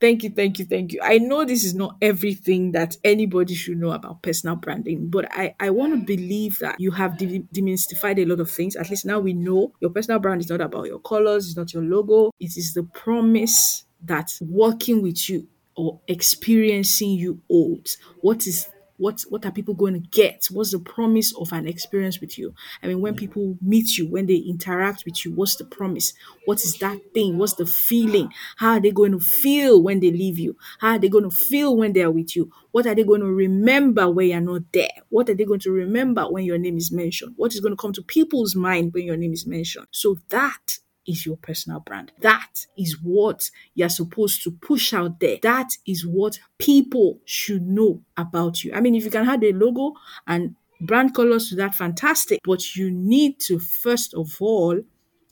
thank 0.00 0.22
you, 0.22 0.30
thank 0.30 0.58
you, 0.58 0.64
thank 0.64 0.92
you. 0.92 1.00
I 1.02 1.18
know 1.18 1.44
this 1.44 1.64
is 1.64 1.74
not 1.74 1.96
everything 2.00 2.72
that 2.72 2.96
anybody 3.04 3.54
should 3.54 3.78
know 3.78 3.92
about 3.92 4.22
personal 4.22 4.56
branding, 4.56 5.08
but 5.10 5.26
I, 5.30 5.54
I 5.60 5.70
want 5.70 5.92
to 5.94 5.98
believe 6.16 6.58
that 6.60 6.76
you 6.80 6.90
have 6.92 7.18
de- 7.18 7.44
demystified 7.54 8.18
a 8.18 8.24
lot 8.24 8.40
of 8.40 8.50
things. 8.50 8.76
At 8.76 8.90
least 8.90 9.04
now 9.04 9.20
we 9.20 9.32
know 9.32 9.72
your 9.80 9.90
personal 9.90 10.18
brand 10.20 10.40
is 10.40 10.48
not 10.50 10.60
about 10.60 10.86
your 10.86 11.00
colors, 11.00 11.46
it's 11.48 11.56
not 11.56 11.72
your 11.74 11.82
logo, 11.82 12.30
it 12.40 12.56
is 12.56 12.74
the 12.74 12.84
promise 12.84 13.84
that 14.04 14.30
working 14.40 15.02
with 15.02 15.28
you 15.28 15.46
or 15.76 16.00
experiencing 16.08 17.10
you 17.10 17.40
holds. 17.48 17.98
What 18.20 18.46
is 18.46 18.68
what 19.00 19.22
what 19.30 19.46
are 19.46 19.50
people 19.50 19.74
going 19.74 19.94
to 19.94 20.08
get? 20.10 20.46
What's 20.50 20.72
the 20.72 20.78
promise 20.78 21.34
of 21.36 21.52
an 21.52 21.66
experience 21.66 22.20
with 22.20 22.38
you? 22.38 22.54
I 22.82 22.86
mean, 22.86 23.00
when 23.00 23.16
people 23.16 23.56
meet 23.62 23.96
you, 23.96 24.06
when 24.06 24.26
they 24.26 24.36
interact 24.36 25.04
with 25.06 25.24
you, 25.24 25.32
what's 25.32 25.56
the 25.56 25.64
promise? 25.64 26.12
What 26.44 26.58
is 26.62 26.76
that 26.78 26.98
thing? 27.14 27.38
What's 27.38 27.54
the 27.54 27.66
feeling? 27.66 28.30
How 28.56 28.72
are 28.72 28.80
they 28.80 28.90
going 28.90 29.12
to 29.12 29.20
feel 29.20 29.82
when 29.82 30.00
they 30.00 30.10
leave 30.10 30.38
you? 30.38 30.56
How 30.80 30.92
are 30.92 30.98
they 30.98 31.08
going 31.08 31.24
to 31.24 31.34
feel 31.34 31.76
when 31.76 31.94
they 31.94 32.02
are 32.02 32.10
with 32.10 32.36
you? 32.36 32.50
What 32.72 32.86
are 32.86 32.94
they 32.94 33.04
going 33.04 33.22
to 33.22 33.32
remember 33.32 34.10
when 34.10 34.28
you're 34.28 34.40
not 34.40 34.62
there? 34.72 34.88
What 35.08 35.30
are 35.30 35.34
they 35.34 35.44
going 35.44 35.60
to 35.60 35.72
remember 35.72 36.30
when 36.30 36.44
your 36.44 36.58
name 36.58 36.76
is 36.76 36.92
mentioned? 36.92 37.34
What 37.36 37.54
is 37.54 37.60
going 37.60 37.72
to 37.72 37.80
come 37.80 37.94
to 37.94 38.02
people's 38.02 38.54
mind 38.54 38.92
when 38.92 39.04
your 39.04 39.16
name 39.16 39.32
is 39.32 39.46
mentioned? 39.46 39.86
So 39.90 40.18
that 40.28 40.78
is 41.06 41.26
your 41.26 41.36
personal 41.36 41.80
brand. 41.80 42.12
That 42.20 42.66
is 42.76 42.98
what 43.02 43.50
you're 43.74 43.88
supposed 43.88 44.42
to 44.44 44.50
push 44.52 44.92
out 44.92 45.20
there. 45.20 45.38
That 45.42 45.70
is 45.86 46.06
what 46.06 46.38
people 46.58 47.18
should 47.24 47.66
know 47.66 48.02
about 48.16 48.62
you. 48.64 48.72
I 48.74 48.80
mean, 48.80 48.94
if 48.94 49.04
you 49.04 49.10
can 49.10 49.24
have 49.24 49.42
a 49.42 49.52
logo 49.52 49.94
and 50.26 50.56
brand 50.80 51.14
colors 51.14 51.48
to 51.50 51.56
that, 51.56 51.74
fantastic. 51.74 52.40
But 52.44 52.76
you 52.76 52.90
need 52.90 53.40
to 53.40 53.58
first 53.58 54.14
of 54.14 54.36
all 54.40 54.80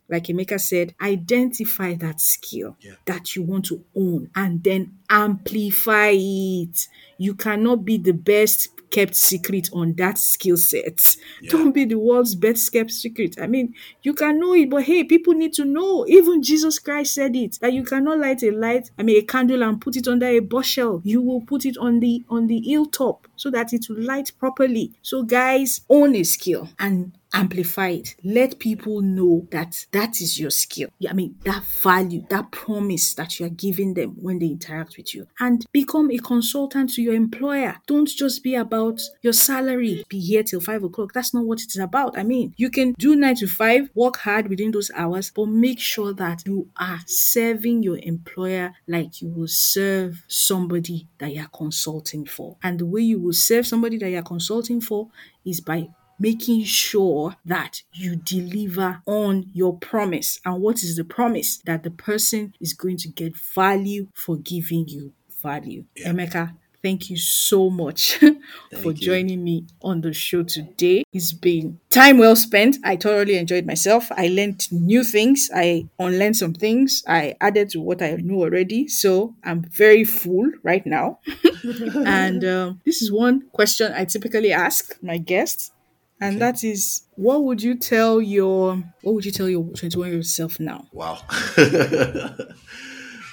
like 0.09 0.25
Emeka 0.25 0.59
said, 0.61 0.95
identify 1.01 1.95
that 1.95 2.21
skill 2.21 2.77
Yeah. 2.81 2.93
that 3.07 3.37
you 3.37 3.43
want 3.43 3.67
to 3.67 3.85
own 3.95 4.31
and 4.35 4.63
then 4.63 4.93
amplify 5.11 6.13
it. 6.15 6.89
You 7.19 7.35
cannot 7.35 7.85
be 7.85 7.99
the 7.99 8.13
best 8.13 8.69
kept 8.91 9.15
secret 9.15 9.69
on 9.75 9.93
that 9.95 10.17
skill 10.17 10.57
set. 10.57 11.17
Yeah. 11.43 11.51
Don't 11.51 11.73
be 11.73 11.85
the 11.85 11.97
world's 11.99 12.35
best 12.35 12.73
kept 12.73 12.91
secret. 12.91 13.37
I 13.39 13.47
mean, 13.47 13.75
you 14.03 14.15
can 14.15 14.41
know 14.41 14.55
it, 14.55 14.71
but 14.71 14.85
hey, 14.85 15.05
people 15.05 15.35
need 15.35 15.53
to 15.55 15.67
know. 15.67 16.07
Even 16.09 16.43
Jesus 16.43 16.79
Christ 16.79 17.13
said 17.15 17.37
it 17.37 17.59
that 17.61 17.75
you 17.75 17.85
cannot 17.85 18.19
light 18.19 18.43
a 18.43 18.51
light, 18.51 18.91
I 18.99 19.03
mean, 19.03 19.19
a 19.19 19.23
candle 19.27 19.63
and 19.63 19.79
put 19.81 19.97
it 19.97 20.09
under 20.09 20.27
a 20.27 20.41
bushel. 20.41 21.03
You 21.05 21.21
will 21.21 21.43
put 21.43 21.67
it 21.67 21.77
on 21.77 22.01
the 22.01 22.25
on 22.31 22.47
the 22.47 22.61
hilltop 22.61 23.29
so 23.37 23.51
that 23.51 23.75
it 23.75 23.87
will 23.91 24.01
light 24.03 24.33
properly. 24.39 24.93
So, 25.03 25.23
guys, 25.23 25.83
own 25.91 26.15
a 26.15 26.23
skill 26.23 26.71
and 26.79 27.13
amplify 27.33 27.89
it. 27.89 28.15
Let 28.25 28.59
people 28.59 29.01
know 29.01 29.47
that 29.51 29.87
that 29.93 30.21
is 30.21 30.39
your 30.39 30.51
skill. 30.51 30.89
I 31.09 31.13
mean, 31.13 31.37
that 31.45 31.65
value, 31.65 32.25
that 32.31 32.51
promise 32.51 33.15
that 33.15 33.39
you 33.39 33.47
are 33.47 33.51
giving 33.51 33.95
them 33.95 34.17
when 34.21 34.39
they 34.39 34.47
interact 34.47 34.97
with 34.97 35.15
you. 35.15 35.27
And 35.41 35.65
become 35.73 36.11
a 36.11 36.19
consultant 36.19 36.95
to 36.95 37.03
your 37.03 37.15
employer. 37.15 37.77
Don't 37.87 38.09
just 38.09 38.43
be 38.43 38.55
about 38.55 39.01
your 39.23 39.33
salary. 39.33 40.05
Be 40.09 40.21
here 40.21 40.43
till 40.43 40.61
five 40.61 40.83
o'clock. 40.83 41.13
That's 41.13 41.35
not 41.35 41.45
what 41.45 41.61
it's 41.61 41.79
about. 41.79 42.19
I 42.19 42.23
mean, 42.23 42.55
you 42.57 42.71
can 42.71 42.93
do 42.99 43.15
nine 43.17 43.37
to 43.37 43.47
five, 43.47 43.91
work 43.95 44.19
hard 44.19 44.49
within 44.49 44.71
those 44.71 44.91
hours, 44.95 45.31
but 45.35 45.47
make 45.47 45.81
sure 45.81 46.13
that 46.15 46.43
you 46.47 46.69
are 46.77 47.01
serving 47.07 47.83
your 47.83 47.99
employer 48.03 48.73
like 48.87 49.21
you 49.21 49.29
will 49.29 49.49
serve 49.49 50.25
somebody 50.29 51.09
that 51.19 51.35
you're 51.35 51.49
consulting 51.49 52.25
for. 52.25 52.57
And 52.63 52.79
the 52.79 52.87
way 52.87 53.03
you 53.03 53.21
will 53.21 53.33
serve 53.33 53.67
somebody 53.67 53.99
that 53.99 54.11
you're 54.11 54.23
consulting 54.23 54.81
for 54.81 55.09
is 55.45 55.61
by 55.61 55.89
making 56.19 56.65
sure 56.65 57.37
that 57.45 57.83
you 57.93 58.17
deliver 58.17 59.03
on 59.07 59.47
your 59.53 59.77
promise. 59.77 60.41
And 60.45 60.61
what 60.61 60.83
is 60.83 60.97
the 60.97 61.05
promise? 61.05 61.59
That 61.65 61.83
the 61.83 61.91
person 61.91 62.55
is 62.61 62.73
going 62.73 62.97
to 62.99 63.09
get 63.09 63.37
value 63.37 64.09
for 64.15 64.37
giving 64.37 64.89
you 64.89 65.13
value. 65.43 65.85
Yeah. 65.97 66.11
Emeka, 66.11 66.55
thank 66.83 67.11
you 67.11 67.17
so 67.17 67.71
much 67.71 68.17
for 68.83 68.93
you. 68.93 68.95
joining 68.95 69.45
me 69.45 69.67
on 69.83 70.01
the 70.01 70.13
show 70.13 70.43
today. 70.43 71.05
It's 71.13 71.33
been 71.33 71.79
time 71.91 72.19
well 72.19 72.37
spent. 72.37 72.79
I 72.85 72.97
thoroughly 72.97 73.37
enjoyed 73.37 73.67
myself. 73.67 74.11
I 74.13 74.29
learned 74.29 74.71
new 74.73 75.05
things. 75.05 75.51
I 75.55 75.89
unlearned 75.99 76.37
some 76.37 76.55
things. 76.55 77.03
I 77.07 77.37
added 77.41 77.71
to 77.71 77.81
what 77.81 78.03
I 78.03 78.17
knew 78.17 78.43
already. 78.43 78.89
So 78.89 79.35
I'm 79.45 79.63
very 79.63 80.05
full 80.05 80.51
right 80.63 80.85
now. 80.87 81.21
and 82.07 82.45
um, 82.45 82.81
this 82.85 83.03
is 83.03 83.13
one 83.13 83.49
question 83.53 83.93
I 83.93 84.05
typically 84.05 84.53
ask 84.53 84.97
my 85.03 85.19
guests 85.19 85.73
and 86.21 86.37
Okay. 86.37 86.39
that 86.39 86.65
is 86.65 87.03
what 87.17 87.45
would 87.45 87.63
you 87.63 87.75
tell 87.77 88.21
your 88.21 88.77
what 89.03 89.15
would 89.15 89.25
you 89.25 89.33
tell 89.33 89.49
your 89.49 89.65
21 89.75 90.09
year 90.09 90.17
old 90.19 90.27
self 90.27 90.59
now 90.61 90.87
Wow. 90.93 91.19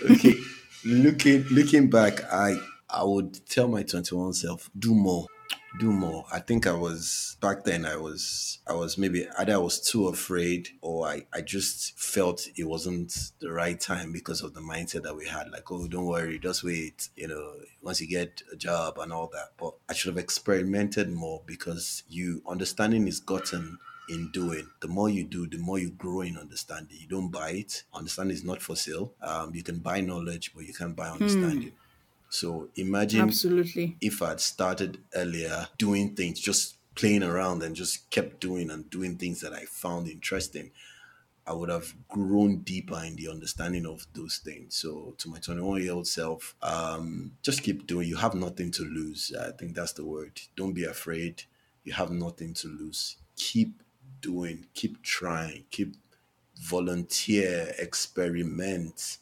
okay. 0.09 0.35
looking 0.85 1.43
looking 1.51 1.89
back, 1.89 2.23
I 2.31 2.57
I 2.89 3.03
would 3.03 3.45
tell 3.47 3.67
my 3.67 3.83
21 3.83 4.33
self, 4.33 4.69
do 4.77 4.93
more. 4.93 5.27
Do 5.77 5.91
more. 5.91 6.25
I 6.31 6.39
think 6.39 6.67
I 6.67 6.71
was 6.71 7.35
back 7.41 7.65
then 7.65 7.85
I 7.85 7.97
was 7.97 8.59
I 8.65 8.71
was 8.73 8.97
maybe 8.97 9.27
either 9.37 9.55
I 9.55 9.57
was 9.57 9.81
too 9.81 10.07
afraid 10.07 10.69
or 10.79 11.05
I, 11.05 11.25
I 11.33 11.41
just 11.41 11.99
felt 11.99 12.47
it 12.55 12.63
wasn't 12.63 13.13
the 13.39 13.51
right 13.51 13.77
time 13.77 14.13
because 14.13 14.41
of 14.41 14.53
the 14.53 14.61
mindset 14.61 15.03
that 15.03 15.17
we 15.17 15.27
had. 15.27 15.49
Like, 15.51 15.69
oh 15.69 15.87
don't 15.87 16.05
worry, 16.05 16.39
just 16.39 16.63
wait, 16.63 17.09
you 17.17 17.27
know, 17.27 17.55
once 17.81 17.99
you 17.99 18.07
get 18.07 18.41
a 18.53 18.55
job 18.55 18.97
and 18.99 19.11
all 19.11 19.27
that. 19.33 19.51
But 19.57 19.73
I 19.89 19.93
should 19.93 20.15
have 20.15 20.23
experimented 20.23 21.11
more 21.11 21.41
because 21.45 22.03
you 22.07 22.41
understanding 22.47 23.09
is 23.09 23.19
gotten 23.19 23.77
in 24.07 24.31
doing. 24.31 24.69
The 24.79 24.87
more 24.87 25.09
you 25.09 25.25
do, 25.25 25.45
the 25.45 25.57
more 25.57 25.79
you 25.79 25.89
grow 25.89 26.21
in 26.21 26.37
understanding. 26.37 26.97
You 27.01 27.07
don't 27.07 27.31
buy 27.31 27.49
it. 27.51 27.83
Understanding 27.93 28.35
is 28.35 28.43
not 28.45 28.61
for 28.61 28.75
sale. 28.77 29.13
Um, 29.21 29.53
you 29.53 29.63
can 29.63 29.79
buy 29.79 29.99
knowledge, 30.01 30.53
but 30.55 30.65
you 30.65 30.73
can't 30.73 30.95
buy 30.95 31.09
understanding. 31.09 31.73
So 32.35 32.69
imagine 32.75 33.21
absolutely 33.21 33.97
if 34.01 34.21
I'd 34.21 34.41
started 34.41 34.99
earlier 35.15 35.67
doing 35.77 36.15
things, 36.15 36.39
just 36.39 36.75
playing 36.95 37.23
around 37.23 37.63
and 37.63 37.75
just 37.75 38.09
kept 38.09 38.41
doing 38.41 38.69
and 38.69 38.89
doing 38.89 39.17
things 39.17 39.41
that 39.41 39.53
I 39.53 39.65
found 39.65 40.07
interesting, 40.07 40.71
I 41.47 41.53
would 41.53 41.69
have 41.69 41.93
grown 42.09 42.59
deeper 42.59 43.01
in 43.03 43.15
the 43.15 43.29
understanding 43.29 43.85
of 43.85 44.07
those 44.13 44.39
things. 44.39 44.75
So 44.75 45.13
to 45.19 45.29
my 45.29 45.39
21 45.39 45.81
year 45.81 45.93
old 45.93 46.07
self, 46.07 46.55
um, 46.61 47.33
just 47.41 47.63
keep 47.63 47.87
doing. 47.87 48.07
You 48.07 48.17
have 48.17 48.33
nothing 48.33 48.71
to 48.71 48.83
lose. 48.83 49.33
I 49.39 49.51
think 49.51 49.75
that's 49.75 49.93
the 49.93 50.05
word. 50.05 50.41
Don't 50.55 50.73
be 50.73 50.85
afraid. 50.85 51.43
You 51.83 51.93
have 51.93 52.11
nothing 52.11 52.53
to 52.55 52.67
lose. 52.67 53.17
Keep 53.35 53.83
doing, 54.21 54.65
keep 54.73 55.03
trying, 55.03 55.65
keep 55.69 55.95
volunteer, 56.57 57.73
experiment, 57.77 59.17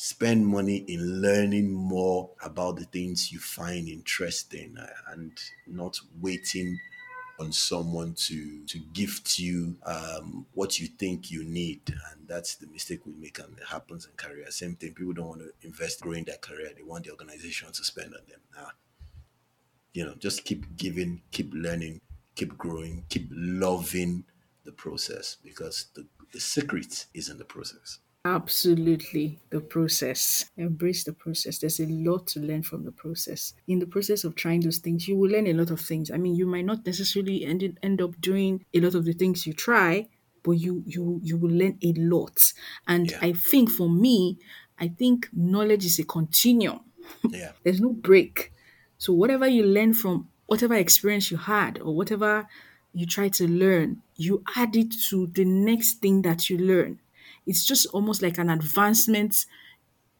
spend 0.00 0.46
money 0.46 0.76
in 0.86 1.20
learning 1.20 1.72
more 1.72 2.30
about 2.44 2.76
the 2.76 2.84
things 2.84 3.32
you 3.32 3.40
find 3.40 3.88
interesting 3.88 4.76
uh, 4.78 4.86
and 5.12 5.32
not 5.66 5.98
waiting 6.20 6.78
on 7.40 7.52
someone 7.52 8.14
to 8.14 8.64
to 8.66 8.78
gift 8.92 9.40
you 9.40 9.76
um, 9.84 10.46
what 10.54 10.78
you 10.78 10.86
think 10.86 11.32
you 11.32 11.42
need. 11.44 11.82
And 11.88 12.28
that's 12.28 12.54
the 12.56 12.68
mistake 12.68 13.04
we 13.06 13.12
make 13.14 13.40
and 13.40 13.58
it 13.58 13.64
happens 13.66 14.06
in 14.06 14.12
career. 14.12 14.48
Same 14.50 14.76
thing 14.76 14.94
people 14.94 15.14
don't 15.14 15.28
want 15.28 15.40
to 15.40 15.50
invest 15.62 16.00
growing 16.00 16.22
their 16.24 16.36
career. 16.38 16.70
They 16.76 16.84
want 16.84 17.04
the 17.06 17.10
organization 17.10 17.72
to 17.72 17.84
spend 17.84 18.14
on 18.14 18.20
them. 18.28 18.40
Nah. 18.56 18.70
you 19.92 20.04
know 20.04 20.14
just 20.18 20.44
keep 20.44 20.64
giving 20.76 21.22
keep 21.32 21.50
learning 21.54 22.00
keep 22.36 22.56
growing 22.56 23.04
keep 23.08 23.28
loving 23.32 24.24
the 24.64 24.72
process 24.72 25.36
because 25.42 25.86
the, 25.94 26.06
the 26.32 26.40
secret 26.40 27.06
is 27.14 27.28
in 27.30 27.38
the 27.38 27.44
process 27.44 27.98
absolutely 28.36 29.38
the 29.50 29.60
process. 29.60 30.50
Embrace 30.56 31.04
the 31.04 31.12
process. 31.12 31.58
There's 31.58 31.80
a 31.80 31.86
lot 31.86 32.26
to 32.28 32.40
learn 32.40 32.62
from 32.62 32.84
the 32.84 32.92
process. 32.92 33.54
In 33.66 33.78
the 33.78 33.86
process 33.86 34.24
of 34.24 34.34
trying 34.34 34.60
those 34.60 34.78
things 34.78 35.08
you 35.08 35.16
will 35.16 35.30
learn 35.30 35.46
a 35.46 35.52
lot 35.60 35.70
of 35.70 35.80
things. 35.80 36.10
I 36.10 36.16
mean 36.18 36.34
you 36.34 36.46
might 36.46 36.64
not 36.64 36.84
necessarily 36.86 37.44
end, 37.44 37.78
end 37.82 38.00
up 38.02 38.20
doing 38.20 38.64
a 38.74 38.80
lot 38.80 38.94
of 38.94 39.04
the 39.04 39.12
things 39.12 39.46
you 39.46 39.52
try 39.52 40.08
but 40.44 40.52
you 40.52 40.82
you 40.86 41.20
you 41.22 41.36
will 41.36 41.50
learn 41.50 41.76
a 41.82 41.92
lot. 41.94 42.52
And 42.86 43.10
Yeah. 43.10 43.18
i 43.28 43.32
think 43.32 43.66
for 43.70 43.88
me 44.04 44.38
i 44.78 44.86
think 45.00 45.28
knowledge 45.32 45.84
is 45.84 45.98
a 45.98 46.04
continuum. 46.04 46.80
Yeah. 47.28 47.52
There's 47.64 47.80
no 47.80 47.92
break. 47.92 48.52
So 48.98 49.12
whatever 49.12 49.46
you 49.48 49.64
learn 49.64 49.92
from 49.94 50.28
whatever 50.46 50.74
experience 50.74 51.30
you 51.32 51.36
had 51.38 51.72
or 51.80 51.94
whatever 51.94 52.46
you 52.94 53.06
try 53.06 53.28
to 53.28 53.46
learn, 53.46 54.02
you 54.16 54.42
add 54.56 54.74
it 54.76 54.92
to 55.10 55.26
the 55.38 55.44
next 55.44 55.94
thing 56.02 56.22
that 56.22 56.48
you 56.48 56.56
learn. 56.58 56.98
It's 57.48 57.64
just 57.64 57.86
almost 57.86 58.22
like 58.22 58.38
an 58.38 58.50
advancement 58.50 59.46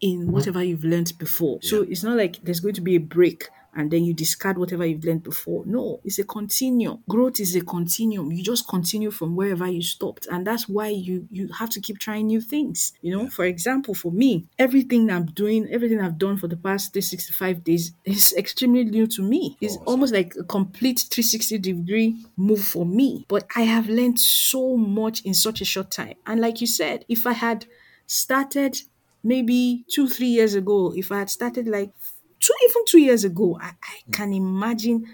in 0.00 0.32
whatever 0.32 0.62
you've 0.62 0.84
learned 0.84 1.12
before. 1.18 1.60
So 1.62 1.82
it's 1.82 2.02
not 2.02 2.16
like 2.16 2.42
there's 2.42 2.60
going 2.60 2.74
to 2.74 2.80
be 2.80 2.96
a 2.96 3.00
break 3.00 3.48
and 3.74 3.90
then 3.90 4.04
you 4.04 4.14
discard 4.14 4.58
whatever 4.58 4.84
you've 4.86 5.04
learned 5.04 5.22
before. 5.22 5.64
No, 5.66 6.00
it's 6.04 6.18
a 6.18 6.24
continuum. 6.24 7.02
Growth 7.08 7.38
is 7.40 7.54
a 7.54 7.60
continuum. 7.60 8.32
You 8.32 8.42
just 8.42 8.66
continue 8.68 9.10
from 9.10 9.36
wherever 9.36 9.66
you 9.66 9.82
stopped. 9.82 10.26
And 10.30 10.46
that's 10.46 10.68
why 10.68 10.88
you 10.88 11.28
you 11.30 11.48
have 11.58 11.70
to 11.70 11.80
keep 11.80 11.98
trying 11.98 12.26
new 12.26 12.40
things. 12.40 12.92
You 13.02 13.16
know, 13.16 13.28
for 13.28 13.44
example, 13.44 13.94
for 13.94 14.10
me, 14.10 14.46
everything 14.58 15.10
I'm 15.10 15.26
doing, 15.26 15.68
everything 15.70 16.00
I've 16.00 16.18
done 16.18 16.36
for 16.38 16.48
the 16.48 16.56
past 16.56 16.92
365 16.92 17.62
days 17.64 17.92
is 18.04 18.32
extremely 18.36 18.84
new 18.84 19.06
to 19.08 19.22
me. 19.22 19.56
It's 19.60 19.74
Awesome. 19.76 19.88
almost 19.88 20.12
like 20.14 20.34
a 20.36 20.44
complete 20.44 21.06
360 21.10 21.58
degree 21.58 22.16
move 22.36 22.64
for 22.64 22.84
me. 22.86 23.26
But 23.28 23.46
I 23.54 23.62
have 23.62 23.88
learned 23.88 24.18
so 24.18 24.76
much 24.76 25.22
in 25.22 25.34
such 25.34 25.60
a 25.60 25.64
short 25.64 25.90
time. 25.90 26.14
And 26.26 26.40
like 26.40 26.60
you 26.60 26.66
said, 26.66 27.04
if 27.08 27.26
I 27.26 27.32
had 27.32 27.66
started 28.06 28.80
maybe 29.22 29.84
two, 29.90 30.08
three 30.08 30.28
years 30.28 30.54
ago, 30.54 30.92
if 30.96 31.10
I 31.12 31.18
had 31.18 31.30
started 31.30 31.66
like 31.66 31.92
two, 32.40 32.54
even 32.68 32.84
two 32.86 33.00
years 33.00 33.24
ago, 33.24 33.58
I, 33.60 33.68
I 33.82 33.96
mm. 34.08 34.12
can 34.12 34.32
imagine 34.32 35.06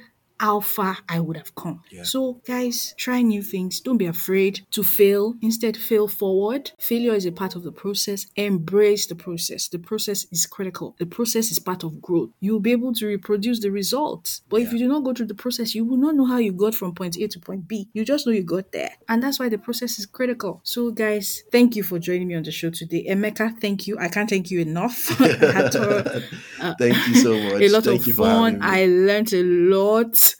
how 0.44 0.60
far 0.60 0.98
I 1.08 1.20
would 1.20 1.38
have 1.38 1.54
come. 1.54 1.80
Yeah. 1.90 2.02
So, 2.02 2.42
guys, 2.46 2.94
try 2.98 3.22
new 3.22 3.42
things. 3.42 3.80
Don't 3.80 3.96
be 3.96 4.04
afraid 4.04 4.60
to 4.72 4.82
fail. 4.84 5.34
Instead, 5.40 5.74
fail 5.74 6.06
forward. 6.06 6.72
Failure 6.78 7.14
is 7.14 7.24
a 7.24 7.32
part 7.32 7.56
of 7.56 7.62
the 7.62 7.72
process. 7.72 8.26
Embrace 8.36 9.06
the 9.06 9.14
process. 9.14 9.68
The 9.68 9.78
process 9.78 10.26
is 10.30 10.44
critical. 10.44 10.96
The 10.98 11.06
process 11.06 11.50
is 11.50 11.58
part 11.58 11.82
of 11.82 12.02
growth. 12.02 12.28
You'll 12.40 12.60
be 12.60 12.72
able 12.72 12.92
to 12.92 13.06
reproduce 13.06 13.60
the 13.60 13.70
results. 13.70 14.42
But 14.50 14.60
if 14.60 14.70
you 14.70 14.78
do 14.78 14.86
not 14.86 15.02
go 15.04 15.14
through 15.14 15.28
the 15.28 15.34
process, 15.44 15.74
you 15.74 15.82
will 15.86 15.96
not 15.96 16.14
know 16.14 16.26
how 16.26 16.36
you 16.36 16.52
got 16.52 16.74
from 16.74 16.94
point 16.94 17.16
A 17.16 17.26
to 17.26 17.40
point 17.40 17.66
B. 17.66 17.88
You 17.94 18.04
just 18.04 18.26
know 18.26 18.32
you 18.34 18.42
got 18.42 18.70
there. 18.72 18.90
And 19.08 19.22
that's 19.22 19.38
why 19.38 19.48
the 19.48 19.56
process 19.56 19.98
is 19.98 20.04
critical. 20.04 20.60
So, 20.62 20.90
guys, 20.90 21.42
thank 21.52 21.74
you 21.74 21.82
for 21.82 21.98
joining 21.98 22.28
me 22.28 22.34
on 22.34 22.42
the 22.42 22.52
show 22.52 22.68
today. 22.68 23.06
Emeka, 23.08 23.58
thank 23.62 23.86
you. 23.86 23.96
I 23.98 24.08
can't 24.08 24.28
thank 24.28 24.50
you 24.50 24.60
enough. 24.60 24.94
Thank 26.78 27.08
you 27.08 27.14
so 27.14 27.38
much. 27.38 27.62
a 27.62 27.68
lot 27.68 27.84
Thank 27.84 28.00
of 28.00 28.06
you 28.06 28.12
for 28.14 28.24
fun. 28.24 28.58
I 28.62 28.86
learned 28.86 29.32
a 29.32 29.42
lot 29.42 30.33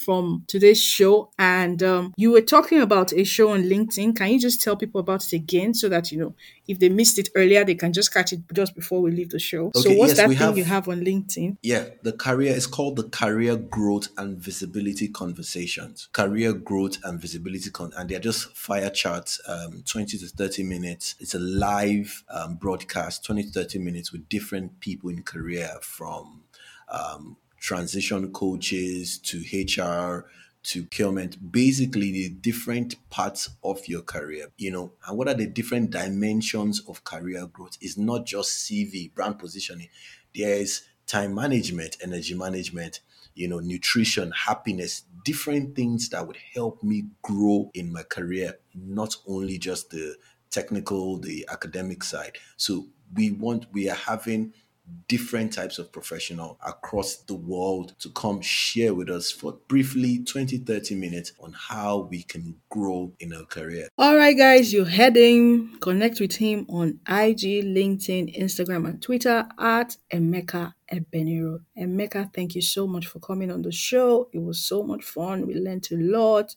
from 0.00 0.44
today's 0.46 0.82
show. 0.82 1.30
And 1.38 1.82
um, 1.82 2.14
you 2.16 2.32
were 2.32 2.40
talking 2.40 2.80
about 2.80 3.12
a 3.12 3.24
show 3.24 3.50
on 3.50 3.64
LinkedIn. 3.64 4.16
Can 4.16 4.28
you 4.28 4.40
just 4.40 4.62
tell 4.62 4.76
people 4.76 5.00
about 5.00 5.24
it 5.24 5.32
again 5.32 5.74
so 5.74 5.88
that, 5.88 6.10
you 6.10 6.18
know, 6.18 6.34
if 6.66 6.78
they 6.78 6.88
missed 6.88 7.18
it 7.18 7.28
earlier, 7.34 7.64
they 7.64 7.74
can 7.74 7.92
just 7.92 8.12
catch 8.12 8.32
it 8.32 8.40
just 8.52 8.74
before 8.74 9.02
we 9.02 9.10
leave 9.10 9.30
the 9.30 9.38
show? 9.38 9.70
so, 9.74 9.90
what's 9.94 10.10
yes, 10.12 10.16
that 10.16 10.28
thing 10.28 10.36
have- 10.38 10.58
you 10.58 10.64
have 10.64 10.88
on 10.88 11.00
LinkedIn? 11.00 11.58
Yeah, 11.62 11.86
the 12.02 12.12
career 12.12 12.54
is 12.54 12.66
called 12.66 12.96
the 12.96 13.08
Career 13.08 13.56
Growth 13.56 14.08
and 14.16 14.38
Visibility 14.38 15.08
Conversations. 15.08 16.08
Career 16.12 16.52
Growth 16.52 16.98
and 17.04 17.20
Visibility 17.20 17.70
Con, 17.70 17.92
and 17.96 18.08
they're 18.08 18.20
just 18.20 18.56
fire 18.56 18.90
chats, 18.90 19.40
um, 19.46 19.82
20 19.86 20.18
to 20.18 20.26
30 20.28 20.62
minutes. 20.62 21.14
It's 21.18 21.34
a 21.34 21.38
live 21.38 22.24
um, 22.30 22.56
broadcast, 22.56 23.24
20 23.24 23.44
to 23.44 23.50
30 23.50 23.78
minutes 23.78 24.12
with 24.12 24.28
different 24.28 24.80
people 24.80 25.10
in 25.10 25.22
career 25.22 25.70
from 25.82 26.42
um, 26.88 27.36
transition 27.60 28.32
coaches 28.32 29.18
to 29.18 29.38
HR 29.52 30.26
to 30.62 30.82
procurement, 30.82 31.52
basically 31.52 32.12
the 32.12 32.28
different 32.28 32.96
parts 33.08 33.48
of 33.64 33.86
your 33.88 34.02
career, 34.02 34.48
you 34.58 34.70
know, 34.70 34.92
and 35.06 35.16
what 35.16 35.28
are 35.28 35.34
the 35.34 35.46
different 35.46 35.90
dimensions 35.90 36.80
of 36.86 37.04
career 37.04 37.46
growth? 37.46 37.78
It's 37.80 37.96
not 37.96 38.26
just 38.26 38.68
CV, 38.68 39.12
brand 39.14 39.38
positioning. 39.38 39.88
There's 40.34 40.82
time 41.06 41.34
management, 41.34 41.96
energy 42.02 42.34
management, 42.34 43.00
you 43.34 43.48
know, 43.48 43.60
nutrition, 43.60 44.32
happiness, 44.32 45.02
different 45.24 45.74
things 45.74 46.10
that 46.10 46.26
would 46.26 46.38
help 46.54 46.82
me 46.82 47.04
grow 47.22 47.70
in 47.74 47.92
my 47.92 48.02
career, 48.02 48.58
not 48.74 49.16
only 49.26 49.56
just 49.58 49.90
the 49.90 50.16
technical, 50.50 51.16
the 51.18 51.46
academic 51.50 52.02
side. 52.04 52.36
So 52.56 52.88
we 53.14 53.30
want, 53.30 53.66
we 53.72 53.88
are 53.88 53.96
having 53.96 54.52
different 55.08 55.52
types 55.52 55.78
of 55.78 55.92
professional 55.92 56.58
across 56.66 57.16
the 57.16 57.34
world 57.34 57.94
to 57.98 58.08
come 58.10 58.40
share 58.40 58.94
with 58.94 59.10
us 59.10 59.30
for 59.30 59.58
briefly 59.68 60.22
20 60.24 60.58
30 60.58 60.94
minutes 60.94 61.32
on 61.40 61.52
how 61.52 62.08
we 62.10 62.22
can 62.22 62.54
grow 62.68 63.12
in 63.20 63.32
our 63.32 63.44
career 63.44 63.88
All 63.98 64.16
right, 64.16 64.36
guys, 64.36 64.72
you're 64.72 64.84
heading. 64.84 65.76
Connect 65.80 66.20
with 66.20 66.36
him 66.36 66.66
on 66.68 67.00
IG, 67.08 67.64
LinkedIn, 67.64 68.38
Instagram, 68.38 68.88
and 68.88 69.02
Twitter 69.02 69.46
at 69.58 69.96
Emeka 70.12 70.72
Ebeniro. 70.92 71.60
Emeka, 71.78 72.32
thank 72.34 72.54
you 72.54 72.62
so 72.62 72.86
much 72.86 73.06
for 73.06 73.18
coming 73.20 73.50
on 73.50 73.62
the 73.62 73.72
show. 73.72 74.28
It 74.32 74.42
was 74.42 74.58
so 74.58 74.82
much 74.82 75.04
fun. 75.04 75.46
We 75.46 75.54
learned 75.54 75.88
a 75.92 75.96
lot. 75.96 76.54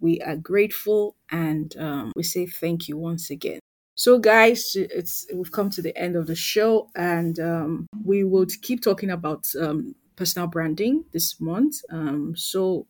We 0.00 0.20
are 0.20 0.36
grateful 0.36 1.16
and 1.30 1.74
um, 1.78 2.12
we 2.16 2.22
say 2.22 2.46
thank 2.46 2.88
you 2.88 2.98
once 2.98 3.30
again. 3.30 3.60
So, 3.96 4.18
guys, 4.18 4.72
it's 4.74 5.26
we've 5.32 5.52
come 5.52 5.70
to 5.70 5.82
the 5.82 5.96
end 5.96 6.16
of 6.16 6.26
the 6.26 6.34
show, 6.34 6.90
and 6.96 7.38
um, 7.38 7.86
we 8.04 8.24
will 8.24 8.46
keep 8.62 8.82
talking 8.82 9.10
about 9.10 9.46
um, 9.60 9.94
personal 10.16 10.48
branding 10.48 11.04
this 11.12 11.40
month. 11.40 11.76
Um, 11.90 12.34
so, 12.36 12.86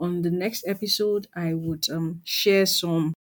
on 0.00 0.22
the 0.22 0.30
next 0.30 0.64
episode, 0.66 1.28
I 1.34 1.54
would 1.54 1.88
um, 1.90 2.22
share 2.24 2.66
some 2.66 3.14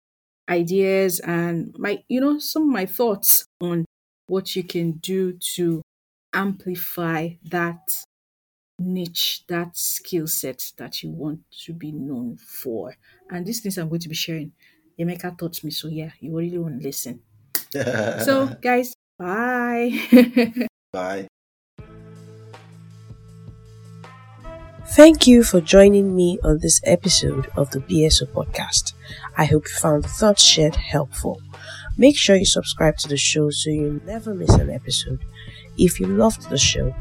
ideas 0.49 1.21
and 1.21 1.75
my, 1.79 2.05
you 2.09 2.21
know, 2.21 2.39
some 2.39 2.65
of 2.65 2.69
my 2.69 2.87
thoughts 2.87 3.47
on 3.61 3.85
what 4.27 4.55
you 4.55 4.63
can 4.63 4.93
do 4.93 5.33
to 5.55 5.83
amplify 6.35 7.31
that 7.45 7.91
niche, 8.79 9.45
that 9.49 9.77
skill 9.77 10.27
set 10.27 10.73
that 10.77 11.03
you 11.03 11.11
want 11.11 11.41
to 11.65 11.73
be 11.73 11.93
known 11.93 12.37
for. 12.37 12.95
And 13.31 13.47
these 13.47 13.61
things 13.61 13.79
I'm 13.79 13.89
going 13.89 14.01
to 14.01 14.09
be 14.09 14.15
sharing, 14.15 14.53
Emeka 14.99 15.37
taught 15.37 15.63
me. 15.65 15.71
So, 15.71 15.89
yeah, 15.89 16.11
you 16.21 16.37
really 16.37 16.59
want 16.59 16.81
to 16.81 16.87
listen. 16.87 17.21
So, 18.25 18.55
guys, 18.63 18.95
bye. 19.19 19.91
bye 20.93 21.27
Thank 24.95 25.27
you 25.27 25.43
for 25.43 25.61
joining 25.61 26.15
me 26.15 26.39
on 26.45 26.59
this 26.59 26.81
episode 26.85 27.49
of 27.57 27.71
the 27.71 27.81
BSO 27.81 28.29
podcast. 28.29 28.93
I 29.37 29.45
hope 29.47 29.65
you 29.67 29.75
found 29.75 30.05
the 30.05 30.09
thoughts 30.09 30.43
shared 30.45 30.77
helpful. 30.77 31.41
Make 31.97 32.17
sure 32.17 32.37
you 32.37 32.45
subscribe 32.45 32.99
to 32.99 33.09
the 33.09 33.17
show 33.17 33.51
so 33.51 33.71
you 33.71 34.01
never 34.05 34.35
miss 34.35 34.55
an 34.55 34.71
episode. 34.71 35.25
If 35.77 35.99
you 35.99 36.07
loved 36.07 36.49
the 36.49 36.59
show, 36.59 36.95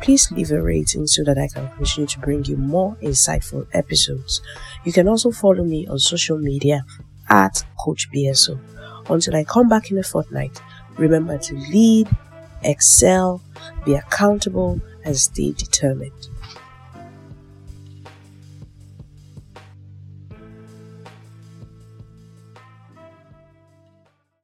please 0.00 0.32
leave 0.32 0.50
a 0.50 0.60
rating 0.60 1.06
so 1.06 1.22
that 1.24 1.38
I 1.38 1.46
can 1.46 1.68
continue 1.76 2.08
to 2.08 2.18
bring 2.18 2.44
you 2.46 2.56
more 2.56 2.96
insightful 3.02 3.66
episodes. 3.72 4.40
You 4.84 4.92
can 4.92 5.06
also 5.06 5.30
follow 5.30 5.62
me 5.62 5.86
on 5.86 5.98
social 5.98 6.38
media 6.38 6.84
at 7.28 7.64
Coach 7.78 8.10
BSO. 8.12 8.58
Until 9.08 9.36
I 9.36 9.44
come 9.44 9.68
back 9.68 9.90
in 9.90 9.98
a 9.98 10.02
fortnight, 10.02 10.60
remember 10.96 11.38
to 11.38 11.54
lead, 11.54 12.08
excel, 12.62 13.40
be 13.84 13.94
accountable, 13.94 14.80
and 15.04 15.16
stay 15.16 15.52
determined. 15.52 16.28